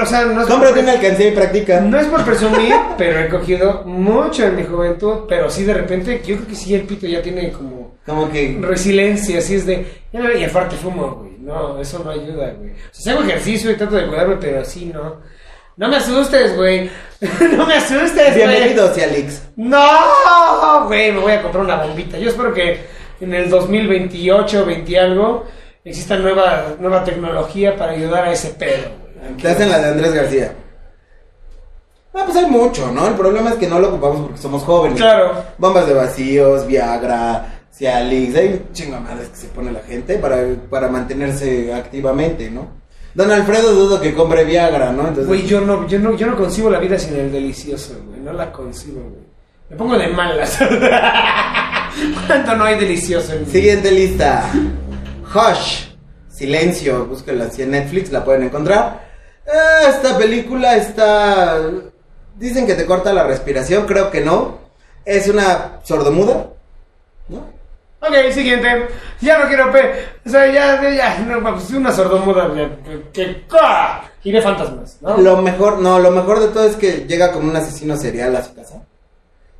o 0.00 0.06
sea, 0.06 0.26
no 0.26 0.42
es 0.42 0.46
por- 0.46 0.54
Cómprate 0.58 0.78
una 0.78 0.92
alcancía 0.92 1.26
y 1.30 1.32
practica. 1.32 1.80
No 1.80 1.98
es 1.98 2.06
por 2.06 2.24
presumir, 2.24 2.72
pero 2.96 3.18
he 3.18 3.28
cogido 3.28 3.82
mucho 3.84 4.44
en 4.44 4.54
mi 4.54 4.62
juventud, 4.62 5.24
pero 5.28 5.50
sí 5.50 5.64
de 5.64 5.74
repente, 5.74 6.22
yo 6.24 6.36
creo 6.36 6.46
que 6.46 6.54
sí 6.54 6.72
el 6.76 6.82
pito 6.82 7.04
ya 7.08 7.20
tiene 7.20 7.50
como 7.50 7.96
Como 8.06 8.30
que... 8.30 8.56
resiliencia, 8.60 9.40
así 9.40 9.56
es 9.56 9.66
de, 9.66 9.84
y 10.12 10.44
aparte 10.44 10.76
fumo, 10.76 11.16
güey, 11.16 11.32
no, 11.40 11.80
eso 11.80 12.00
no 12.04 12.10
ayuda, 12.12 12.52
güey. 12.56 12.70
O 12.70 12.74
sea, 12.92 13.14
hago 13.14 13.24
ejercicio 13.24 13.72
y 13.72 13.74
trato 13.74 13.96
de 13.96 14.06
cuidarme, 14.06 14.36
pero 14.36 14.60
así 14.60 14.84
no. 14.86 15.16
No 15.80 15.88
me 15.88 15.96
asustes, 15.96 16.54
güey. 16.56 16.90
no 17.56 17.66
me 17.66 17.76
asustes, 17.76 18.36
güey. 18.36 18.48
Bienvenido, 18.48 18.92
Cialix. 18.92 19.40
No, 19.56 20.84
güey, 20.86 21.10
me 21.10 21.20
voy 21.20 21.32
a 21.32 21.42
comprar 21.42 21.64
una 21.64 21.82
bombita. 21.82 22.18
Yo 22.18 22.28
espero 22.28 22.52
que 22.52 22.84
en 23.18 23.32
el 23.32 23.48
2028, 23.48 24.66
20 24.66 24.92
y 24.92 24.96
algo, 24.96 25.46
exista 25.82 26.18
nueva, 26.18 26.74
nueva 26.78 27.02
tecnología 27.02 27.78
para 27.78 27.92
ayudar 27.92 28.24
a 28.24 28.32
ese 28.32 28.50
pedo. 28.50 28.90
Te 29.40 29.48
hacen 29.48 29.70
la 29.70 29.78
de 29.78 29.88
Andrés 29.88 30.12
García. 30.12 30.52
Ah, 32.12 32.24
pues 32.26 32.36
hay 32.36 32.44
mucho, 32.44 32.92
¿no? 32.92 33.08
El 33.08 33.14
problema 33.14 33.48
es 33.48 33.56
que 33.56 33.66
no 33.66 33.78
lo 33.78 33.88
ocupamos 33.88 34.20
porque 34.20 34.38
somos 34.38 34.62
jóvenes. 34.62 34.98
Claro. 34.98 35.32
Bombas 35.56 35.86
de 35.86 35.94
vacíos, 35.94 36.66
Viagra, 36.66 37.62
Cialix, 37.72 38.36
hay 38.36 38.48
un 38.48 38.72
chingo 38.74 38.96
de 38.96 39.00
madres 39.00 39.28
que 39.28 39.36
se 39.36 39.46
pone 39.46 39.72
la 39.72 39.80
gente 39.80 40.18
para, 40.18 40.44
para 40.68 40.88
mantenerse 40.88 41.72
activamente, 41.72 42.50
¿no? 42.50 42.79
Don 43.14 43.30
Alfredo 43.30 43.72
dudo 43.72 44.00
que 44.00 44.14
compre 44.14 44.44
Viagra, 44.44 44.92
¿no? 44.92 45.02
Entonces, 45.02 45.26
Güey, 45.26 45.46
yo 45.46 45.60
no, 45.60 45.86
yo 45.88 45.98
no, 45.98 46.16
yo 46.16 46.26
no 46.26 46.36
concibo 46.36 46.70
la 46.70 46.78
vida 46.78 46.98
sin 46.98 47.16
el 47.16 47.32
delicioso, 47.32 47.94
güey. 48.06 48.20
No 48.20 48.32
la 48.32 48.52
concibo, 48.52 49.00
güey. 49.00 49.22
Me 49.68 49.76
pongo 49.76 49.98
de 49.98 50.08
malas. 50.08 50.58
¿Cuánto 52.26 52.56
no 52.56 52.64
hay 52.64 52.78
delicioso 52.78 53.32
en 53.32 53.40
mi 53.40 53.46
Siguiente 53.46 53.90
lista. 53.90 54.50
Hush. 55.34 55.86
Silencio. 56.28 57.06
Búsquenla 57.06 57.46
así 57.46 57.62
en 57.62 57.72
Netflix, 57.72 58.10
la 58.10 58.24
pueden 58.24 58.44
encontrar. 58.44 59.08
Esta 59.88 60.16
película 60.16 60.76
está... 60.76 61.60
Dicen 62.36 62.66
que 62.66 62.74
te 62.74 62.86
corta 62.86 63.12
la 63.12 63.24
respiración, 63.24 63.86
creo 63.86 64.10
que 64.10 64.20
no. 64.20 64.58
Es 65.04 65.28
una 65.28 65.80
sordomuda, 65.82 66.48
¿no? 67.28 67.59
Ok, 68.02 68.32
siguiente. 68.32 68.88
Ya 69.20 69.38
no 69.38 69.48
quiero 69.48 69.70
pe... 69.70 69.92
O 70.26 70.30
sea, 70.30 70.46
ya, 70.46 70.90
ya, 70.90 71.18
no, 71.18 71.42
pues 71.52 71.70
una 71.70 71.92
sordomuda 71.92 72.50
que... 73.12 73.44
ve 74.24 74.42
fantasmas, 74.42 74.98
¿no? 75.02 75.18
Lo 75.18 75.42
mejor, 75.42 75.80
no, 75.80 75.98
lo 75.98 76.10
mejor 76.10 76.40
de 76.40 76.48
todo 76.48 76.64
es 76.64 76.76
que 76.76 77.06
llega 77.06 77.32
como 77.32 77.50
un 77.50 77.56
asesino 77.56 77.96
serial 77.96 78.34
a 78.36 78.42
su 78.44 78.54
casa 78.54 78.82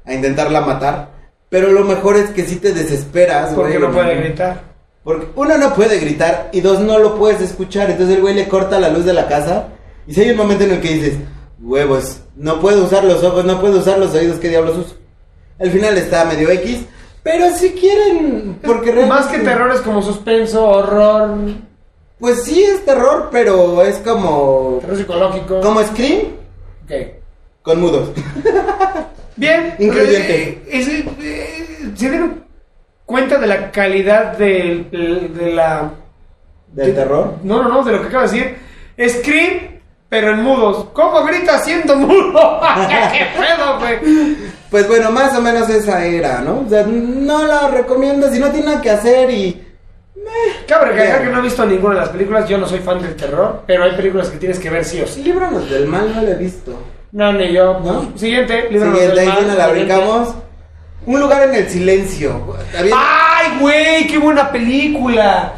a 0.05 0.14
intentarla 0.14 0.62
matar. 0.62 1.11
Pero 1.50 1.70
lo 1.70 1.85
mejor 1.85 2.16
es 2.16 2.31
que 2.31 2.44
sí 2.44 2.57
te 2.57 2.72
desesperas, 2.72 3.50
Porque 3.55 3.79
güey. 3.79 3.88
no 3.88 3.92
puede 3.94 4.14
gritar. 4.16 4.62
Porque 5.03 5.29
uno 5.35 5.59
no 5.59 5.74
puede 5.74 5.98
gritar 5.98 6.48
y 6.53 6.61
dos 6.61 6.81
no 6.81 6.98
lo 6.98 7.16
puedes 7.16 7.40
escuchar. 7.40 7.90
Entonces 7.90 8.16
el 8.16 8.22
güey 8.22 8.35
le 8.35 8.48
corta 8.48 8.79
la 8.79 8.88
luz 8.88 9.05
de 9.05 9.12
la 9.12 9.26
casa. 9.29 9.68
Y 10.07 10.14
si 10.14 10.22
hay 10.22 10.31
un 10.31 10.37
momento 10.37 10.64
en 10.64 10.72
el 10.72 10.81
que 10.81 10.94
dices, 10.94 11.14
huevos, 11.61 12.20
no 12.37 12.61
puedo 12.61 12.85
usar 12.85 13.05
los 13.05 13.22
ojos, 13.22 13.44
no 13.44 13.61
puedo 13.61 13.81
usar 13.81 13.98
los 13.98 14.14
oídos, 14.14 14.38
¿qué 14.38 14.48
diablos 14.48 14.79
uso? 14.79 14.96
El 15.59 15.70
final 15.70 15.96
está 15.98 16.24
medio 16.24 16.50
X. 16.50 16.81
Pero 17.22 17.50
si 17.52 17.70
quieren, 17.72 18.59
porque 18.64 18.92
Más 19.06 19.26
que 19.26 19.37
realmente- 19.37 19.44
terror 19.44 19.70
es 19.74 19.80
como 19.83 20.02
suspenso, 20.02 20.66
horror, 20.66 21.37
Pues 22.18 22.42
sí 22.44 22.62
es 22.62 22.85
terror, 22.85 23.28
pero 23.33 23.83
es 23.83 23.96
como. 23.98 24.78
terror 24.80 24.96
psicológico. 24.96 25.61
Como 25.61 25.83
Scream 25.83 26.20
Ok. 26.85 26.92
con 27.62 27.80
mudos. 27.80 28.11
Bien. 29.37 29.74
Incluyente. 29.78 30.42
Eh, 30.48 30.62
es- 30.68 30.88
eh, 30.88 31.92
¿Se 31.94 32.11
dieron 32.11 32.44
cuenta 33.06 33.38
de 33.38 33.46
la 33.46 33.70
calidad 33.70 34.37
de, 34.37 34.87
la... 35.54 35.90
Del 36.72 36.94
terror. 36.94 37.35
No, 37.42 37.62
no, 37.62 37.68
no, 37.70 37.83
de 37.83 37.92
lo 37.92 38.02
que 38.02 38.09
acabo 38.09 38.28
de 38.28 38.56
decir. 38.96 39.20
Scream, 39.20 39.80
pero 40.09 40.33
en 40.35 40.42
mudos. 40.42 40.87
¿Cómo 40.92 41.24
grita 41.24 41.59
siendo 41.59 41.96
mudo? 41.96 42.61
¿Qué 43.12 43.26
pedo, 43.38 43.78
güey? 43.78 44.37
Pues 44.70 44.87
bueno, 44.87 45.11
más 45.11 45.37
o 45.37 45.40
menos 45.40 45.68
esa 45.68 46.04
era, 46.04 46.40
¿no? 46.40 46.62
O 46.64 46.68
sea, 46.68 46.85
no 46.87 47.44
la 47.46 47.68
recomiendo 47.68 48.30
si 48.30 48.38
no 48.38 48.50
tiene 48.50 48.66
nada 48.66 48.80
que 48.80 48.90
hacer 48.90 49.30
y. 49.30 49.66
Recalcar 50.68 50.94
Bien. 50.94 51.22
que 51.24 51.30
no 51.33 51.38
he 51.38 51.42
visto 51.42 51.66
ninguna 51.66 51.94
de 51.94 52.00
las 52.00 52.09
películas. 52.11 52.48
Yo 52.48 52.56
no 52.59 52.66
soy 52.66 52.78
fan 52.78 53.00
del 53.02 53.16
terror, 53.16 53.62
pero 53.66 53.85
hay 53.85 53.92
películas 53.96 54.28
que 54.28 54.38
tienes 54.38 54.59
que 54.59 54.70
ver 54.70 54.85
sí 54.85 55.00
o 55.00 55.06
sí. 55.06 55.22
Líbranos 55.22 55.68
del 55.68 55.87
mal, 55.87 56.12
no 56.14 56.22
la 56.22 56.30
he 56.30 56.35
visto. 56.37 56.72
No, 57.12 57.33
ni 57.33 57.52
yo. 57.52 57.80
¿No? 57.80 58.16
Siguiente, 58.16 58.68
Líbranos 58.70 58.98
Siguiente, 58.98 59.20
del 59.20 59.28
Mal. 59.28 59.46
nos 59.48 59.56
la 59.56 59.68
Siguiente. 59.68 59.94
brincamos. 59.94 60.35
Un 61.06 61.20
lugar 61.20 61.48
en 61.48 61.54
el 61.54 61.68
silencio. 61.68 62.56
¡Ay, 62.94 63.59
güey! 63.59 64.06
¡Qué 64.06 64.18
buena 64.18 64.52
película! 64.52 65.54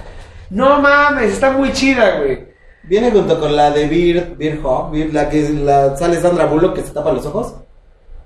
No 0.50 0.80
mames, 0.80 1.32
está 1.32 1.50
muy 1.50 1.72
chida, 1.72 2.20
güey. 2.20 2.46
Viene 2.84 3.10
junto 3.10 3.38
con 3.40 3.54
la 3.56 3.70
de 3.70 3.86
Beer, 3.88 4.34
Beer 4.36 4.60
Hawk, 4.62 4.94
la 5.12 5.28
que 5.28 5.48
la 5.50 5.96
sale 5.96 6.20
Sandra 6.20 6.46
Bullock 6.46 6.74
que 6.76 6.82
se 6.82 6.92
tapa 6.92 7.12
los 7.12 7.26
ojos. 7.26 7.54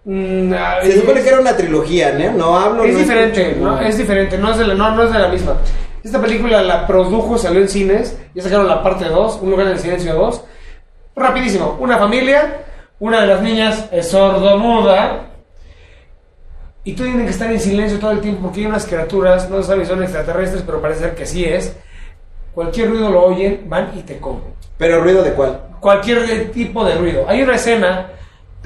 Mm, 0.07 0.55
ah, 0.55 0.79
Se 0.83 1.01
supone 1.01 1.21
que 1.21 1.29
era 1.29 1.41
una 1.41 1.57
trilogía, 1.57 2.13
¿no? 2.13 2.33
No 2.33 2.57
hablo. 2.57 2.85
Es 2.85 2.95
no 2.95 2.99
diferente, 3.01 3.51
escucho, 3.51 3.67
¿no? 3.67 3.81
Es 3.81 3.99
diferente, 3.99 4.39
no 4.39 4.53
es, 4.53 4.59
de 4.59 4.67
la, 4.67 4.75
no, 4.75 4.95
no 4.95 5.03
es 5.03 5.13
de 5.13 5.19
la 5.19 5.29
misma. 5.29 5.57
Esta 6.03 6.21
película 6.21 6.63
la 6.63 6.87
produjo, 6.87 7.37
salió 7.37 7.61
en 7.61 7.69
cines, 7.69 8.17
ya 8.33 8.43
sacaron 8.43 8.69
la 8.69 8.83
parte 8.83 9.07
2, 9.07 9.41
Un 9.43 9.51
lugar 9.51 9.67
en 9.67 9.73
el 9.73 9.79
silencio 9.79 10.15
2. 10.15 10.45
Rapidísimo, 11.17 11.77
una 11.81 11.99
familia, 11.99 12.63
una 13.01 13.21
de 13.21 13.27
las 13.27 13.43
niñas 13.43 13.89
es 13.91 14.09
sordomuda, 14.09 15.27
y 16.87 16.93
tú 16.93 17.03
tienen 17.03 17.25
que 17.25 17.33
estar 17.33 17.51
en 17.51 17.59
silencio 17.59 17.99
todo 17.99 18.13
el 18.13 18.21
tiempo 18.21 18.43
porque 18.43 18.61
hay 18.61 18.67
unas 18.67 18.87
criaturas, 18.87 19.51
no 19.51 19.61
se 19.61 19.65
sabe 19.65 19.85
si 19.85 19.91
son 19.91 20.05
extraterrestres, 20.05 20.63
pero 20.65 20.81
parece 20.81 21.01
ser 21.01 21.15
que 21.17 21.27
sí 21.27 21.45
es. 21.45 21.77
Cualquier 22.55 22.91
ruido 22.91 23.11
lo 23.11 23.25
oyen, 23.25 23.65
van 23.69 23.91
y 23.97 24.03
te 24.03 24.19
comen. 24.19 24.45
Pero 24.79 25.03
ruido 25.03 25.25
de 25.25 25.33
cuál? 25.33 25.63
Cualquier 25.81 26.53
tipo 26.53 26.85
de 26.85 26.95
ruido. 26.95 27.25
Hay 27.27 27.43
una 27.43 27.57
escena, 27.57 28.13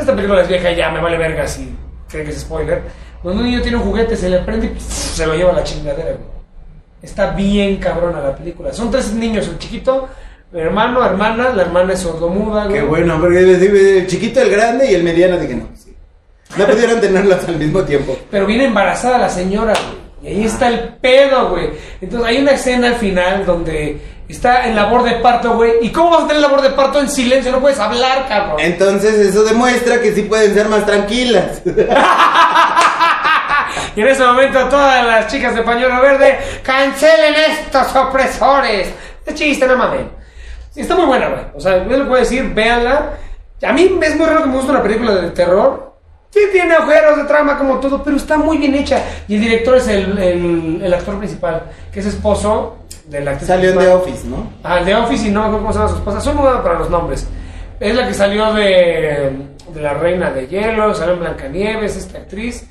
esta 0.00 0.14
película 0.14 0.42
es 0.42 0.48
vieja 0.48 0.72
ya, 0.72 0.90
me 0.90 1.00
vale 1.00 1.16
verga 1.18 1.46
si 1.46 1.74
creen 2.08 2.26
que 2.26 2.32
es 2.32 2.40
spoiler, 2.40 2.82
donde 3.22 3.42
un 3.42 3.46
niño 3.50 3.62
tiene 3.62 3.76
un 3.76 3.84
juguete, 3.84 4.16
se 4.16 4.28
le 4.28 4.38
prende 4.40 4.72
y 4.76 4.80
se 4.80 5.26
lo 5.26 5.34
lleva 5.34 5.50
a 5.50 5.54
la 5.54 5.64
chingadera. 5.64 6.10
güey. 6.12 6.40
Está 7.02 7.30
bien 7.32 7.76
cabrona 7.76 8.20
la 8.20 8.36
película. 8.36 8.72
Son 8.72 8.90
tres 8.90 9.12
niños, 9.12 9.48
el 9.48 9.58
chiquito, 9.58 10.08
hermano, 10.52 11.04
hermana, 11.04 11.50
la 11.50 11.62
hermana 11.62 11.92
es 11.94 12.00
sordomuda. 12.00 12.64
güey. 12.66 12.80
Qué 12.80 12.86
bueno, 12.86 13.18
porque 13.20 13.38
el 13.38 14.06
chiquito, 14.06 14.40
el 14.42 14.50
grande 14.50 14.90
y 14.90 14.94
el 14.94 15.02
mediano 15.02 15.38
dije, 15.38 15.54
no, 15.54 15.68
sí. 15.74 15.94
No 16.56 16.66
pudieron 16.66 17.00
tenerlos 17.00 17.46
al 17.46 17.56
mismo 17.56 17.82
tiempo. 17.84 18.16
Pero 18.30 18.44
viene 18.46 18.64
embarazada 18.64 19.18
la 19.18 19.28
señora, 19.28 19.72
güey. 19.72 19.99
Y 20.22 20.28
ahí 20.28 20.44
está 20.44 20.68
el 20.68 20.94
pedo, 21.00 21.50
güey. 21.50 21.70
Entonces 22.00 22.28
hay 22.28 22.38
una 22.38 22.52
escena 22.52 22.88
al 22.88 22.96
final 22.96 23.46
donde 23.46 24.00
está 24.28 24.66
en 24.66 24.76
labor 24.76 25.02
de 25.02 25.12
parto, 25.16 25.54
güey. 25.54 25.72
¿Y 25.82 25.90
cómo 25.90 26.10
vas 26.10 26.24
a 26.24 26.26
tener 26.26 26.42
labor 26.42 26.62
de 26.62 26.70
parto 26.70 27.00
en 27.00 27.08
silencio? 27.08 27.50
No 27.50 27.60
puedes 27.60 27.78
hablar, 27.78 28.26
cabrón. 28.28 28.60
Entonces 28.60 29.14
eso 29.14 29.44
demuestra 29.44 30.00
que 30.00 30.12
sí 30.12 30.22
pueden 30.22 30.54
ser 30.54 30.68
más 30.68 30.84
tranquilas. 30.84 31.62
Y 33.96 34.00
en 34.00 34.08
ese 34.08 34.24
momento 34.24 34.58
todas 34.68 35.04
las 35.04 35.26
chicas 35.26 35.54
de 35.54 35.62
pañuelo 35.62 36.00
verde 36.00 36.38
cancelen 36.62 37.34
estos 37.34 37.94
opresores. 37.96 38.88
Es 39.26 39.34
chiste, 39.34 39.66
no 39.66 39.76
mames. 39.76 40.02
Está 40.74 40.94
muy 40.94 41.06
buena, 41.06 41.28
güey. 41.28 41.42
O 41.54 41.60
sea, 41.60 41.84
yo 41.84 41.96
les 41.96 42.06
puedo 42.06 42.20
decir, 42.20 42.54
véanla. 42.54 43.18
A 43.62 43.72
mí 43.72 43.98
es 44.02 44.16
muy 44.16 44.26
raro 44.26 44.42
que 44.42 44.48
me 44.48 44.56
guste 44.56 44.70
una 44.70 44.82
película 44.82 45.14
de 45.16 45.30
terror. 45.30 45.89
Sí 46.30 46.40
tiene 46.52 46.74
agujeros 46.74 47.16
de 47.16 47.24
trama 47.24 47.58
como 47.58 47.80
todo, 47.80 48.02
pero 48.04 48.16
está 48.16 48.36
muy 48.36 48.58
bien 48.58 48.74
hecha. 48.74 49.02
Y 49.26 49.34
el 49.34 49.40
director 49.40 49.76
es 49.76 49.88
el, 49.88 50.16
el- 50.18 50.80
el 50.82 50.94
actor 50.94 51.18
principal, 51.18 51.64
que 51.92 52.00
es 52.00 52.06
esposo 52.06 52.76
de 53.06 53.20
la 53.20 53.32
actriz 53.32 53.48
Salió 53.48 53.70
en 53.70 53.78
The. 53.78 53.88
Office, 53.88 54.26
¿no? 54.28 54.52
Ah, 54.62 54.82
de 54.84 54.94
Office 54.94 55.26
y 55.26 55.30
no 55.32 55.40
me 55.40 55.46
acuerdo 55.46 55.62
cómo 55.62 55.72
se 55.72 55.78
llama 55.80 55.90
su 55.90 55.96
esposa. 55.96 56.20
Son 56.20 56.36
nuevas 56.36 56.60
para 56.62 56.78
los 56.78 56.88
nombres. 56.88 57.26
Es 57.80 57.94
la 57.96 58.06
que 58.06 58.14
salió 58.14 58.52
de, 58.52 59.32
de 59.74 59.80
La 59.82 59.94
Reina 59.94 60.30
de 60.30 60.46
Hielo, 60.46 60.94
salió 60.94 61.14
en 61.14 61.20
Blancanieves, 61.20 61.96
esta 61.96 62.18
actriz. 62.18 62.64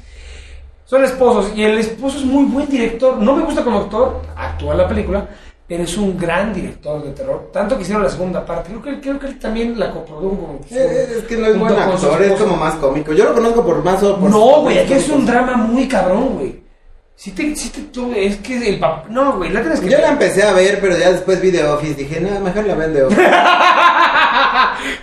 Son 0.85 1.03
esposos 1.03 1.51
y 1.55 1.63
el 1.63 1.77
esposo 1.79 2.17
es 2.19 2.25
muy 2.25 2.45
buen 2.45 2.67
director. 2.69 3.17
No 3.17 3.35
me 3.35 3.43
gusta 3.43 3.63
como 3.63 3.79
actor, 3.79 4.21
actúa 4.37 4.71
en 4.71 4.77
la 4.77 4.87
película, 4.87 5.27
pero 5.69 5.83
es 5.83 5.95
un 5.97 6.17
gran 6.17 6.51
director 6.51 7.03
de 7.03 7.11
terror. 7.11 7.51
Tanto 7.53 7.75
que 7.77 7.83
hicieron 7.83 8.03
la 8.03 8.09
segunda 8.09 8.43
parte. 8.43 8.71
Creo 8.71 8.81
que, 8.81 8.99
creo 8.99 9.19
que 9.19 9.27
él 9.27 9.37
también 9.39 9.79
la 9.79 9.91
coprodujo 9.91 10.35
como 10.35 10.53
Eh, 10.55 10.65
eh, 10.71 11.15
Es 11.19 11.23
que 11.25 11.37
no 11.37 11.45
es 11.45 11.59
buen 11.59 11.75
actor, 11.75 12.21
es 12.23 12.33
como 12.41 12.57
más 12.57 12.73
cómico. 12.75 13.13
Yo 13.13 13.25
lo 13.25 13.33
conozco 13.35 13.63
por 13.63 13.83
más 13.83 13.99
por 13.99 14.19
No, 14.19 14.61
güey, 14.61 14.79
aquí 14.79 14.93
es 14.93 15.07
un 15.09 15.27
drama 15.27 15.55
muy 15.57 15.87
cabrón, 15.87 16.35
güey. 16.37 16.59
Si 17.15 17.31
te, 17.31 17.55
si 17.55 17.69
te, 17.69 17.81
tú- 17.81 18.11
es 18.15 18.37
que 18.37 18.67
el 18.67 18.79
papá. 18.79 19.05
No, 19.09 19.33
güey, 19.37 19.51
la 19.51 19.61
tienes 19.61 19.79
que 19.81 19.87
Yo 19.89 19.97
ver. 19.97 20.01
la 20.07 20.11
empecé 20.13 20.41
a 20.41 20.53
ver, 20.53 20.79
pero 20.81 20.97
ya 20.97 21.11
después 21.11 21.39
vi 21.41 21.51
The 21.51 21.65
Office. 21.65 21.93
Dije, 21.95 22.19
no, 22.19 22.39
mejor 22.39 22.65
la 22.65 22.73
ven 22.75 22.93
The 22.93 23.03
Office. 23.03 23.21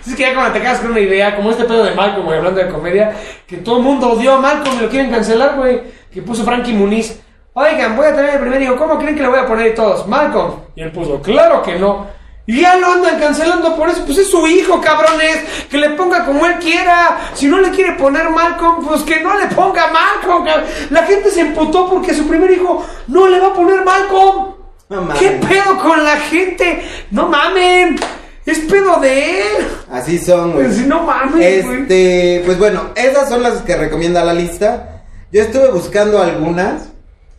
es 0.07 0.15
que 0.15 0.21
ya 0.23 0.33
cuando 0.33 0.53
te 0.53 0.61
quedas 0.61 0.79
con 0.79 0.91
una 0.91 0.99
idea, 0.99 1.35
como 1.35 1.51
este 1.51 1.63
pedo 1.65 1.83
de 1.83 1.93
Malcolm, 1.93 2.25
güey, 2.25 2.39
hablando 2.39 2.59
de 2.59 2.67
comedia, 2.69 3.13
que 3.45 3.57
todo 3.57 3.77
el 3.77 3.83
mundo 3.83 4.09
odió 4.11 4.33
a 4.33 4.39
Malcolm 4.41 4.77
y 4.79 4.81
lo 4.81 4.89
quieren 4.89 5.11
cancelar, 5.11 5.55
güey, 5.55 5.79
que 6.11 6.21
puso 6.21 6.43
Frankie 6.43 6.73
Muniz. 6.73 7.19
Oigan, 7.59 7.97
voy 7.97 8.05
a 8.05 8.15
tener 8.15 8.35
el 8.35 8.39
primer 8.39 8.61
hijo, 8.61 8.75
¿cómo 8.75 8.99
creen 8.99 9.15
que 9.15 9.23
le 9.23 9.29
voy 9.29 9.39
a 9.39 9.47
poner 9.47 9.71
y 9.71 9.73
todos? 9.73 10.07
Malcolm. 10.07 10.59
Y 10.75 10.83
él 10.83 10.91
puso, 10.91 11.19
claro 11.23 11.63
que 11.63 11.79
no. 11.79 12.05
Y 12.45 12.61
ya 12.61 12.77
lo 12.77 12.85
andan 12.85 13.19
cancelando 13.19 13.75
por 13.75 13.89
eso, 13.89 14.05
pues 14.05 14.19
es 14.19 14.29
su 14.29 14.45
hijo, 14.45 14.79
cabrones, 14.79 15.39
que 15.67 15.79
le 15.79 15.89
ponga 15.89 16.23
como 16.23 16.45
él 16.45 16.59
quiera. 16.59 17.17
Si 17.33 17.47
no 17.47 17.59
le 17.59 17.71
quiere 17.71 17.93
poner 17.93 18.29
Malcolm, 18.29 18.85
pues 18.85 19.01
que 19.01 19.21
no 19.21 19.35
le 19.39 19.47
ponga 19.47 19.87
Malcolm. 19.87 20.45
La 20.91 21.01
gente 21.01 21.31
se 21.31 21.41
emputó 21.41 21.89
porque 21.89 22.13
su 22.13 22.27
primer 22.27 22.51
hijo 22.51 22.85
no 23.07 23.27
le 23.27 23.39
va 23.39 23.47
a 23.47 23.53
poner 23.55 23.83
Malcolm. 23.83 24.53
No. 24.89 25.09
¿Qué 25.17 25.31
pedo 25.49 25.79
con 25.79 26.03
la 26.03 26.17
gente? 26.17 26.87
No 27.09 27.27
mamen. 27.27 27.99
Es 28.45 28.59
pedo 28.59 28.99
de 28.99 29.41
él. 29.41 29.67
Así 29.91 30.19
son, 30.19 30.53
güey. 30.53 30.67
Pues, 30.67 30.85
no 30.85 31.01
mames, 31.01 31.65
güey. 31.65 31.81
Este, 31.81 32.43
pues 32.45 32.59
bueno, 32.59 32.91
esas 32.93 33.27
son 33.27 33.41
las 33.41 33.63
que 33.63 33.75
recomienda 33.75 34.23
la 34.23 34.35
lista. 34.35 35.01
Yo 35.31 35.41
estuve 35.41 35.71
buscando 35.71 36.21
algunas. 36.21 36.89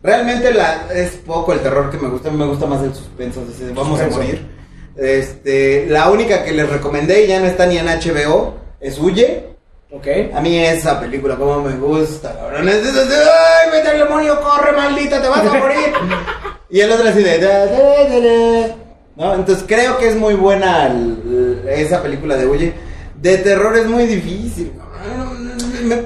Realmente 0.09 0.55
la, 0.55 0.87
es 0.95 1.11
poco 1.27 1.53
el 1.53 1.61
terror 1.61 1.91
que 1.91 1.99
me 1.99 2.09
gusta, 2.09 2.31
me 2.31 2.47
gusta 2.47 2.65
más 2.65 2.83
el 2.83 2.95
suspenso, 2.95 3.45
vamos 3.75 4.01
a 4.01 4.07
morir. 4.09 4.49
Este, 4.97 5.85
la 5.87 6.09
única 6.11 6.45
que 6.45 6.53
les 6.53 6.67
recomendé 6.67 7.25
y 7.25 7.27
ya 7.27 7.39
no 7.41 7.45
está 7.45 7.67
ni 7.67 7.77
en 7.77 7.85
HBO 7.89 8.55
es 8.81 8.99
Huye. 8.99 9.45
Ok. 9.93 10.07
A 10.35 10.41
mí 10.41 10.59
esa 10.65 10.99
película 10.99 11.37
como 11.37 11.61
me 11.61 11.77
gusta, 11.77 12.35
cabrón. 12.35 12.67
Es 12.71 12.87
ay, 12.87 13.71
vete 13.71 13.89
al 13.89 13.99
demonio, 13.99 14.41
corre, 14.41 14.73
maldita, 14.73 15.21
te 15.21 15.29
vas 15.29 15.41
a 15.41 15.53
morir. 15.53 15.93
y 16.71 16.81
el 16.81 16.91
otro 16.91 17.07
así 17.07 17.23
de, 17.23 17.39
da, 17.39 17.67
da, 17.67 18.09
da, 18.09 18.21
da. 18.21 18.77
¿no? 19.15 19.35
Entonces 19.35 19.63
creo 19.69 19.99
que 19.99 20.09
es 20.09 20.17
muy 20.17 20.33
buena 20.37 20.87
el- 20.87 21.67
esa 21.69 22.03
película 22.03 22.35
de 22.39 22.47
Huye. 22.47 22.73
De 23.21 23.37
terror 23.37 23.77
es 23.77 23.85
muy 23.85 24.07
difícil. 24.07 24.73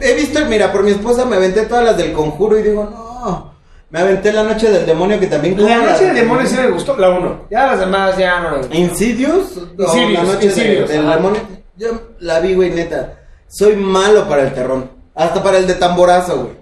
He 0.01 0.15
visto, 0.15 0.45
mira, 0.47 0.73
por 0.73 0.83
mi 0.83 0.91
esposa 0.91 1.25
me 1.25 1.37
aventé 1.37 1.67
todas 1.67 1.85
las 1.85 1.97
del 1.97 2.13
conjuro 2.13 2.59
y 2.59 2.65
digo, 2.65 2.83
no. 2.91 3.52
Me 3.93 4.01
aventé 4.01 4.33
la 4.33 4.43
noche 4.43 4.71
del 4.71 4.87
demonio 4.87 5.21
que 5.21 5.27
también 5.27 5.63
La 5.63 5.77
noche 5.77 6.07
del 6.07 6.15
demonio 6.15 6.47
sí 6.47 6.57
me 6.57 6.71
gustó, 6.71 6.97
la 6.97 7.11
uno. 7.11 7.43
Ya 7.51 7.67
las 7.67 7.81
demás 7.81 8.17
ya 8.17 8.41
no. 8.41 8.61
Insidious, 8.75 9.59
o 9.59 9.83
Insidious, 9.83 10.13
la 10.13 10.33
noche 10.33 10.47
Insidious, 10.47 10.89
del 10.89 11.11
demonio. 11.11 11.41
Yo 11.77 11.89
la 12.21 12.41
vi, 12.41 12.55
güey, 12.55 12.71
neta. 12.71 13.19
Soy 13.47 13.77
malo 13.77 14.27
para 14.27 14.45
el 14.45 14.55
terror. 14.55 14.89
Hasta 15.15 15.43
para 15.43 15.59
el 15.59 15.67
de 15.67 15.75
tamborazo, 15.75 16.37
güey. 16.37 16.53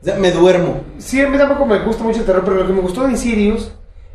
O 0.00 0.04
sea, 0.04 0.16
me 0.16 0.32
duermo. 0.32 0.80
Sí, 0.98 1.20
a 1.20 1.28
mí 1.28 1.38
tampoco 1.38 1.66
me 1.66 1.78
gusta 1.78 2.02
mucho 2.02 2.18
el 2.18 2.26
terror, 2.26 2.42
pero 2.44 2.56
lo 2.56 2.66
que 2.66 2.72
me 2.72 2.80
gustó 2.80 3.04
de 3.04 3.12
Insidious, 3.12 3.70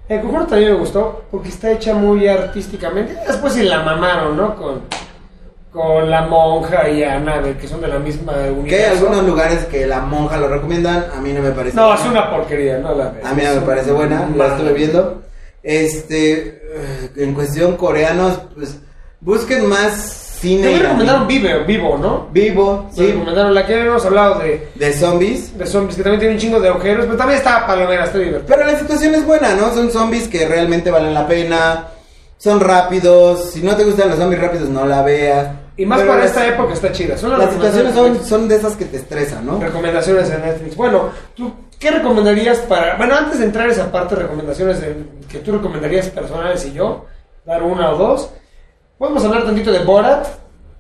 el 0.10 0.20
conjuro 0.20 0.46
también 0.48 0.74
me 0.74 0.78
gustó, 0.78 1.24
porque 1.32 1.48
está 1.48 1.72
hecha 1.72 1.94
muy 1.94 2.28
artísticamente. 2.28 3.16
Después 3.26 3.54
sí 3.54 3.64
la 3.64 3.82
mamaron, 3.82 4.36
¿no? 4.36 4.58
Con, 4.58 4.82
con 5.72 6.10
la 6.10 6.22
monja 6.22 6.90
y 6.90 7.04
Annabelle, 7.04 7.58
que 7.58 7.68
son 7.68 7.82
de 7.82 7.88
la 7.88 8.00
misma 8.00 8.34
universo. 8.34 8.66
Que 8.68 8.76
hay 8.86 8.98
algunos 8.98 9.24
lugares 9.26 9.66
que 9.66 9.86
la 9.86 10.00
monja 10.02 10.38
lo 10.38 10.48
recomiendan, 10.48 11.06
a 11.16 11.22
mí 11.22 11.32
no 11.34 11.42
me 11.42 11.52
parece. 11.52 11.76
No, 11.76 11.88
buena. 11.88 12.02
es 12.02 12.08
una 12.08 12.30
porquería, 12.32 12.78
no 12.80 12.96
la. 12.96 13.14
A 13.24 13.34
mí 13.34 13.44
no 13.44 13.56
me 13.60 13.62
parece 13.62 13.92
buena, 13.92 14.28
la 14.36 14.48
estuve 14.48 14.74
viendo. 14.74 15.22
Este, 15.62 16.34
eh, 16.74 17.12
en 17.18 17.34
cuestión 17.34 17.76
coreanos, 17.76 18.40
pues 18.56 18.80
busquen 19.20 19.68
más 19.68 19.94
cine 20.40 20.72
me 20.72 20.80
recomendaron. 20.80 21.28
Vivo, 21.28 21.50
Vivo, 21.68 21.98
¿no? 21.98 22.28
vivo, 22.32 22.88
Sí. 22.92 23.02
sí, 23.08 23.12
recomendaron 23.12 23.54
la 23.56 23.66
que 23.66 23.74
habíamos 23.74 24.06
hablado 24.06 24.40
de, 24.40 24.68
de 24.76 24.94
zombies. 24.94 25.58
de 25.58 25.66
zombies, 25.66 25.96
que 25.98 26.04
también 26.04 26.20
tiene 26.20 26.36
un 26.36 26.40
chingo 26.40 26.60
de 26.60 26.70
agujeros, 26.70 27.06
pero 27.06 27.18
también 27.18 27.40
está 27.40 27.66
palomera, 27.68 28.06
está 28.06 28.20
divertido. 28.20 28.46
Pero 28.48 28.66
la 28.72 28.78
situación 28.80 29.16
es 29.16 29.26
buena, 29.26 29.56
¿no? 29.56 29.74
Son 29.74 29.90
zombies 29.92 30.28
que 30.28 30.48
realmente 30.48 30.92
valen 30.92 31.14
la 31.14 31.28
pena, 31.28 31.88
son 32.38 32.60
rápidos. 32.60 33.52
Si 33.52 33.62
no 33.62 33.76
te 33.76 33.84
gustan 33.84 34.10
los 34.10 34.18
zombies 34.20 34.42
rápidos, 34.42 34.70
no 34.70 34.86
la 34.86 35.02
veas. 35.02 35.48
Y 35.76 35.86
más 35.86 36.00
Pero 36.00 36.12
para 36.12 36.22
las- 36.24 36.32
esta 36.32 36.48
época 36.48 36.74
está 36.74 36.92
chida. 36.92 37.18
Son 37.18 37.30
las, 37.32 37.40
Las 37.40 37.54
situaciones 37.54 37.94
son, 37.94 38.26
son 38.26 38.48
de 38.48 38.56
esas 38.56 38.76
que 38.76 38.86
te 38.86 38.98
estresan, 38.98 39.46
¿no? 39.46 39.60
recomendaciones 39.60 40.30
de 40.30 40.38
Netflix. 40.40 40.76
Bueno, 40.76 41.10
¿tú 41.36 41.54
qué 41.80 41.92
recomendarías 41.92 42.58
para... 42.60 42.98
Bueno, 42.98 43.16
antes 43.16 43.38
de 43.40 43.46
entrar 43.46 43.70
a 43.70 43.72
esa 43.72 43.92
parte 43.92 44.16
de 44.16 44.24
recomendaciones 44.24 44.82
de- 44.82 44.96
que 45.30 45.38
tú 45.40 45.52
recomendarías 45.52 46.08
personales 46.08 46.66
y 46.66 46.74
yo, 46.74 47.06
dar 47.46 47.62
una 47.62 47.92
o 47.92 47.98
dos, 47.98 48.30
podemos 48.98 49.24
hablar 49.24 49.46
tantito 49.46 49.72
de 49.72 49.80
Borat, 49.80 50.26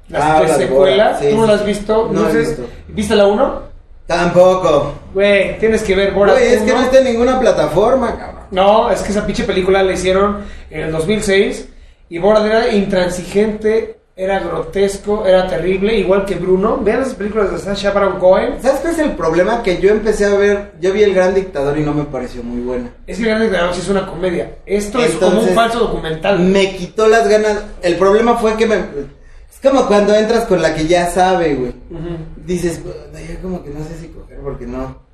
la 0.09 0.19
Ah, 0.19 0.37
habla 0.37 0.57
de 0.57 0.65
secuela. 0.65 1.03
Borat, 1.09 1.19
sí, 1.21 1.29
¿Tú 1.29 1.35
no 1.35 1.41
sí. 1.43 1.47
la 1.47 1.53
has 1.53 1.65
visto? 1.65 2.09
No 2.11 2.27
he 2.27 2.31
sé, 2.31 2.37
visto. 2.39 2.63
¿Viste 2.87 3.15
la 3.15 3.27
uno? 3.27 3.61
Tampoco. 4.07 4.93
Güey, 5.13 5.59
tienes 5.59 5.83
que 5.83 5.95
ver 5.95 6.13
Borat 6.13 6.35
Güey, 6.37 6.53
es 6.53 6.61
que 6.63 6.71
1. 6.71 6.75
no 6.75 6.81
está 6.85 6.97
en 6.99 7.03
ninguna 7.03 7.39
plataforma, 7.39 8.17
cabrón. 8.17 8.36
No, 8.51 8.89
es 8.91 9.01
que 9.01 9.11
esa 9.11 9.25
pinche 9.25 9.43
película 9.43 9.83
la 9.83 9.93
hicieron 9.93 10.37
en 10.69 10.81
el 10.81 10.91
2006 10.91 11.67
y 12.09 12.17
Borat 12.19 12.45
era 12.45 12.73
intransigente, 12.73 13.97
era 14.15 14.39
grotesco, 14.39 15.25
era 15.27 15.47
terrible, 15.47 15.95
igual 15.97 16.25
que 16.25 16.35
Bruno. 16.35 16.79
Vean 16.81 17.01
esas 17.01 17.15
películas 17.15 17.51
de 17.51 17.59
Sacha 17.59 17.91
Baron 17.91 18.19
Cohen. 18.19 18.55
¿Sabes 18.61 18.79
cuál 18.81 18.93
es 18.93 18.99
el 18.99 19.11
problema? 19.11 19.61
Que 19.61 19.79
yo 19.79 19.91
empecé 19.91 20.25
a 20.25 20.35
ver, 20.35 20.71
yo 20.81 20.91
vi 20.93 21.03
El 21.03 21.13
Gran 21.13 21.35
Dictador 21.35 21.77
y 21.77 21.81
no 21.83 21.93
me 21.93 22.03
pareció 22.05 22.41
muy 22.43 22.61
buena. 22.61 22.89
Es 23.05 23.17
que 23.19 23.25
Grandes 23.25 23.51
Ganados 23.51 23.77
es 23.77 23.89
una 23.89 24.07
comedia. 24.07 24.55
Esto 24.65 24.99
es 24.99 25.11
como 25.15 25.41
un 25.41 25.49
falso 25.49 25.79
documental. 25.79 26.39
Me 26.39 26.75
quitó 26.75 27.07
las 27.07 27.27
ganas. 27.27 27.63
El 27.81 27.95
problema 27.97 28.37
fue 28.37 28.55
que 28.55 28.65
me... 28.65 28.75
Es 28.75 29.59
como 29.71 29.87
cuando 29.87 30.15
entras 30.15 30.45
con 30.45 30.61
la 30.61 30.73
que 30.73 30.87
ya 30.87 31.09
sabe, 31.09 31.55
güey. 31.55 31.73
Dices, 32.37 32.79
"Puta, 32.79 33.19
ya 33.21 33.39
como 33.41 33.63
que 33.63 33.69
no 33.71 33.83
sé 33.85 33.97
si 33.99 34.07
coger 34.07 34.37
porque 34.39 34.65
no... 34.65 35.06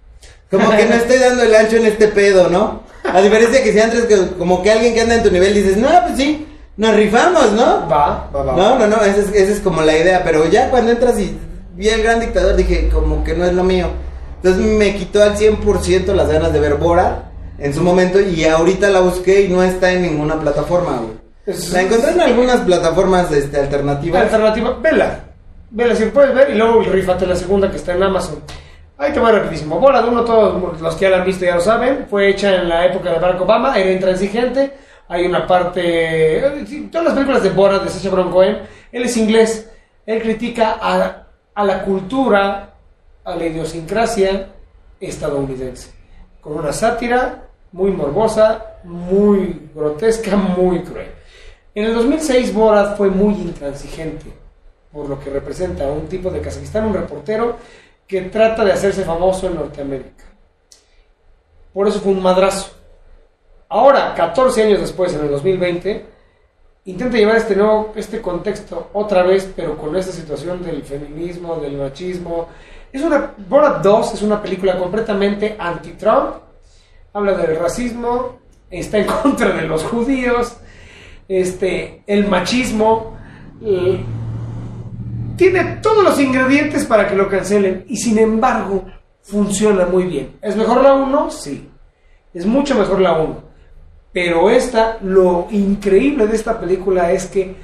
Como 0.58 0.70
que 0.78 0.86
no 0.86 0.95
estoy 0.95 1.18
dando 1.18 1.43
el 1.43 1.56
ancho 1.56 1.76
en 1.78 1.86
este 1.88 2.08
pedo, 2.08 2.49
¿no? 2.49 2.82
A 3.04 3.22
diferencia 3.22 3.64
que 3.64 3.74
si 3.74 3.80
antes 3.80 4.06
que- 4.06 4.28
como 4.38 4.62
que 4.64 4.72
alguien 4.72 4.93
que 4.93 5.01
anda 5.01 5.16
en 5.16 5.24
tu 5.24 5.32
nivel 5.32 5.54
dices, 5.54 5.78
no, 5.78 5.89
pues 6.04 6.16
sí, 6.18 6.47
nos 6.78 6.95
rifamos, 6.95 7.51
¿no? 7.54 7.88
Va, 7.89 8.30
va, 8.34 8.43
va. 8.43 8.56
No, 8.56 8.80
no, 8.80 8.88
no, 8.88 8.97
esa 9.04 9.20
es, 9.22 9.30
esa 9.34 9.51
es 9.51 9.60
como 9.60 9.82
la 9.82 9.97
idea, 9.97 10.22
pero 10.24 10.47
ya 10.49 10.70
cuando 10.70 10.91
entras 10.91 11.20
y 11.20 11.38
vi 11.76 11.89
el 11.89 12.04
gran 12.04 12.20
dictador 12.20 12.56
dije, 12.56 12.89
como 12.91 13.24
que 13.24 13.34
no 13.34 13.45
es 13.45 13.54
lo 13.54 13.64
mío. 13.64 13.88
Entonces 14.38 14.62
me 14.64 14.95
quitó 14.95 15.24
al 15.24 15.36
100% 15.38 16.14
las 16.14 16.28
ganas 16.30 16.51
de 16.54 16.60
ver 16.60 16.76
Bora 16.76 17.32
en 17.58 17.74
su 17.74 17.82
momento 17.82 18.20
y 18.20 18.43
ahorita 18.45 18.89
la 18.89 18.99
busqué 18.99 19.41
y 19.43 19.47
no 19.49 19.64
está 19.64 19.91
en 19.91 20.01
ninguna 20.04 20.39
plataforma, 20.39 20.97
güey. 21.01 21.58
La 21.72 21.82
encontré 21.82 22.12
en 22.12 22.22
algunas 22.22 22.62
plataformas 22.62 23.32
este, 23.32 23.58
alternativas. 23.60 24.22
Alternativa, 24.24 24.78
vela. 24.82 25.20
Vela 25.72 25.95
si 25.95 26.06
puedes 26.06 26.34
ver 26.34 26.51
y 26.51 26.56
luego 26.56 26.82
rifate 26.84 27.26
la 27.26 27.36
segunda 27.36 27.70
que 27.70 27.78
está 27.78 27.93
en 27.93 28.04
Amazon. 28.04 28.36
Ahí 29.04 29.12
te 29.12 29.20
voy 29.20 29.34
rapidísimo. 29.34 29.80
Borat 29.82 30.08
1, 30.08 30.24
todos 30.24 30.80
los 30.82 30.95
que 30.95 31.01
ya 31.01 31.10
la 31.10 31.18
han 31.18 31.26
visto 31.26 31.43
ya 31.43 31.56
lo 31.56 31.60
saben. 31.62 32.06
Fue 32.10 32.30
hecha 32.30 32.56
en 32.56 32.70
la 32.70 32.86
época 32.86 33.12
de 33.12 33.20
Barack 33.20 33.41
Obama, 33.41 33.78
era 33.78 33.91
intransigente. 33.91 34.72
Hay 35.10 35.26
una 35.26 35.45
parte. 35.45 36.38
eh, 36.38 36.88
Todas 36.89 37.08
las 37.08 37.14
películas 37.14 37.43
de 37.43 37.49
Borat 37.49 37.84
de 37.84 37.89
Sacha 37.89 38.10
Baron 38.10 38.32
Cohen, 38.32 38.60
él 38.93 39.04
es 39.04 39.18
inglés. 39.18 39.70
Él 40.06 40.22
critica 40.22 40.78
a, 40.82 41.28
a 41.54 41.66
la 41.66 41.84
cultura, 41.84 42.76
a 43.26 43.36
la 43.36 43.45
idiosincrasia 43.45 44.47
estadounidense. 45.01 45.91
Con 46.39 46.54
una 46.54 46.72
sátira 46.72 47.43
muy 47.74 47.91
morbosa, 47.91 48.78
muy 48.86 49.70
grotesca, 49.76 50.38
muy 50.38 50.82
cruel. 50.84 51.08
En 51.76 51.84
el 51.84 51.93
2006 51.93 52.54
Borat 52.54 52.95
fue 52.95 53.10
muy 53.10 53.34
intransigente, 53.34 54.32
por 54.93 55.10
lo 55.10 55.20
que 55.20 55.30
representa 55.30 55.84
a 55.84 55.91
un 55.91 56.08
tipo 56.08 56.30
de 56.30 56.39
Kazajistán, 56.39 56.86
un 56.86 56.93
reportero 56.93 57.58
que 58.08 58.22
trata 58.22 58.64
de 58.64 58.72
hacerse 58.72 59.04
famoso 59.04 59.47
en 59.47 59.56
Norteamérica. 59.56 60.26
Por 61.74 61.88
eso 61.88 61.99
fue 61.99 62.12
un 62.12 62.22
madrazo. 62.22 62.72
Ahora, 63.70 64.14
14 64.14 64.64
años 64.64 64.82
después, 64.82 65.14
en 65.14 65.22
el 65.22 65.32
2020, 65.32 66.06
intenta 66.86 67.18
llevar 67.18 67.38
este 67.38 67.56
nuevo, 67.56 67.93
este 67.95 68.22
contexto 68.22 68.89
otra 68.93 69.24
vez, 69.24 69.51
pero 69.56 69.78
con 69.78 69.95
esta 69.95 70.12
situación 70.12 70.64
del 70.64 70.84
feminismo, 70.84 71.56
del 71.56 71.78
machismo. 71.78 72.49
Es 72.91 73.01
una, 73.01 73.34
Borat 73.49 73.82
2 73.82 74.14
es 74.14 74.22
una 74.22 74.41
película 74.41 74.78
completamente 74.78 75.56
anti-Trump, 75.58 76.36
habla 77.14 77.34
del 77.34 77.58
racismo, 77.58 78.38
está 78.70 78.99
en 78.99 79.08
contra 79.24 79.49
de 79.49 79.64
los 79.64 79.84
judíos, 79.84 80.58
este, 81.28 82.04
el 82.06 82.28
machismo, 82.28 83.18
tiene 85.36 85.79
todos 85.81 86.03
los 86.03 86.19
ingredientes 86.19 86.86
para 86.86 87.07
que 87.07 87.15
lo 87.15 87.29
cancelen 87.29 87.86
y 87.88 87.97
sin 87.97 88.17
embargo 88.17 88.86
funciona 89.21 89.86
muy 89.86 90.03
bien. 90.03 90.38
¿Es 90.41 90.55
mejor 90.55 90.81
la 90.81 90.93
1? 90.93 91.31
Sí. 91.31 91.69
Es 92.34 92.45
mucho 92.45 92.75
mejor 92.75 92.99
la 92.99 93.13
1. 93.13 93.43
Pero 94.11 94.49
esta, 94.49 94.97
lo 95.01 95.47
increíble 95.51 96.27
de 96.27 96.36
esta 96.36 96.59
película 96.59 97.11
es 97.11 97.25
que 97.25 97.55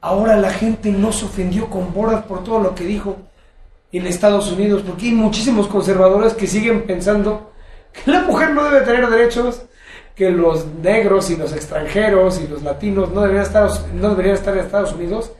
ahora 0.00 0.36
la 0.36 0.50
gente 0.50 0.90
no 0.90 1.12
se 1.12 1.24
ofendió 1.24 1.70
con 1.70 1.94
Borat 1.94 2.26
por 2.26 2.42
todo 2.42 2.58
lo 2.58 2.74
que 2.74 2.84
dijo 2.84 3.16
en 3.92 4.06
Estados 4.06 4.50
Unidos, 4.50 4.82
porque 4.84 5.06
hay 5.06 5.12
muchísimos 5.12 5.68
conservadores 5.68 6.34
que 6.34 6.48
siguen 6.48 6.82
pensando 6.82 7.52
que 7.92 8.10
la 8.10 8.22
mujer 8.22 8.50
no 8.50 8.64
debe 8.64 8.84
tener 8.84 9.08
derechos, 9.08 9.62
que 10.16 10.30
los 10.30 10.66
negros 10.66 11.30
y 11.30 11.36
los 11.36 11.52
extranjeros 11.52 12.40
y 12.40 12.48
los 12.48 12.62
latinos 12.62 13.12
no 13.12 13.20
deberían 13.20 13.46
estar, 13.46 13.70
no 13.94 14.10
deberían 14.10 14.34
estar 14.34 14.54
en 14.54 14.64
Estados 14.64 14.92
Unidos. 14.92 15.32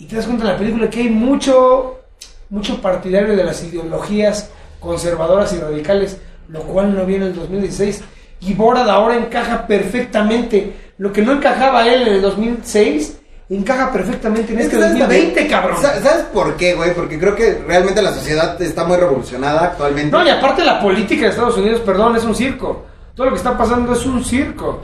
Y 0.00 0.06
te 0.06 0.16
das 0.16 0.24
cuenta 0.26 0.44
en 0.44 0.50
la 0.52 0.56
película 0.58 0.90
que 0.90 1.00
hay 1.00 1.08
mucho, 1.10 2.00
mucho 2.48 2.80
partidario 2.82 3.36
de 3.36 3.44
las 3.44 3.62
ideologías 3.62 4.50
conservadoras 4.80 5.52
y 5.52 5.58
radicales, 5.58 6.18
lo 6.48 6.62
cual 6.62 6.94
no 6.96 7.04
viene 7.04 7.26
en 7.26 7.32
el 7.32 7.36
2016. 7.38 8.02
Y 8.40 8.54
Borat 8.54 8.88
ahora 8.88 9.16
encaja 9.16 9.66
perfectamente. 9.66 10.74
Lo 10.98 11.12
que 11.12 11.22
no 11.22 11.32
encajaba 11.32 11.86
él 11.86 12.02
en 12.08 12.14
el 12.14 12.22
2006, 12.22 13.18
encaja 13.50 13.92
perfectamente 13.92 14.52
en 14.54 14.60
Es 14.60 14.64
este 14.66 14.76
que, 14.76 14.82
¿sabes 14.82 14.98
2020, 14.98 15.34
también? 15.34 15.48
cabrón. 15.50 15.82
Sa- 15.82 16.00
¿Sabes 16.00 16.24
por 16.32 16.56
qué, 16.56 16.74
güey? 16.74 16.94
Porque 16.94 17.18
creo 17.18 17.34
que 17.36 17.62
realmente 17.66 18.00
la 18.00 18.12
sociedad 18.14 18.60
está 18.62 18.84
muy 18.84 18.96
revolucionada 18.96 19.64
actualmente. 19.66 20.16
No, 20.16 20.24
y 20.24 20.30
aparte 20.30 20.64
la 20.64 20.80
política 20.80 21.22
de 21.24 21.28
Estados 21.30 21.56
Unidos, 21.58 21.80
perdón, 21.80 22.16
es 22.16 22.24
un 22.24 22.34
circo. 22.34 22.86
Todo 23.14 23.26
lo 23.26 23.32
que 23.32 23.38
está 23.38 23.56
pasando 23.58 23.92
es 23.92 24.06
un 24.06 24.24
circo. 24.24 24.80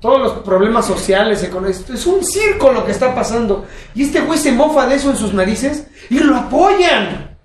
Todos 0.00 0.20
los 0.20 0.32
problemas 0.44 0.86
sociales, 0.86 1.42
económicos, 1.42 1.90
es 1.90 2.06
un 2.06 2.24
circo 2.24 2.72
lo 2.72 2.84
que 2.86 2.92
está 2.92 3.14
pasando. 3.14 3.66
Y 3.94 4.04
este 4.04 4.20
güey 4.20 4.38
se 4.38 4.52
mofa 4.52 4.86
de 4.86 4.94
eso 4.96 5.10
en 5.10 5.16
sus 5.16 5.34
narices 5.34 5.86
y 6.08 6.18
lo 6.18 6.36
apoyan. 6.36 7.36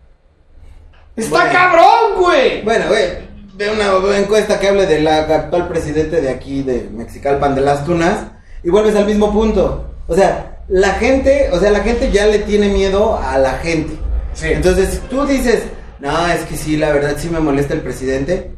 Está 1.15 1.37
Bueno. 1.37 1.51
cabrón, 1.51 2.21
güey. 2.21 2.61
Bueno, 2.63 2.85
güey, 2.87 3.05
ve 3.55 3.71
una 3.71 4.17
encuesta 4.17 4.59
que 4.59 4.69
hable 4.69 4.85
del 4.85 5.07
actual 5.07 5.67
presidente 5.67 6.21
de 6.21 6.29
aquí, 6.29 6.61
de 6.61 6.89
Mexicalpan 6.91 7.55
de 7.55 7.61
las 7.61 7.85
Tunas, 7.85 8.19
y 8.63 8.69
vuelves 8.69 8.95
al 8.95 9.05
mismo 9.05 9.31
punto. 9.31 9.85
O 10.07 10.15
sea, 10.15 10.59
la 10.67 10.91
gente, 10.93 11.49
o 11.51 11.59
sea, 11.59 11.71
la 11.71 11.81
gente 11.81 12.11
ya 12.11 12.25
le 12.25 12.39
tiene 12.39 12.69
miedo 12.69 13.17
a 13.17 13.37
la 13.37 13.53
gente. 13.53 13.93
Sí. 14.33 14.47
Entonces, 14.51 15.01
tú 15.09 15.25
dices, 15.25 15.63
no, 15.99 16.27
es 16.27 16.41
que 16.43 16.57
sí, 16.57 16.77
la 16.77 16.91
verdad 16.91 17.15
sí 17.17 17.29
me 17.29 17.39
molesta 17.39 17.73
el 17.73 17.81
presidente, 17.81 18.51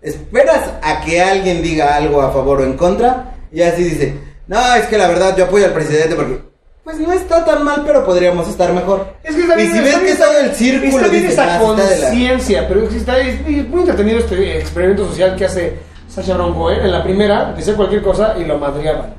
esperas 0.00 0.70
a 0.82 1.00
que 1.00 1.20
alguien 1.20 1.62
diga 1.62 1.96
algo 1.96 2.22
a 2.22 2.32
favor 2.32 2.60
o 2.60 2.64
en 2.64 2.74
contra, 2.76 3.34
y 3.52 3.62
así 3.62 3.84
dice, 3.84 4.14
no, 4.46 4.74
es 4.74 4.86
que 4.86 4.98
la 4.98 5.08
verdad 5.08 5.36
yo 5.36 5.44
apoyo 5.44 5.66
al 5.66 5.72
presidente 5.72 6.14
porque... 6.14 6.40
Pues 6.84 6.98
no 7.00 7.12
está 7.12 7.44
tan 7.44 7.64
mal, 7.64 7.82
pero 7.86 8.02
podríamos 8.04 8.48
estar 8.48 8.72
mejor. 8.72 9.08
Es 9.22 9.34
que 9.34 9.42
está 9.42 9.56
bien, 9.56 9.68
y 9.68 9.72
si 9.74 9.80
ves 9.80 9.96
que 9.96 10.10
está- 10.10 10.24
todo 10.24 10.38
el 10.40 10.54
círculo 10.54 10.96
Está 10.96 11.08
bien 11.08 11.22
dices, 11.22 11.32
esa 11.38 11.42
"Ah, 11.44 11.56
está 11.62 11.86
de 11.86 11.96
la-". 11.98 12.06
conciencia, 12.08 12.68
pero 12.68 12.88
está- 12.88 13.18
es- 13.18 13.68
muy 13.68 13.80
entretenido 13.80 14.18
este 14.20 14.58
experimento 14.58 15.06
social 15.08 15.36
que 15.36 15.44
hace 15.44 15.74
Sacha 16.08 16.32
Baron 16.32 16.54
Cohen. 16.54 16.80
En 16.80 16.92
la 16.92 17.02
primera, 17.04 17.52
decía 17.52 17.76
cualquier 17.76 18.00
cosa 18.00 18.36
y 18.38 18.44
lo 18.46 18.56
madreaban. 18.58 19.12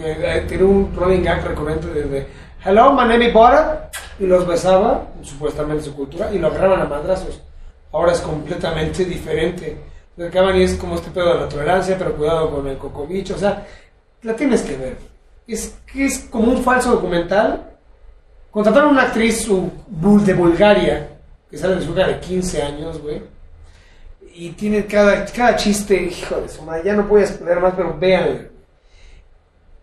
Eh, 0.00 0.16
eh, 0.22 0.44
Tiene 0.48 0.62
un 0.62 0.94
running 0.96 1.24
gag 1.24 1.44
recurrente 1.44 1.88
desde 1.88 2.28
Hello, 2.64 2.92
my 2.92 3.08
name 3.08 3.26
is 3.26 3.34
Borat", 3.34 3.92
y 4.20 4.26
los 4.26 4.46
besaba, 4.46 5.08
supuestamente 5.22 5.82
su 5.82 5.94
cultura, 5.96 6.30
y 6.32 6.38
lo 6.38 6.46
agarraban 6.46 6.82
a 6.82 6.84
madrazos. 6.84 7.40
Ahora 7.92 8.12
es 8.12 8.20
completamente 8.20 9.04
diferente. 9.04 9.76
Acaban 10.18 10.56
y 10.56 10.64
es 10.64 10.74
como 10.74 10.96
este 10.96 11.10
pedo 11.10 11.34
de 11.34 11.40
la 11.40 11.48
tolerancia, 11.48 11.96
pero 11.98 12.14
cuidado 12.14 12.50
con 12.50 12.66
el 12.66 12.76
cocobicho. 12.76 13.34
O 13.34 13.38
sea, 13.38 13.66
la 14.22 14.36
tienes 14.36 14.62
que 14.62 14.76
ver. 14.76 14.96
Es 15.46 15.78
que 15.90 16.04
es 16.04 16.18
como 16.30 16.52
un 16.52 16.62
falso 16.62 16.92
documental 16.92 17.70
Contrataron 18.50 18.88
a 18.88 18.92
una 18.92 19.02
actriz 19.02 19.46
de 19.46 20.34
Bulgaria, 20.34 21.08
que 21.48 21.56
sale 21.56 21.76
de 21.76 21.82
su 21.82 21.92
hija 21.92 22.08
de 22.08 22.18
15 22.18 22.62
años, 22.62 23.00
güey. 23.00 23.22
Y 24.34 24.50
tiene 24.50 24.86
cada, 24.86 25.24
cada 25.26 25.54
chiste, 25.54 26.02
hijo 26.02 26.40
de 26.40 26.48
su 26.48 26.62
madre, 26.62 26.82
ya 26.84 26.94
no 26.94 27.04
voy 27.04 27.22
a 27.22 27.60
más, 27.60 27.74
pero 27.76 27.96
véanle. 27.96 28.50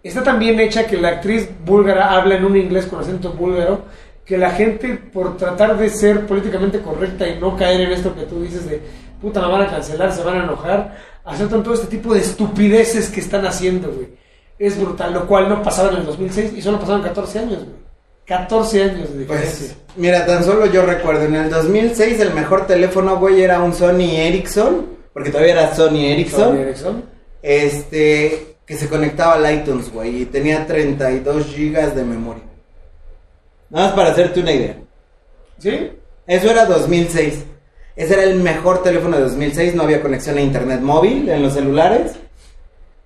está 0.04 0.22
tan 0.22 0.38
bien 0.38 0.60
hecha 0.60 0.86
que 0.86 0.98
la 0.98 1.10
actriz 1.10 1.50
búlgara 1.66 2.12
habla 2.12 2.36
en 2.36 2.46
un 2.46 2.58
inglés 2.58 2.88
con 2.88 3.00
acento 3.00 3.32
búlgaro, 3.32 3.86
que 4.26 4.38
la 4.38 4.50
gente, 4.52 4.96
por 4.96 5.38
tratar 5.38 5.78
de 5.78 5.90
ser 5.90 6.26
políticamente 6.26 6.82
correcta 6.82 7.26
y 7.26 7.40
no 7.40 7.56
caer 7.56 7.82
en 7.82 7.92
esto 7.94 8.14
que 8.14 8.24
tú 8.24 8.42
dices 8.42 8.70
de 8.70 8.82
puta, 9.22 9.42
la 9.42 9.48
van 9.48 9.62
a 9.62 9.68
cancelar, 9.68 10.12
se 10.14 10.24
van 10.24 10.42
a 10.42 10.44
enojar, 10.44 10.98
aceptan 11.26 11.64
todo 11.64 11.74
este 11.74 11.88
tipo 11.88 12.14
de 12.14 12.22
estupideces 12.22 13.10
que 13.10 13.20
están 13.20 13.46
haciendo, 13.46 13.92
güey. 13.92 14.10
Es 14.60 14.80
brutal, 14.80 15.14
lo 15.14 15.28
cual 15.28 15.50
no 15.50 15.62
pasaba 15.62 15.90
en 15.90 15.98
el 15.98 16.06
2006 16.06 16.54
y 16.56 16.62
solo 16.62 16.80
pasaron 16.80 17.02
14 17.04 17.40
años, 17.40 17.60
güey. 17.64 17.88
14 18.26 18.84
años 18.84 19.14
de 19.14 19.20
diferencia. 19.20 19.76
Pues, 19.86 19.98
mira, 19.98 20.26
tan 20.26 20.44
solo 20.44 20.66
yo 20.66 20.86
recuerdo, 20.86 21.24
en 21.26 21.36
el 21.36 21.50
2006 21.50 22.20
el 22.20 22.34
mejor 22.34 22.68
teléfono, 22.68 23.18
güey, 23.18 23.42
era 23.42 23.62
un 23.62 23.74
Sony 23.74 24.16
Ericsson, 24.16 24.86
porque 25.14 25.30
todavía 25.30 25.54
era 25.54 25.76
Sony 25.76 26.06
Ericsson, 26.12 26.50
Sony 26.50 26.58
Ericsson. 26.58 27.04
este, 27.42 28.58
que 28.66 28.76
se 28.76 28.90
conectaba 28.90 29.36
al 29.36 29.56
iTunes, 29.56 29.92
güey, 29.92 30.24
y 30.24 30.26
tenía 30.26 30.68
32 30.68 31.46
gigas 31.46 31.96
de 31.96 32.04
memoria. 32.04 32.44
Nada 33.70 33.88
más 33.88 33.96
para 33.96 34.10
hacerte 34.10 34.42
una 34.42 34.52
idea. 34.52 34.78
¿Sí? 35.58 35.92
Eso 36.26 36.52
era 36.52 36.66
2006. 36.66 37.46
Ese 37.98 38.14
era 38.14 38.24
el 38.24 38.36
mejor 38.36 38.82
teléfono 38.84 39.18
de 39.18 39.24
2006, 39.24 39.76
no 39.76 39.84
había 39.84 40.02
conexión 40.02 40.38
a 40.38 40.42
internet 40.42 40.80
móvil 40.80 41.28
en 41.28 41.42
los 41.42 41.54
celulares. 41.54 42.14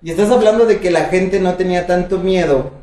Y 0.02 0.12
estás 0.12 0.30
hablando 0.30 0.66
de 0.66 0.78
que 0.78 0.92
la 0.92 1.06
gente 1.06 1.40
no 1.40 1.54
tenía 1.54 1.86
tanto 1.86 2.18
miedo 2.18 2.82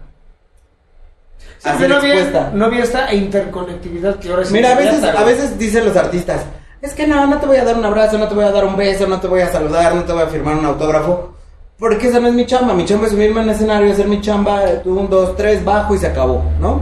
Sí, 1.60 1.70
no, 1.90 1.96
había, 1.98 2.52
no 2.54 2.66
había 2.66 2.84
esta 2.84 3.14
interconectividad 3.14 4.18
que 4.18 4.30
ahora 4.30 4.46
sí 4.46 4.54
Mira, 4.54 4.72
a 4.72 4.76
veces, 4.76 5.04
a 5.04 5.24
veces 5.26 5.60
dicen 5.60 5.84
los 5.84 5.98
artistas, 5.98 6.46
es 6.82 6.94
que 6.94 7.06
no, 7.06 7.28
no 7.28 7.38
te 7.38 7.48
voy 7.48 7.58
a 7.58 7.66
dar 7.66 7.78
un 7.78 7.84
abrazo, 7.84 8.18
no 8.18 8.30
te 8.30 8.36
voy 8.36 8.46
a 8.46 8.52
dar 8.52 8.64
un 8.64 8.78
beso, 8.78 9.08
no 9.08 9.20
te 9.20 9.28
voy 9.28 9.42
a 9.42 9.52
saludar, 9.52 9.94
no 9.94 10.06
te 10.06 10.14
voy 10.14 10.22
a 10.22 10.28
firmar 10.28 10.56
un 10.56 10.66
autógrafo, 10.66 11.34
porque 11.78 12.08
esa 12.08 12.22
no 12.22 12.30
es 12.30 12.34
mi 12.34 12.46
chamba, 12.46 12.74
mi 12.74 12.86
chamba 12.86 13.08
es 13.08 13.12
subirme 13.12 13.42
en 13.42 13.50
escenario, 13.50 13.92
hacer 13.92 14.08
mi 14.08 14.22
chamba, 14.22 14.64
un, 14.86 15.10
dos, 15.10 15.36
tres, 15.36 15.64
bajo 15.66 15.96
y 15.96 15.98
se 15.98 16.08
acabó, 16.08 16.44
¿no? 16.62 16.82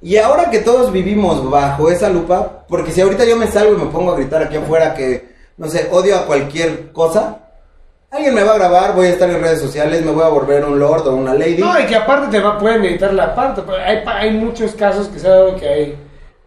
Y 0.00 0.16
ahora 0.16 0.50
que 0.50 0.60
todos 0.60 0.92
vivimos 0.92 1.48
bajo 1.50 1.90
esa 1.90 2.08
lupa, 2.08 2.64
porque 2.68 2.92
si 2.92 3.00
ahorita 3.00 3.24
yo 3.24 3.36
me 3.36 3.48
salgo 3.48 3.74
y 3.74 3.84
me 3.84 3.90
pongo 3.90 4.12
a 4.12 4.16
gritar 4.16 4.42
aquí 4.42 4.56
afuera 4.56 4.94
que, 4.94 5.34
no 5.56 5.68
sé, 5.68 5.88
odio 5.90 6.16
a 6.16 6.26
cualquier 6.26 6.92
cosa, 6.92 7.48
alguien 8.10 8.34
me 8.34 8.44
va 8.44 8.52
a 8.52 8.58
grabar, 8.58 8.94
voy 8.94 9.06
a 9.06 9.10
estar 9.10 9.28
en 9.28 9.40
redes 9.40 9.60
sociales, 9.60 10.04
me 10.04 10.12
voy 10.12 10.22
a 10.22 10.28
volver 10.28 10.64
un 10.64 10.78
lord 10.78 11.08
o 11.08 11.16
una 11.16 11.34
lady. 11.34 11.58
No, 11.58 11.78
y 11.80 11.86
que 11.86 11.96
aparte 11.96 12.28
te 12.28 12.40
va, 12.40 12.58
pueden 12.58 12.84
editar 12.84 13.12
la 13.12 13.34
parte. 13.34 13.62
Hay, 13.84 14.02
hay 14.06 14.30
muchos 14.34 14.72
casos 14.74 15.08
que 15.08 15.18
se 15.18 15.26
ha 15.26 15.30
dado 15.30 15.56
que 15.56 15.68
hay 15.68 15.98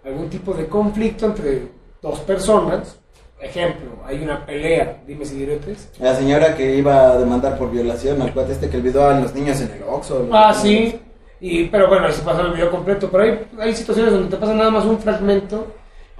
algún 0.06 0.30
tipo 0.30 0.54
de 0.54 0.68
conflicto 0.68 1.26
entre 1.26 1.64
dos 2.02 2.20
personas. 2.22 2.98
Ejemplo, 3.42 3.90
hay 4.06 4.22
una 4.24 4.46
pelea, 4.46 5.02
dime 5.06 5.26
si 5.26 5.36
diretes. 5.36 5.90
La 6.00 6.16
señora 6.16 6.56
que 6.56 6.76
iba 6.76 7.12
a 7.12 7.18
demandar 7.18 7.58
por 7.58 7.72
violación 7.72 8.22
al 8.22 8.34
cuate 8.34 8.54
este 8.54 8.70
que 8.70 8.78
olvidó 8.78 9.10
a 9.10 9.20
los 9.20 9.34
niños 9.34 9.60
en 9.62 9.72
el 9.72 9.84
Oxxo. 9.84 10.30
Ah, 10.32 10.54
sí. 10.54 11.00
Y, 11.42 11.64
pero 11.66 11.88
bueno, 11.90 12.06
ahí 12.06 12.14
se 12.14 12.22
pasa 12.22 12.42
el 12.42 12.54
video 12.54 12.70
completo. 12.70 13.10
Pero 13.12 13.24
hay, 13.24 13.40
hay 13.60 13.76
situaciones 13.76 14.14
donde 14.14 14.30
te 14.30 14.38
pasa 14.38 14.54
nada 14.54 14.70
más 14.70 14.86
un 14.86 15.00
fragmento. 15.00 15.68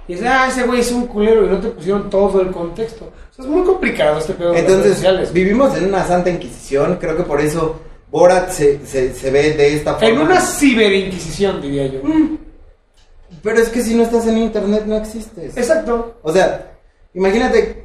Y 0.08 0.14
dices, 0.14 0.28
ah, 0.28 0.48
ese 0.48 0.64
güey 0.64 0.80
es 0.80 0.90
un 0.90 1.06
culero. 1.06 1.46
Y 1.46 1.48
no 1.48 1.58
te 1.60 1.68
pusieron 1.68 2.10
todo 2.10 2.40
el 2.40 2.50
contexto. 2.50 3.04
O 3.04 3.32
sea, 3.34 3.44
es 3.44 3.50
muy 3.50 3.62
complicado 3.64 4.18
este 4.18 4.34
pedo 4.34 4.50
de 4.50 4.54
las 4.54 4.62
redes 4.64 4.76
Entonces, 4.76 4.94
sociales. 4.96 5.32
vivimos 5.32 5.76
en 5.76 5.84
una 5.86 6.04
santa 6.04 6.28
inquisición. 6.28 6.98
Creo 7.00 7.16
que 7.16 7.22
por 7.22 7.40
eso 7.40 7.80
Borat 8.10 8.50
se, 8.50 8.84
se, 8.84 9.14
se 9.14 9.30
ve 9.30 9.52
de 9.52 9.76
esta 9.76 9.94
forma. 9.94 10.08
En 10.08 10.18
una 10.18 10.40
ciberinquisición, 10.40 11.62
diría 11.62 11.86
yo. 11.86 12.00
Pero 13.42 13.58
es 13.58 13.68
que 13.68 13.80
si 13.80 13.94
no 13.94 14.02
estás 14.02 14.26
en 14.26 14.38
internet 14.38 14.84
no 14.86 14.96
existes. 14.96 15.56
Exacto. 15.56 16.16
O 16.22 16.32
sea, 16.32 16.72
imagínate. 17.14 17.81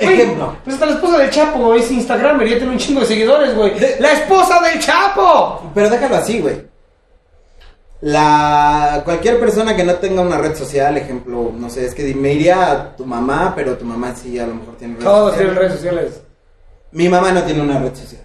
Güey, 0.00 0.14
Ejemplo. 0.20 0.56
Pues 0.64 0.74
hasta 0.74 0.86
la 0.86 0.92
esposa 0.92 1.18
del 1.18 1.30
Chapo 1.30 1.74
es 1.74 1.90
Instagram, 1.90 2.40
y 2.42 2.50
ya 2.50 2.56
tiene 2.58 2.72
un 2.72 2.78
chingo 2.78 3.00
de 3.00 3.06
seguidores, 3.06 3.54
güey. 3.54 3.78
De- 3.78 3.96
¡La 4.00 4.12
esposa 4.12 4.60
del 4.60 4.78
Chapo! 4.78 5.70
Pero 5.74 5.90
déjalo 5.90 6.16
así, 6.16 6.40
güey. 6.40 6.68
La 8.02 9.02
cualquier 9.04 9.38
persona 9.38 9.76
que 9.76 9.84
no 9.84 9.94
tenga 9.96 10.22
una 10.22 10.38
red 10.38 10.54
social, 10.56 10.96
ejemplo, 10.96 11.52
no 11.54 11.68
sé, 11.68 11.84
es 11.84 11.94
que 11.94 12.14
me 12.14 12.32
iría 12.32 12.70
a 12.70 12.96
tu 12.96 13.04
mamá, 13.04 13.52
pero 13.54 13.76
tu 13.76 13.84
mamá 13.84 14.14
sí 14.14 14.38
a 14.38 14.46
lo 14.46 14.54
mejor 14.54 14.76
tiene 14.76 14.94
red 14.96 15.02
Todos 15.04 15.36
tienen 15.36 15.54
redes 15.54 15.72
sociales. 15.74 16.20
Mi 16.92 17.08
mamá 17.08 17.30
no 17.32 17.42
tiene 17.42 17.60
una 17.60 17.78
red 17.78 17.94
social. 17.94 18.22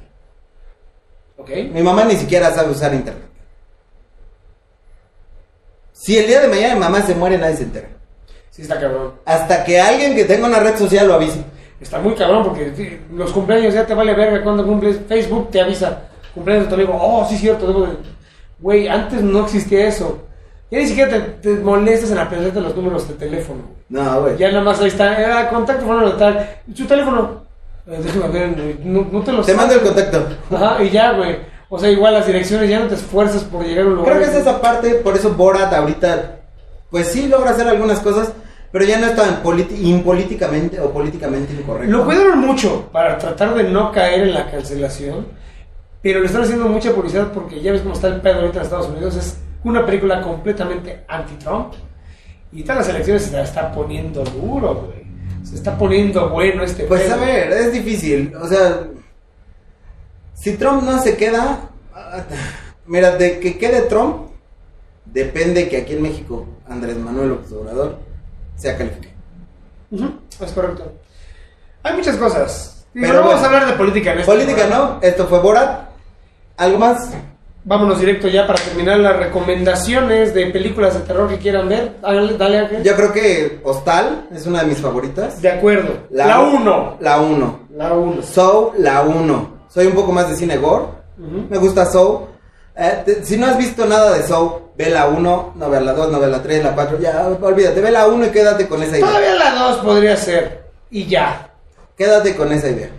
¿Ok? 1.38 1.50
Mi 1.74 1.82
mamá 1.84 2.06
ni 2.06 2.16
siquiera 2.16 2.54
sabe 2.54 2.72
usar 2.72 2.94
internet. 2.94 3.26
Si 5.92 6.18
el 6.18 6.28
día 6.28 6.42
de 6.42 6.48
mañana 6.48 6.74
mi 6.76 6.80
mamá 6.80 7.02
se 7.02 7.16
muere, 7.16 7.38
nadie 7.38 7.58
se 7.58 7.64
entera. 7.64 7.90
Sí, 8.56 8.62
está 8.62 8.80
cabrón. 8.80 9.12
Hasta 9.26 9.66
que 9.66 9.82
alguien 9.82 10.16
que 10.16 10.24
tenga 10.24 10.48
una 10.48 10.60
red 10.60 10.78
social 10.78 11.08
lo 11.10 11.16
avise. 11.16 11.44
Está 11.82 12.00
muy 12.00 12.14
cabrón 12.14 12.46
porque 12.46 13.02
los 13.14 13.32
cumpleaños 13.34 13.74
ya 13.74 13.86
te 13.86 13.94
vale 13.94 14.14
verga 14.14 14.42
cuando 14.44 14.66
cumples. 14.66 14.98
Facebook 15.10 15.52
te 15.52 15.60
avisa. 15.60 16.04
Cumpleaños 16.34 16.70
te 16.70 16.78
digo, 16.78 16.98
oh, 17.00 17.26
sí, 17.30 17.38
cierto. 17.38 17.68
debo 17.68 17.82
de-". 17.86 17.98
Güey, 18.60 18.88
antes 18.88 19.22
no 19.22 19.44
existía 19.44 19.88
eso. 19.88 20.20
Ya 20.72 20.80
ni 20.80 20.88
siquiera 20.88 21.12
te, 21.12 21.20
te 21.20 21.50
molestas 21.62 22.12
en 22.12 22.18
aprenderte 22.18 22.62
los 22.62 22.74
números 22.76 23.06
de 23.10 23.16
teléfono. 23.16 23.62
No, 23.90 24.22
güey. 24.22 24.38
Ya 24.38 24.50
nada 24.52 24.64
más 24.64 24.80
ahí 24.80 24.88
está, 24.88 25.40
ah, 25.40 25.50
contacto, 25.50 25.86
fulano 25.86 26.12
de 26.12 26.18
tal. 26.18 26.50
Su 26.74 26.86
teléfono. 26.86 27.44
Eh, 27.88 28.00
déjame 28.02 28.28
ver, 28.30 28.80
no, 28.84 29.06
no 29.12 29.22
te 29.22 29.32
lo 29.34 29.42
Te 29.44 29.52
sabes. 29.52 29.58
mando 29.58 29.74
el 29.76 29.82
contacto. 29.82 30.28
Ajá, 30.52 30.82
y 30.82 30.90
ya, 30.90 31.12
güey. 31.12 31.38
O 31.70 31.78
sea, 31.78 31.90
igual 31.90 32.14
las 32.14 32.26
direcciones 32.26 32.70
ya 32.70 32.80
no 32.80 32.88
te 32.88 32.96
esfuerzas 32.96 33.44
por 33.44 33.66
llegar 33.66 33.84
a 33.86 33.88
un 33.90 33.96
lugar. 33.98 34.14
Creo 34.16 34.24
que 34.26 34.32
es 34.32 34.42
esa 34.42 34.62
parte, 34.62 34.92
por 34.96 35.16
eso 35.16 35.34
Borat 35.34 35.74
ahorita, 35.74 36.38
pues 36.90 37.10
sí 37.10 37.28
logra 37.28 37.52
hacer 37.52 37.68
algunas 37.68 38.00
cosas, 38.00 38.32
pero 38.76 38.88
ya 38.88 39.00
no 39.00 39.08
es 39.08 39.16
tan 39.16 39.42
impolíticamente 39.82 40.82
o 40.82 40.92
políticamente 40.92 41.54
incorrecto. 41.54 41.90
Lo 41.90 42.04
cuidaron 42.04 42.40
mucho 42.40 42.90
para 42.92 43.18
tratar 43.18 43.56
de 43.56 43.64
no 43.64 43.90
caer 43.90 44.24
en 44.24 44.34
la 44.34 44.52
cancelación, 44.52 45.28
pero 46.02 46.20
le 46.20 46.26
están 46.26 46.42
haciendo 46.42 46.68
mucha 46.68 46.92
publicidad 46.94 47.32
porque 47.32 47.62
ya 47.62 47.72
ves 47.72 47.84
cómo 47.84 47.94
está 47.94 48.10
el 48.10 48.20
pedo 48.20 48.42
ahorita 48.42 48.58
en 48.58 48.64
Estados 48.64 48.90
Unidos. 48.90 49.16
Es 49.16 49.38
una 49.64 49.86
película 49.86 50.22
completamente 50.22 51.06
anti-Trump 51.08 51.72
y 52.52 52.64
todas 52.64 52.80
las 52.80 52.90
elecciones 52.90 53.24
se 53.24 53.32
la 53.32 53.44
está 53.44 53.72
poniendo 53.72 54.26
duro, 54.26 54.76
güey. 54.76 55.06
Se 55.46 55.56
está 55.56 55.78
poniendo 55.78 56.28
bueno 56.32 56.62
este 56.62 56.84
Pues 56.84 57.04
pedo. 57.04 57.14
a 57.14 57.18
ver, 57.20 57.54
es 57.54 57.72
difícil. 57.72 58.36
O 58.36 58.46
sea, 58.46 58.88
si 60.34 60.58
Trump 60.58 60.84
no 60.84 61.02
se 61.02 61.16
queda, 61.16 61.70
mira, 62.88 63.16
de 63.16 63.40
que 63.40 63.58
quede 63.58 63.84
Trump, 63.84 64.32
depende 65.06 65.70
que 65.70 65.78
aquí 65.78 65.94
en 65.94 66.02
México 66.02 66.46
Andrés 66.68 66.98
Manuel 66.98 67.40
Obrador 67.58 68.04
sea 68.56 68.78
calificado. 68.78 69.14
Ujú, 69.92 70.12
es 70.44 70.52
correcto. 70.52 70.92
Hay 71.84 71.94
muchas 71.96 72.18
cosas. 72.18 72.86
Pero 72.94 73.08
no 73.14 73.20
vamos 73.20 73.34
bueno. 73.34 73.44
a 73.44 73.46
hablar 73.48 73.66
de 73.68 73.74
política 73.78 74.14
en 74.14 74.20
este 74.20 74.32
Política 74.32 74.62
programa. 74.68 74.86
no, 74.86 75.00
esto 75.02 75.28
fue 75.28 75.40
Borat. 75.40 75.90
¿Algo 76.58 76.80
más? 76.80 77.10
Vámonos 77.66 78.00
directo 78.00 78.28
ya 78.28 78.46
para 78.46 78.62
terminar 78.64 79.00
las 79.00 79.18
recomendaciones 79.18 80.34
de 80.34 80.46
películas 80.48 80.94
de 80.94 81.00
terror 81.02 81.28
que 81.28 81.40
quieran 81.40 81.68
ver. 81.68 81.96
Dale, 82.02 82.38
dale 82.38 82.60
Ángel. 82.60 82.84
Yo 82.84 82.96
creo 82.96 83.12
que 83.12 83.60
Hostal 83.64 84.28
es 84.34 84.46
una 84.46 84.62
de 84.62 84.68
mis 84.68 84.78
favoritas. 84.78 85.42
De 85.42 85.50
acuerdo. 85.50 86.06
La 86.12 86.40
1. 86.40 86.98
La 87.02 87.20
1. 87.20 87.60
La 87.76 87.94
1. 87.94 88.22
Soul, 88.22 88.74
la 88.78 89.02
1. 89.02 89.56
Soy 89.68 89.88
un 89.88 89.94
poco 89.94 90.12
más 90.12 90.30
de 90.30 90.36
cine 90.36 90.58
gore. 90.58 90.86
Me 91.18 91.58
gusta 91.58 91.86
Soul. 91.86 92.28
Eh, 92.76 93.22
si 93.24 93.36
no 93.36 93.48
has 93.48 93.58
visto 93.58 93.86
nada 93.86 94.14
de 94.14 94.24
Soul, 94.24 94.52
ve 94.78 94.90
la 94.90 95.08
1, 95.08 95.54
no 95.56 95.70
ve 95.70 95.82
la 95.82 95.94
2, 95.94 96.12
no 96.12 96.20
ve 96.20 96.28
la 96.28 96.42
3, 96.44 96.64
la 96.64 96.74
4. 96.76 97.00
Ya, 97.00 97.28
olvídate, 97.42 97.82
ve 97.82 97.92
la 97.92 98.08
1 98.08 98.26
y 98.26 98.30
quédate 98.30 98.68
con 98.68 98.82
esa 98.84 98.98
idea. 98.98 99.08
Todavía 99.08 99.36
la 99.36 99.52
2 99.56 99.78
podría 99.78 100.18
ser. 100.18 100.64
Y 100.92 101.06
ya. 101.08 101.50
Quédate 101.98 102.36
con 102.36 102.52
esa 102.52 102.70
idea. 102.70 102.90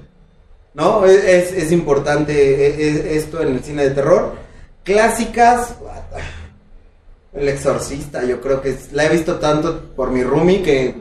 ¿No? 0.75 1.05
Es, 1.07 1.25
es- 1.25 1.53
es 1.53 1.73
importante 1.73 2.33
e- 2.33 2.89
e- 2.89 3.17
esto 3.17 3.41
en 3.43 3.49
el 3.55 3.61
cine 3.65 3.85
de 3.85 3.91
terror. 3.91 4.35
Clásicas. 4.85 5.75
El 7.33 7.49
exorcista, 7.49 8.25
yo 8.25 8.41
creo 8.41 8.63
que 8.63 8.75
la 8.93 9.05
he 9.05 9.09
visto 9.11 9.37
tanto 9.37 9.91
por 9.95 10.11
mi 10.11 10.23
roomie 10.23 10.63
que 10.63 10.95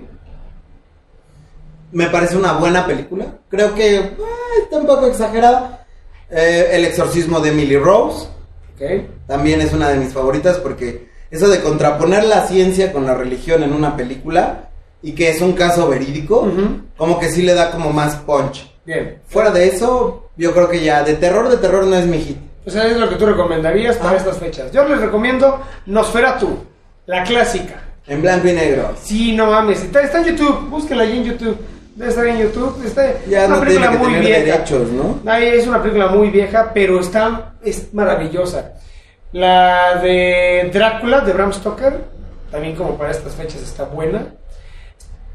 me 1.92 2.08
parece 2.08 2.36
una 2.36 2.54
buena 2.54 2.86
película. 2.86 3.26
Creo 3.50 3.74
que 3.74 3.98
ah, 4.20 4.62
está 4.64 4.78
un 4.78 4.86
poco 4.88 5.08
exagerada. 5.08 5.86
Eh, 6.30 6.70
el 6.74 6.86
exorcismo 6.86 7.40
de 7.40 7.50
Emily 7.52 7.78
Rose 7.78 8.28
También 9.28 9.62
es 9.62 9.74
una 9.74 9.90
de 9.90 9.98
mis 9.98 10.14
favoritas 10.14 10.58
porque 10.58 11.10
eso 11.32 11.48
de 11.50 11.62
contraponer 11.62 12.24
la 12.26 12.46
ciencia 12.48 12.92
con 12.92 13.06
la 13.06 13.16
religión 13.16 13.64
en 13.64 13.74
una 13.74 13.96
película 13.98 14.70
y 15.02 15.14
que 15.14 15.30
es 15.30 15.42
un 15.42 15.54
caso 15.54 15.88
verídico, 15.90 16.48
como 16.98 17.20
que 17.20 17.30
sí 17.30 17.42
le 17.42 17.54
da 17.54 17.72
como 17.72 17.92
más 17.92 18.16
punch. 18.18 18.72
Bien. 18.86 19.20
Fuera 19.28 19.52
de 19.52 19.68
eso, 19.68 20.30
yo 20.38 20.54
creo 20.54 20.70
que 20.70 20.84
ya 20.84 21.04
de 21.04 21.16
terror, 21.16 21.50
de 21.50 21.58
terror 21.58 21.86
no 21.86 21.96
es 21.96 22.06
mi 22.06 22.20
hit. 22.20 22.38
O 22.66 22.70
sea, 22.70 22.88
es 22.88 22.98
lo 22.98 23.08
que 23.10 23.16
tú 23.16 23.26
recomendarías 23.26 23.98
para 23.98 24.12
Ah. 24.12 24.18
estas 24.18 24.38
fechas. 24.38 24.72
Yo 24.72 24.88
les 24.88 25.00
recomiendo 25.00 25.62
Nosferatu, 25.86 26.58
la 27.06 27.24
clásica. 27.24 27.82
En 28.08 28.22
blanco 28.22 28.48
y 28.48 28.54
negro. 28.54 28.94
Sí, 29.02 29.34
no 29.36 29.48
mames. 29.48 29.82
Está, 29.84 30.02
está 30.04 30.20
en 30.20 30.26
YouTube. 30.36 30.70
Búsquela 30.70 31.04
ahí 31.04 31.18
en 31.18 31.24
YouTube. 31.24 31.58
Debe 31.96 32.10
estar 32.10 32.28
en 32.28 32.38
YouTube. 32.40 32.86
Está, 32.86 33.14
Ya 33.28 33.44
es 33.44 33.48
una 33.48 33.56
no 33.58 33.62
película 33.64 33.88
tiene 33.90 33.98
que 33.98 34.04
muy 34.04 34.14
tener 34.14 34.26
vieja. 34.42 34.58
derechos, 34.58 34.92
¿no? 34.92 35.20
Ay, 35.26 35.48
es 35.48 35.66
una 35.68 35.82
película 35.82 36.08
muy 36.08 36.30
vieja, 36.30 36.72
pero 36.74 37.00
está 37.00 37.54
es 37.64 37.94
maravillosa. 37.94 38.74
La 39.32 39.96
de 40.02 40.70
Drácula 40.74 41.22
de 41.22 41.34
Bram 41.34 41.54
Stoker, 41.54 42.02
también 42.52 42.76
como 42.76 42.98
para 42.98 43.12
estas 43.12 43.34
fechas 43.36 43.62
está 43.62 43.86
buena. 43.86 44.28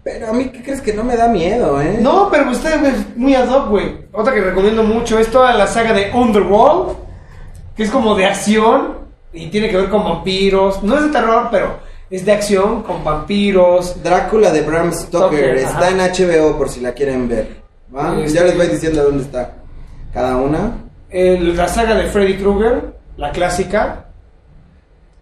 Pero 0.02 0.28
a 0.28 0.32
mí, 0.32 0.48
¿qué 0.50 0.62
crees 0.62 0.80
que 0.80 0.94
no 0.94 1.04
me 1.04 1.16
da 1.16 1.28
miedo, 1.28 1.80
eh? 1.80 1.98
No, 2.00 2.30
pero 2.30 2.50
usted 2.50 2.82
es 2.84 3.16
muy 3.16 3.34
ad 3.34 3.48
hoc, 3.50 3.68
güey. 3.68 4.06
Otra 4.12 4.32
que 4.34 4.40
recomiendo 4.40 4.82
mucho 4.82 5.18
es 5.18 5.30
toda 5.30 5.52
la 5.54 5.66
saga 5.66 5.92
de 5.92 6.11
Underworld, 6.12 6.96
que 7.76 7.82
es 7.82 7.90
como 7.90 8.14
de 8.14 8.24
acción 8.26 8.98
y 9.32 9.48
tiene 9.48 9.68
que 9.68 9.76
ver 9.76 9.90
con 9.90 10.02
vampiros. 10.04 10.82
No 10.82 10.96
es 10.96 11.04
de 11.04 11.08
terror, 11.11 11.48
pero 11.50 11.78
es 12.11 12.24
de 12.24 12.32
acción 12.32 12.82
con 12.82 13.02
vampiros. 13.04 14.02
Drácula 14.02 14.50
de 14.50 14.62
Bram 14.62 14.92
Stoker 14.92 15.28
Stoker, 15.38 15.56
está 15.56 15.78
ajá. 15.78 15.90
en 15.90 15.98
HBO 16.00 16.58
por 16.58 16.68
si 16.68 16.80
la 16.80 16.92
quieren 16.92 17.28
ver. 17.28 17.61
¿va? 17.94 18.16
Este- 18.20 18.38
Ya 18.38 18.44
les 18.44 18.56
voy 18.56 18.66
diciendo 18.68 19.02
dónde 19.04 19.22
está 19.24 19.54
cada 20.12 20.36
una. 20.36 20.72
El- 21.08 21.56
la 21.56 21.68
saga 21.68 21.94
de 21.94 22.04
Freddy 22.06 22.36
Krueger, 22.36 22.94
la 23.16 23.30
clásica. 23.30 24.06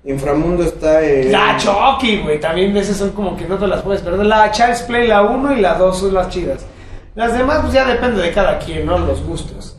Inframundo 0.04 0.62
está 0.62 1.04
en. 1.04 1.32
La 1.32 1.56
Chucky, 1.58 2.22
güey. 2.22 2.40
También 2.40 2.72
de 2.72 2.80
esas 2.80 2.96
son 2.96 3.10
como 3.10 3.36
que 3.36 3.46
no 3.46 3.58
te 3.58 3.66
las 3.66 3.82
puedes 3.82 4.00
perder. 4.00 4.24
La 4.26 4.50
Child's 4.50 4.82
Play, 4.82 5.06
la 5.08 5.22
1 5.22 5.52
y 5.56 5.60
la 5.60 5.74
2 5.74 5.98
son 5.98 6.14
las 6.14 6.28
chidas. 6.30 6.64
Las 7.14 7.36
demás, 7.36 7.58
pues 7.62 7.72
ya 7.74 7.84
depende 7.84 8.22
de 8.22 8.32
cada 8.32 8.58
quien, 8.58 8.86
¿no? 8.86 8.96
Los 8.98 9.22
gustos. 9.24 9.76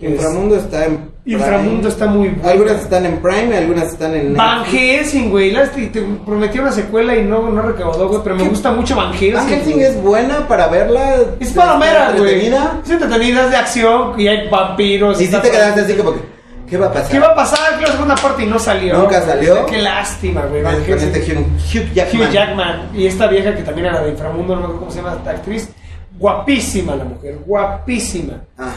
Inframundo 0.00 0.56
está 0.56 0.86
en. 0.86 1.10
Inframundo 1.26 1.88
está 1.88 2.06
muy 2.06 2.28
bueno. 2.28 2.48
Algunas 2.48 2.80
están 2.82 3.04
en 3.04 3.18
Prime, 3.18 3.56
algunas 3.56 3.88
están 3.88 4.14
en. 4.14 4.34
Van. 4.34 4.64
Helsing, 4.64 5.28
güey. 5.30 5.52
Te, 5.74 5.86
te 5.88 6.00
prometí 6.24 6.58
una 6.60 6.70
secuela 6.70 7.16
y 7.16 7.24
no, 7.24 7.50
no 7.50 7.62
recaudó, 7.62 8.08
güey. 8.08 8.20
Pero 8.22 8.36
me 8.36 8.44
¿Qué? 8.44 8.48
gusta 8.48 8.70
mucho 8.70 8.94
Van 8.94 9.12
Helsing. 9.12 9.34
Van 9.34 9.48
Helsing 9.48 9.80
es 9.80 10.00
buena 10.00 10.46
para 10.46 10.68
verla. 10.68 11.16
Es 11.40 11.52
palomera, 11.52 12.12
güey. 12.16 12.46
Es 12.46 12.90
entretenida, 12.90 13.44
es 13.46 13.50
de 13.50 13.56
acción 13.56 14.20
y 14.20 14.28
hay 14.28 14.48
vampiros. 14.48 15.16
Y 15.16 15.18
si 15.18 15.24
está 15.24 15.42
te 15.42 15.50
quedaste 15.50 15.80
así 15.80 15.94
como 15.94 16.14
que. 16.14 16.36
¿Qué 16.68 16.76
va 16.76 16.86
a 16.86 16.92
pasar? 16.92 17.10
¿Qué 17.12 17.18
va 17.20 17.26
a 17.28 17.34
pasar? 17.34 17.78
Que 17.78 17.86
la 17.86 17.92
segunda 17.92 18.14
parte 18.16 18.42
y 18.42 18.46
no 18.46 18.58
salió. 18.58 18.98
Nunca 18.98 19.22
salió. 19.22 19.66
Qué 19.66 19.78
lástima, 19.78 20.42
güey. 20.46 20.62
Van 20.62 20.84
Helsing. 20.84 21.08
este 21.12 21.32
Hugh, 21.32 21.46
Hugh 21.82 21.92
Jackman. 21.94 22.22
Hugh 22.28 22.32
Jackman. 22.32 22.88
Y 22.94 23.06
esta 23.06 23.26
vieja 23.28 23.54
que 23.54 23.62
también 23.62 23.86
era 23.86 24.00
de 24.02 24.10
Inframundo, 24.10 24.54
no 24.54 24.60
me 24.60 24.64
acuerdo 24.66 24.80
cómo 24.80 24.90
se 24.90 24.98
llama 24.98 25.14
esta 25.16 25.30
actriz. 25.30 25.68
Guapísima 26.18 26.96
la 26.96 27.04
mujer, 27.04 27.38
guapísima. 27.46 28.34
Ajá. 28.56 28.74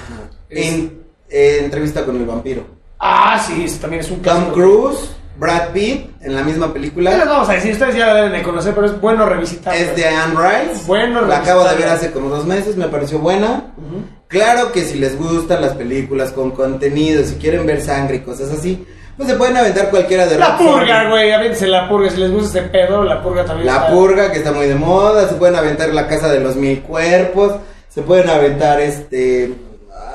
Es- 0.49 0.67
En 0.73 0.98
eh, 1.29 1.59
entrevista 1.63 2.03
con 2.05 2.15
el 2.17 2.25
vampiro. 2.25 2.63
Ah, 2.99 3.41
sí, 3.45 3.63
eso 3.65 3.79
también 3.79 4.01
es 4.01 4.09
un 4.11 4.21
Tom 4.21 4.33
clásico. 4.35 4.53
Cruise, 4.53 5.09
Brad 5.37 5.69
Pitt 5.69 6.09
en 6.21 6.35
la 6.35 6.43
misma 6.43 6.73
película. 6.73 7.11
vamos 7.25 7.47
a 7.49 7.53
decir, 7.53 7.71
ustedes 7.71 7.95
ya 7.95 8.07
la 8.07 8.15
deben 8.15 8.33
de 8.33 8.41
conocer, 8.43 8.73
pero 8.75 8.87
es 8.87 8.99
bueno 8.99 9.25
revisitar. 9.25 9.73
Es 9.75 9.95
de 9.95 10.05
Anne 10.05 10.35
Rice. 10.35 10.83
Bueno, 10.85 11.21
La 11.25 11.37
acabo 11.37 11.63
de 11.63 11.75
ver 11.75 11.87
hace 11.87 12.11
como 12.11 12.29
dos 12.29 12.45
meses, 12.45 12.75
me 12.75 12.87
pareció 12.87 13.19
buena. 13.19 13.71
Ujú. 13.77 14.03
Claro 14.27 14.71
que 14.71 14.81
si 14.83 14.99
les 14.99 15.17
gustan 15.17 15.61
las 15.61 15.73
películas 15.73 16.31
con 16.33 16.51
contenido, 16.51 17.23
si 17.23 17.35
quieren 17.35 17.65
ver 17.65 17.81
sangre 17.81 18.17
y 18.17 18.19
cosas 18.19 18.51
así, 18.51 18.85
pues 19.17 19.27
se 19.29 19.35
pueden 19.35 19.57
aventar 19.57 19.89
cualquiera 19.89 20.27
de 20.27 20.37
La 20.37 20.57
Rob 20.57 20.67
purga, 20.75 21.09
güey, 21.09 21.31
avéntense 21.31 21.67
la 21.67 21.89
purga, 21.89 22.09
si 22.09 22.17
les 22.17 22.31
gusta 22.31 22.59
ese 22.59 22.67
pedo, 22.69 23.03
la 23.03 23.23
purga 23.23 23.43
también 23.45 23.65
La 23.67 23.73
está- 23.77 23.89
purga, 23.91 24.31
que 24.31 24.37
está 24.37 24.51
muy 24.51 24.67
de 24.67 24.75
moda, 24.75 25.27
se 25.27 25.35
pueden 25.35 25.55
aventar 25.55 25.89
la 25.93 26.07
casa 26.07 26.29
de 26.29 26.39
los 26.41 26.55
mil 26.55 26.79
cuerpos, 26.81 27.53
se 27.89 28.01
pueden 28.01 28.29
aventar 28.29 28.79
este, 28.79 29.51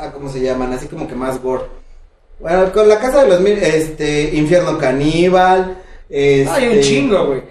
ah, 0.04 0.12
¿cómo 0.12 0.28
se 0.28 0.40
llaman? 0.40 0.72
Así 0.72 0.86
como 0.86 1.06
que 1.08 1.14
más 1.14 1.40
gore. 1.42 1.64
Bueno, 2.40 2.72
con 2.72 2.88
la 2.88 2.98
casa 2.98 3.22
de 3.22 3.28
los 3.28 3.40
mil, 3.40 3.58
este, 3.58 4.34
infierno 4.34 4.76
caníbal, 4.78 5.76
este... 6.08 6.50
Hay 6.50 6.68
un 6.68 6.80
chingo, 6.80 7.26
güey. 7.26 7.42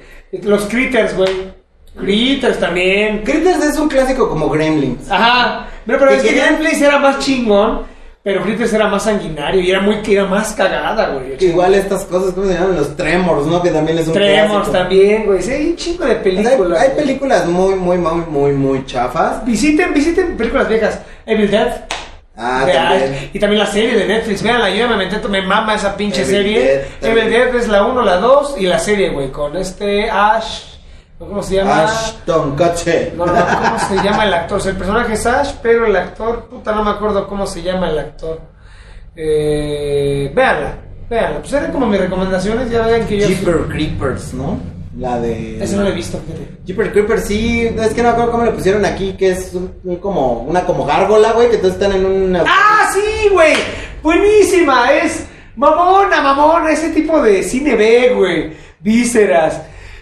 Los 0.44 0.64
Critters, 0.66 1.16
güey. 1.16 1.52
Critters 1.98 2.60
también. 2.60 3.22
Critters 3.24 3.64
es 3.64 3.78
un 3.78 3.88
clásico 3.88 4.28
como 4.30 4.50
Gremlins. 4.50 5.10
Ajá. 5.10 5.68
Pero, 5.86 6.00
pero 6.00 6.12
Que 6.12 6.18
es 6.18 6.24
que 6.24 6.36
Gameplays 6.36 6.82
era 6.82 6.98
más 6.98 7.20
chingón, 7.20 7.84
pero 8.24 8.42
Critters 8.42 8.74
era 8.74 8.88
más 8.88 9.04
sanguinario 9.04 9.62
y 9.62 9.70
era 9.70 9.82
muy 9.82 9.98
que 9.98 10.14
era 10.14 10.26
más 10.26 10.54
cagada, 10.54 11.10
güey. 11.10 11.36
Igual 11.40 11.76
estas 11.76 12.06
cosas, 12.06 12.34
¿cómo 12.34 12.48
se 12.48 12.54
llaman? 12.54 12.76
Los 12.76 12.96
Tremors, 12.96 13.46
¿no? 13.46 13.62
Que 13.62 13.70
también 13.70 13.98
es 14.00 14.08
un 14.08 14.14
Tremors 14.14 14.52
clásico. 14.52 14.72
también, 14.72 15.26
güey. 15.26 15.42
Sí, 15.42 15.52
hay 15.52 15.68
un 15.68 15.76
chingo 15.76 16.06
de 16.06 16.12
O 16.12 16.14
sea, 16.14 16.24
películas. 16.24 16.82
hay, 16.82 16.90
hay 16.90 16.96
películas 16.96 17.46
muy, 17.48 17.76
muy, 17.76 17.98
muy, 17.98 18.22
muy, 18.28 18.52
muy 18.54 18.86
chafas. 18.86 19.46
Visiten, 19.46 19.94
visiten 19.94 20.36
películas 20.36 20.68
viejas. 20.70 21.00
Evil 21.26 21.52
Dead. 21.52 21.86
Ah, 22.36 22.66
también. 22.66 23.30
y 23.32 23.40
también 23.40 23.60
la 23.60 23.68
serie 23.68 23.96
de 23.96 24.08
Netflix, 24.08 24.42
veanla, 24.42 24.70
yo 24.72 24.78
ya 24.78 24.88
me 24.88 24.98
metí, 24.98 25.16
me 25.28 25.42
mama 25.44 25.76
esa 25.76 25.96
pinche 25.96 26.24
Evil 26.24 26.36
serie. 26.36 26.62
Dead. 27.00 27.12
Evil 27.12 27.30
Dead 27.30 27.56
es 27.56 27.68
la 27.68 27.86
1, 27.86 28.02
la 28.02 28.18
2 28.18 28.56
y 28.58 28.66
la 28.66 28.80
serie, 28.80 29.10
güey, 29.10 29.30
con 29.30 29.56
este 29.56 30.10
Ash, 30.10 30.64
¿cómo 31.20 31.44
se 31.44 31.56
llama? 31.58 31.84
Ashton 31.84 32.56
Kutcher. 32.56 33.14
No, 33.16 33.28
no, 33.28 33.34
¿cómo 33.34 33.80
se 33.80 33.96
llama 34.04 34.26
el 34.26 34.34
actor? 34.34 34.58
O 34.58 34.62
sea, 34.62 34.72
el 34.72 34.78
personaje 34.78 35.14
es 35.14 35.26
Ash, 35.28 35.52
pero 35.62 35.86
el 35.86 35.96
actor, 35.96 36.46
puta, 36.46 36.72
no 36.72 36.84
me 36.84 36.90
acuerdo 36.90 37.28
cómo 37.28 37.46
se 37.46 37.62
llama 37.62 37.90
el 37.90 38.00
actor. 38.00 38.42
Eh, 39.16 40.32
véanla, 40.34 40.78
véanla. 41.08 41.40
Pues 41.40 41.54
eran 41.54 41.72
como 41.72 41.86
mis 41.86 42.00
recomendaciones, 42.00 42.70
ya 42.72 42.82
vean 42.88 43.06
que 43.06 43.20
yo... 43.20 43.28
Jeeper 43.28 43.68
Creepers, 43.70 44.34
¿no? 44.34 44.73
La 44.98 45.20
de... 45.20 45.64
Ese 45.64 45.76
no 45.76 45.84
lo 45.84 45.90
he 45.90 45.94
visto, 45.94 46.20
fíjate. 46.20 46.58
Jeeper 46.66 46.92
Creepers, 46.92 47.26
sí, 47.26 47.62
es 47.62 47.94
que 47.94 48.04
no 48.04 48.10
me 48.10 48.14
acuerdo 48.14 48.32
cómo 48.32 48.46
le 48.46 48.52
pusieron 48.52 48.86
aquí, 48.86 49.14
que 49.14 49.32
es 49.32 49.54
un, 49.54 49.98
como, 49.98 50.44
una 50.44 50.66
como 50.66 50.86
gárgola, 50.86 51.34
güey, 51.34 51.50
que 51.50 51.58
todos 51.58 51.74
están 51.74 51.94
en 51.94 52.06
una... 52.06 52.44
¡Ah, 52.48 52.92
sí, 52.94 53.30
güey! 53.32 53.54
Buenísima, 54.04 54.94
es 54.94 55.26
mamona, 55.56 56.22
mamona, 56.22 56.72
ese 56.72 56.90
tipo 56.90 57.22
de 57.22 57.42
cine 57.42 57.76
B, 57.76 58.14
güey. 58.16 58.54
Vísceras, 58.80 59.62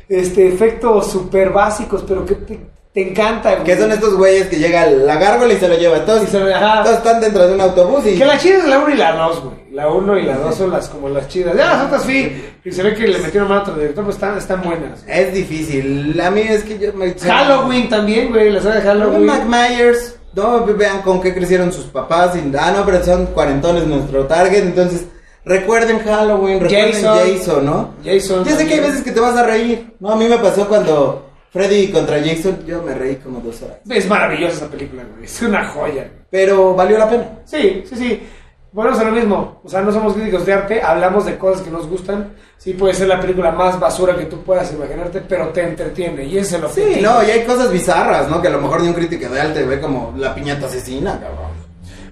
este, 0.10 0.48
efectos 0.48 1.12
súper 1.12 1.52
básicos, 1.52 2.04
pero 2.06 2.26
que 2.26 2.36
te, 2.36 2.60
te 2.94 3.10
encanta, 3.10 3.52
güey. 3.54 3.64
Que 3.64 3.78
son 3.78 3.92
estos 3.92 4.16
güeyes 4.16 4.48
que 4.48 4.58
llega 4.58 4.86
la 4.88 5.16
gárgola 5.16 5.54
y 5.54 5.58
se 5.58 5.68
lo 5.68 5.78
lleva. 5.78 6.04
Todos, 6.06 6.24
Y 6.24 6.28
se 6.28 6.40
lo- 6.40 6.54
ajá. 6.54 6.84
todos 6.84 6.98
están 6.98 7.22
dentro 7.22 7.48
de 7.48 7.54
un 7.54 7.62
autobús 7.62 8.06
y... 8.06 8.18
Que 8.18 8.26
la 8.26 8.38
chida 8.38 8.58
es 8.58 8.66
la 8.68 8.80
1 8.80 8.90
y 8.94 8.98
la 8.98 9.12
2, 9.14 9.44
güey. 9.44 9.56
La 9.72 9.88
1 9.90 10.20
y 10.20 10.24
la 10.24 10.38
2 10.38 10.56
son 10.56 10.72
las 10.72 10.90
como 10.90 11.08
las 11.08 11.28
chidas. 11.30 11.56
Ya 11.56 11.68
las 11.68 11.86
otras 11.86 12.04
sí, 12.04 12.44
y 12.66 12.72
se 12.74 12.84
ve 12.84 12.94
que 12.94 13.08
le 13.08 13.20
metieron 13.20 13.48
mano 13.48 13.62
a 13.62 13.64
otro 13.64 13.76
director, 13.76 14.04
pues 14.04 14.18
están, 14.18 14.38
están 14.38 14.62
buenas. 14.62 15.06
Es 15.08 15.34
difícil. 15.34 16.20
A 16.20 16.30
mí 16.32 16.42
es 16.42 16.64
que 16.64 16.78
yo 16.78 16.92
me... 16.94 17.14
Halloween 17.14 17.88
también, 17.88 18.30
güey, 18.30 18.50
la 18.50 18.62
saga 18.62 18.76
de 18.76 18.82
Halloween. 18.82 19.26
Mike 19.26 19.46
Myers, 19.46 20.16
no, 20.36 20.66
vean 20.66 21.02
con 21.02 21.22
qué 21.22 21.34
crecieron 21.34 21.72
sus 21.72 21.86
papás. 21.86 22.36
y- 22.36 22.52
ah, 22.60 22.74
no, 22.76 22.86
pero 22.86 23.02
son 23.06 23.28
cuarentones 23.28 23.88
nuestro 23.88 24.26
target. 24.26 24.64
Entonces, 24.64 25.06
recuerden 25.46 26.00
Halloween, 26.00 26.60
recuerden 26.60 26.92
Jason. 26.92 27.18
Jason, 27.38 27.66
¿no? 27.66 27.90
Jason. 28.04 28.44
Ya 28.44 28.58
sé 28.58 28.68
que 28.68 28.74
hay 28.74 28.80
veces 28.82 29.02
que 29.02 29.12
te 29.12 29.20
vas 29.22 29.38
a 29.38 29.44
reír. 29.44 29.94
No, 30.02 30.12
a 30.12 30.16
mí 30.18 30.28
me 30.28 30.38
pasó 30.40 30.68
cuando 30.68 31.31
Freddy 31.52 31.90
contra 31.92 32.20
Jason, 32.24 32.66
yo 32.66 32.82
me 32.82 32.94
reí 32.94 33.18
como 33.18 33.40
dos 33.42 33.62
horas. 33.62 33.78
Es 33.90 34.08
maravillosa 34.08 34.56
esa 34.56 34.68
película, 34.70 35.04
güey. 35.12 35.26
Es 35.26 35.42
una 35.42 35.68
joya. 35.68 36.10
Pero 36.30 36.74
valió 36.76 36.98
la 36.98 37.10
pena. 37.10 37.30
Sí, 37.46 37.84
sí, 37.88 37.96
sí. 37.96 38.24
Volvemos 38.72 39.00
a 39.02 39.04
lo 39.04 39.12
mismo. 39.12 39.60
O 39.62 39.68
sea, 39.70 39.82
no 39.82 39.92
somos 39.92 40.14
críticos 40.14 40.46
de 40.46 40.54
arte, 40.54 40.82
hablamos 40.82 41.26
de 41.26 41.38
cosas 41.38 41.62
que 41.62 41.70
nos 41.70 41.88
gustan. 41.88 42.36
Sí, 42.58 42.74
puede 42.74 42.94
ser 42.94 43.10
la 43.10 43.20
película 43.20 43.52
más 43.52 43.78
basura 43.78 44.16
que 44.16 44.26
tú 44.26 44.42
puedas 44.44 44.72
imaginarte, 44.72 45.20
pero 45.28 45.50
te 45.50 45.62
entretiene. 45.64 46.24
Y 46.24 46.38
ese 46.38 46.56
es 46.56 46.64
el 46.64 46.70
Sí, 46.70 46.82
objetivo. 46.82 47.12
no, 47.12 47.24
y 47.28 47.32
hay 47.32 47.44
cosas 47.44 47.70
bizarras, 47.70 48.30
¿no? 48.30 48.42
Que 48.42 48.48
a 48.48 48.52
lo 48.52 48.62
mejor 48.62 48.82
ni 48.82 48.88
un 48.88 48.94
crítico 48.94 49.28
de 49.28 49.42
arte 49.42 49.64
ve 49.66 49.82
como 49.82 50.14
la 50.18 50.34
piñata 50.34 50.68
asesina, 50.68 51.20
cabrón. 51.20 51.52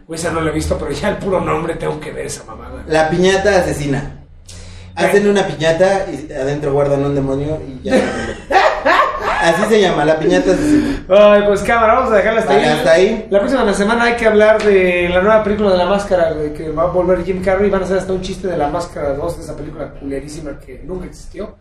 Güey, 0.05 0.19
esa 0.19 0.31
no 0.31 0.41
la 0.41 0.49
he 0.49 0.53
visto, 0.53 0.77
pero 0.77 0.91
ya 0.91 1.09
el 1.09 1.17
puro 1.17 1.39
nombre 1.39 1.75
tengo 1.75 1.97
que 1.97 2.11
ver 2.11 2.25
esa 2.25 2.43
mamada. 2.43 2.83
La 2.87 3.09
piñata 3.09 3.57
asesina. 3.59 4.17
Hacen 4.95 5.29
una 5.29 5.47
piñata 5.47 6.07
y 6.11 6.29
adentro 6.33 6.73
guardan 6.73 7.05
un 7.05 7.15
demonio 7.15 7.57
y 7.65 7.87
ya. 7.87 7.93
Así 9.39 9.63
se 9.69 9.81
llama, 9.81 10.03
la 10.05 10.19
piñata 10.19 10.51
asesina. 10.51 11.03
Ay, 11.09 11.43
pues 11.47 11.61
cámara, 11.63 11.93
vamos 11.93 12.11
a 12.11 12.15
dejarla 12.17 12.39
hasta 12.41 12.53
Vale, 12.53 12.65
ahí. 12.65 12.77
hasta 12.77 12.91
ahí. 12.91 13.27
La 13.29 13.39
próxima 13.39 13.73
semana 13.73 14.03
hay 14.05 14.15
que 14.15 14.25
hablar 14.25 14.61
de 14.61 15.09
la 15.09 15.21
nueva 15.21 15.43
película 15.43 15.71
de 15.71 15.77
la 15.77 15.85
máscara, 15.85 16.33
güey, 16.33 16.53
que 16.53 16.69
va 16.69 16.83
a 16.83 16.87
volver 16.87 17.23
Jim 17.23 17.41
Carrey. 17.43 17.69
Van 17.69 17.81
a 17.81 17.85
hacer 17.85 17.99
hasta 17.99 18.11
un 18.13 18.21
chiste 18.21 18.47
de 18.47 18.57
la 18.57 18.67
máscara 18.67 19.13
2, 19.13 19.37
de 19.37 19.43
esa 19.43 19.55
película 19.55 19.91
culerísima 19.91 20.59
que 20.59 20.81
nunca 20.85 21.05
existió. 21.05 21.55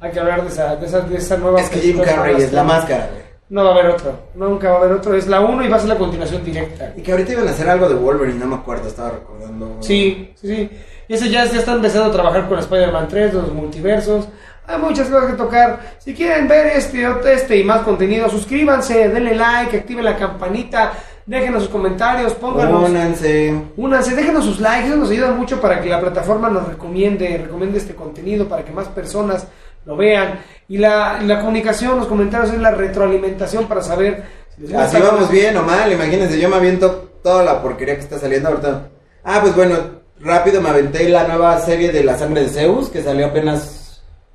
Hay 0.00 0.10
que 0.12 0.20
hablar 0.20 0.42
de 0.42 0.48
esa, 0.48 0.76
de 0.76 0.86
esa, 0.86 1.00
de 1.00 1.16
esa 1.16 1.36
nueva 1.36 1.60
Es 1.60 1.68
que 1.68 1.80
Jim 1.80 2.00
Carrey 2.00 2.36
es 2.36 2.52
la 2.52 2.62
máscara, 2.62 3.08
güey. 3.12 3.26
No 3.48 3.62
va 3.62 3.70
a 3.70 3.72
haber 3.74 3.86
otro, 3.86 4.12
nunca 4.34 4.70
va 4.70 4.74
a 4.76 4.78
haber 4.80 4.92
otro. 4.92 5.14
Es 5.14 5.28
la 5.28 5.40
1 5.40 5.64
y 5.64 5.68
va 5.68 5.76
a 5.76 5.80
ser 5.80 5.88
la 5.88 5.96
continuación 5.96 6.44
directa. 6.44 6.92
Y 6.96 7.02
que 7.02 7.12
ahorita 7.12 7.32
iban 7.32 7.46
a 7.46 7.50
hacer 7.52 7.68
algo 7.68 7.88
de 7.88 7.94
Wolverine, 7.94 8.40
no 8.40 8.46
me 8.46 8.56
acuerdo, 8.56 8.88
estaba 8.88 9.10
recordando. 9.10 9.76
Sí, 9.80 10.32
sí, 10.34 10.48
sí. 10.48 10.70
Y 11.08 11.14
ese 11.14 11.30
ya, 11.30 11.44
ya 11.44 11.60
está 11.60 11.72
empezando 11.72 12.08
a 12.08 12.12
trabajar 12.12 12.48
con 12.48 12.58
Spider-Man 12.58 13.06
3, 13.08 13.34
los 13.34 13.52
multiversos. 13.52 14.26
Hay 14.66 14.78
muchas 14.78 15.08
cosas 15.08 15.30
que 15.30 15.36
tocar. 15.36 15.96
Si 15.98 16.12
quieren 16.14 16.48
ver 16.48 16.66
este, 16.76 17.06
este 17.32 17.56
y 17.56 17.64
más 17.64 17.82
contenido, 17.82 18.28
suscríbanse, 18.28 19.08
denle 19.08 19.34
like, 19.34 19.76
activen 19.76 20.04
la 20.04 20.16
campanita, 20.16 20.92
déjenos 21.24 21.64
sus 21.64 21.72
comentarios, 21.72 22.34
pónganos. 22.34 22.90
Únanse. 22.90 23.54
Únanse, 23.76 24.14
déjenos 24.14 24.44
sus 24.44 24.60
likes, 24.60 24.88
eso 24.88 24.96
nos 24.96 25.10
ayuda 25.10 25.30
mucho 25.30 25.60
para 25.60 25.80
que 25.80 25.88
la 25.88 26.00
plataforma 26.00 26.48
nos 26.48 26.66
recomiende, 26.66 27.38
recomiende 27.38 27.78
este 27.78 27.94
contenido, 27.94 28.48
para 28.48 28.64
que 28.64 28.72
más 28.72 28.88
personas 28.88 29.46
lo 29.84 29.96
vean. 29.96 30.40
Y 30.68 30.78
la, 30.78 31.20
la 31.22 31.38
comunicación, 31.40 31.98
los 31.98 32.06
comentarios 32.06 32.52
es 32.52 32.60
la 32.60 32.72
retroalimentación 32.72 33.66
para 33.66 33.82
saber 33.82 34.24
si 34.54 34.62
les 34.62 34.72
gusta 34.72 34.84
Así 34.84 35.00
vamos 35.00 35.30
bien 35.30 35.56
o 35.56 35.62
mal, 35.62 35.92
imagínense, 35.92 36.40
yo 36.40 36.48
me 36.48 36.56
aviento 36.56 37.10
toda 37.22 37.44
la 37.44 37.62
porquería 37.62 37.94
que 37.94 38.00
está 38.00 38.18
saliendo 38.18 38.48
ahorita. 38.48 38.88
Ah, 39.22 39.38
pues 39.40 39.54
bueno, 39.54 39.76
rápido 40.20 40.60
me 40.60 40.70
aventé 40.70 41.08
la 41.08 41.26
nueva 41.28 41.58
serie 41.60 41.92
de 41.92 42.02
La 42.02 42.18
Sangre 42.18 42.42
de 42.42 42.48
Zeus, 42.48 42.88
que 42.88 43.02
salió 43.02 43.26
apenas 43.26 43.85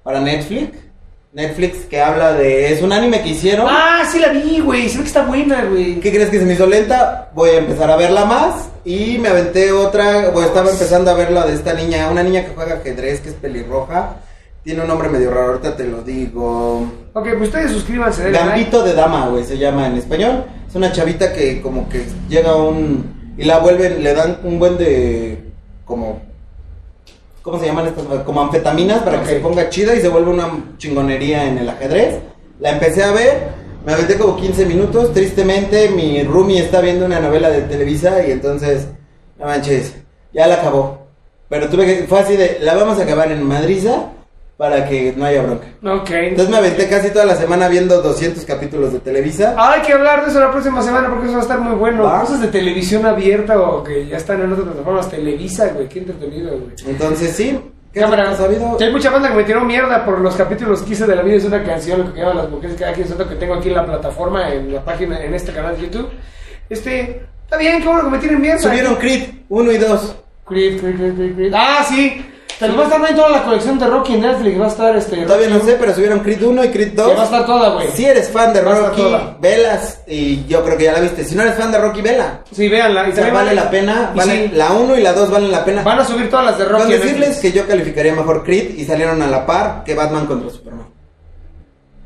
para 0.04 0.20
Netflix. 0.20 0.78
Netflix 1.34 1.86
que 1.86 2.02
habla 2.02 2.34
de... 2.34 2.74
Es 2.74 2.82
un 2.82 2.92
anime 2.92 3.22
que 3.22 3.30
hicieron. 3.30 3.66
Ah, 3.70 4.04
sí 4.12 4.20
la 4.20 4.30
vi, 4.30 4.60
güey, 4.60 4.90
se 4.90 4.98
ve 4.98 5.04
que 5.04 5.08
está 5.08 5.26
buena, 5.26 5.64
güey. 5.64 6.00
¿Qué 6.02 6.12
crees 6.12 6.30
que 6.30 6.40
se 6.40 6.46
me 6.46 6.54
hizo 6.54 6.68
lenta? 6.68 7.30
Voy 7.34 7.52
a 7.52 7.60
empezar 7.60 7.90
a 7.90 7.96
verla 7.96 8.26
más. 8.26 8.70
Y 8.84 9.18
me 9.18 9.30
aventé 9.30 9.72
otra, 9.72 10.30
o 10.34 10.42
estaba 10.42 10.72
empezando 10.72 11.10
a 11.10 11.14
ver 11.14 11.32
la 11.32 11.46
de 11.46 11.54
esta 11.54 11.74
niña, 11.74 12.10
una 12.10 12.24
niña 12.24 12.44
que 12.44 12.54
juega 12.54 12.76
ajedrez, 12.76 13.22
que 13.22 13.30
es 13.30 13.36
pelirroja, 13.36 14.16
Tiene 14.64 14.82
un 14.82 14.88
nombre 14.88 15.08
medio 15.08 15.32
raro, 15.32 15.54
ahorita 15.54 15.78
te 15.78 15.86
lo 15.86 16.02
digo. 16.02 16.92
Ok, 17.14 17.28
pues 17.38 17.50
ustedes 17.50 17.72
suscríbanse. 17.72 18.30
like. 18.30 18.38
Gambito 18.38 18.84
de 18.84 18.94
dama, 18.94 19.28
güey, 19.28 19.44
se 19.44 19.58
llama 19.58 19.88
en 19.88 19.98
español. 19.98 20.46
Es 20.68 20.76
una 20.76 20.92
chavita 20.92 21.32
que 21.32 21.62
como 21.62 21.88
que 21.88 22.04
llega 22.28 22.52
a 22.52 22.56
un... 22.56 23.36
Y 23.38 23.46
la 23.46 23.60
vuelven, 23.60 24.04
le 24.04 24.14
dan 24.14 24.40
un 24.44 24.60
buen 24.60 24.78
de... 24.78 25.44
Como... 25.86 26.22
¿Cómo 27.42 27.60
se 27.60 27.66
llaman 27.66 27.88
estas? 27.88 28.06
Como 28.24 28.42
anfetaminas 28.42 29.02
para 29.02 29.22
que 29.22 29.28
se 29.28 29.40
ponga 29.40 29.70
chida 29.70 29.96
y 29.96 30.02
se 30.02 30.10
vuelve 30.10 30.32
una 30.32 30.76
chingonería 30.78 31.48
en 31.48 31.58
el 31.58 31.70
ajedrez. 31.70 32.20
La 32.60 32.72
empecé 32.72 33.04
a 33.04 33.12
ver, 33.12 33.48
me 33.86 33.94
aventé 33.94 34.18
como 34.18 34.38
15 34.38 34.66
minutos. 34.68 35.12
Tristemente, 35.14 35.90
mi 35.90 36.24
roomie 36.24 36.60
está 36.60 36.82
viendo 36.82 37.06
una 37.06 37.20
novela 37.20 37.50
de 37.50 37.62
Televisa 37.64 38.26
y 38.26 38.32
entonces... 38.32 38.88
No 39.40 39.48
manches, 39.48 39.96
ya 40.34 40.46
la 40.46 40.56
acabó. 40.56 41.08
Pero 41.50 41.68
tuve 41.68 41.86
que... 41.86 42.04
Fue 42.08 42.20
así 42.20 42.38
de... 42.38 42.60
La 42.62 42.76
vamos 42.76 43.00
a 43.00 43.04
acabar 43.04 43.32
en 43.32 43.44
Madriza 43.44 44.12
para 44.62 44.88
que 44.88 45.12
no 45.18 45.26
haya 45.26 45.42
bronca. 45.42 45.66
Ok. 45.84 46.12
Entonces 46.12 46.50
me 46.52 46.58
aventé 46.58 46.88
casi 46.88 47.10
toda 47.10 47.26
la 47.26 47.34
semana 47.34 47.68
viendo 47.68 48.00
200 48.00 48.46
capítulos 48.46 48.94
de 48.94 49.00
Televisa. 49.00 49.56
Ah, 49.58 49.72
hay 49.72 49.82
que 49.82 49.92
hablar 49.92 50.24
de 50.24 50.30
eso 50.30 50.40
la 50.40 50.52
próxima 50.52 50.84
semana 50.84 51.10
porque 51.10 51.26
eso 51.26 51.34
va 51.34 51.40
a 51.40 51.42
estar 51.42 51.60
muy 51.60 51.74
bueno. 51.74 52.04
Cosas 52.04 52.42
de 52.42 52.48
televisión 52.50 53.04
abierta 53.08 53.60
o 53.60 53.84
que 53.84 54.06
ya 54.06 54.18
están 54.18 54.40
en 54.40 54.52
otras 54.52 54.68
plataformas. 54.68 55.10
Televisa, 55.10 55.70
güey, 55.70 55.90
qué 55.90 55.98
entretenido, 55.98 56.52
güey. 56.52 56.76
Entonces 56.86 57.36
sí. 57.36 57.60
¿Qué 57.92 58.02
Cámara, 58.02 58.36
sabido? 58.36 58.78
que 58.78 58.84
hay 58.84 58.92
mucha 58.92 59.10
banda 59.10 59.30
que 59.30 59.36
me 59.38 59.44
tiró 59.46 59.62
mierda 59.62 60.06
por 60.06 60.20
los 60.20 60.36
capítulos 60.36 60.84
que 60.84 60.94
hice 60.94 61.08
de 61.08 61.16
la 61.16 61.24
vida. 61.24 61.38
Es 61.38 61.46
una 61.46 61.64
canción, 61.64 62.14
que 62.14 62.20
llaman 62.20 62.38
las 62.38 62.50
mujeres 62.52 62.76
cada 62.78 62.94
quien 62.94 63.08
santo 63.08 63.28
que 63.28 63.36
tengo 63.38 63.56
aquí 63.56 63.70
en 63.70 63.76
la 63.78 63.86
plataforma, 63.88 64.54
en 64.54 64.76
la 64.76 64.86
página, 64.86 65.24
en 65.24 65.34
este 65.34 65.52
canal 65.54 65.76
de 65.76 65.88
YouTube. 65.88 66.08
Este, 66.70 67.26
está 67.46 67.58
bien, 67.58 67.82
qué 67.82 67.88
bueno 67.88 68.04
que 68.04 68.10
me 68.12 68.20
tiren 68.20 68.40
mierda. 68.40 68.60
Subieron 68.60 68.94
Creed 68.98 69.24
1 69.50 69.72
y 69.72 69.78
2. 69.80 70.16
Creed, 70.46 70.80
Creed, 70.80 70.96
Creed, 70.98 71.16
Creed, 71.16 71.36
Creed. 71.36 71.54
Ah, 71.56 71.84
sí. 71.90 72.28
Te 72.60 72.68
va 72.70 72.82
a 72.82 72.84
estar 72.86 73.10
en 73.10 73.16
toda 73.16 73.30
la 73.30 73.44
colección 73.44 73.80
de 73.80 73.88
Rocky 73.88 74.14
en 74.14 74.22
Netflix. 74.22 74.60
Va 74.62 74.66
a 74.66 74.70
estar 74.70 74.96
este. 74.96 75.18
Todavía 75.26 75.50
no 75.50 75.60
sé, 75.62 75.78
pero 75.80 75.94
subieron 75.96 76.20
Creed 76.20 76.44
1 76.44 76.64
y 76.66 76.70
Creed 76.70 76.94
2. 76.94 77.08
Que 77.10 77.16
va 77.16 77.22
a 77.22 77.26
estar 77.26 77.46
toda, 77.46 77.70
güey. 77.70 77.88
Si 77.92 78.06
eres 78.06 78.30
fan 78.30 78.54
de 78.54 78.62
Va 78.62 78.76
Rocky, 78.76 79.02
toda. 79.02 79.38
velas 79.40 80.02
y 80.08 80.46
yo 80.46 80.64
creo 80.64 80.78
que 80.78 80.84
ya 80.84 80.94
la 80.94 81.00
viste. 81.00 81.24
Si 81.24 81.34
no 81.36 81.42
eres 81.42 81.56
fan 81.56 81.72
de 81.72 81.80
Rocky, 81.80 82.02
vela. 82.02 82.42
Sí, 82.52 82.70
véanla. 82.70 83.08
Y 83.08 83.12
O 83.12 83.16
sea, 83.16 83.34
vale 83.34 83.56
la 83.56 83.70
pena. 83.70 84.12
Vale, 84.16 84.48
sí, 84.50 84.52
La 84.56 84.72
1 84.74 84.98
y 84.98 85.02
la 85.02 85.14
2 85.14 85.32
valen 85.32 85.52
la 85.52 85.66
pena. 85.66 85.82
Van 85.84 86.00
a 86.00 86.06
subir 86.06 86.30
todas 86.30 86.46
las 86.46 86.58
de 86.60 86.66
Rocky. 86.66 86.82
Con 86.84 86.92
decirles 86.92 87.20
Netflix. 87.30 87.40
que 87.40 87.52
yo 87.52 87.68
calificaría 87.68 88.14
mejor 88.14 88.44
Creed 88.44 88.76
y 88.78 88.86
salieron 88.86 89.22
a 89.22 89.28
la 89.28 89.46
par 89.46 89.84
que 89.84 89.96
Batman 89.96 90.28
contra 90.28 90.50
Superman. 90.52 90.86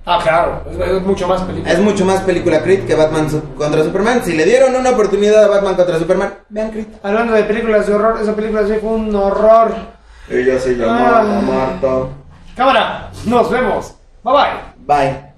Ah, 0.07 0.19
claro. 0.21 0.61
Es, 0.71 0.77
es 0.97 1.01
mucho 1.01 1.27
más 1.27 1.41
película. 1.41 1.71
Es 1.73 1.79
mucho 1.79 2.05
más 2.05 2.21
película 2.21 2.61
Creed 2.61 2.85
que 2.85 2.93
Batman 2.93 3.27
su- 3.29 3.41
contra 3.55 3.83
Superman. 3.83 4.21
Si 4.23 4.33
le 4.33 4.45
dieron 4.45 4.75
una 4.75 4.91
oportunidad 4.91 5.43
a 5.43 5.47
Batman 5.47 5.73
contra 5.75 5.97
Superman, 5.97 6.33
vean 6.49 6.69
Creed. 6.69 6.85
Hablando 7.01 7.33
de 7.33 7.43
películas 7.43 7.87
de 7.87 7.93
horror, 7.95 8.19
esa 8.21 8.33
película 8.35 8.67
sí 8.67 8.73
fue 8.79 8.91
un 8.91 9.15
horror. 9.15 9.94
Ella 10.29 10.59
se 10.59 10.75
llama 10.75 11.41
Marta. 11.41 12.07
Cámara, 12.55 13.11
nos 13.25 13.49
vemos. 13.49 13.95
Bye 14.23 14.33
bye. 14.33 14.51
Bye. 14.87 15.34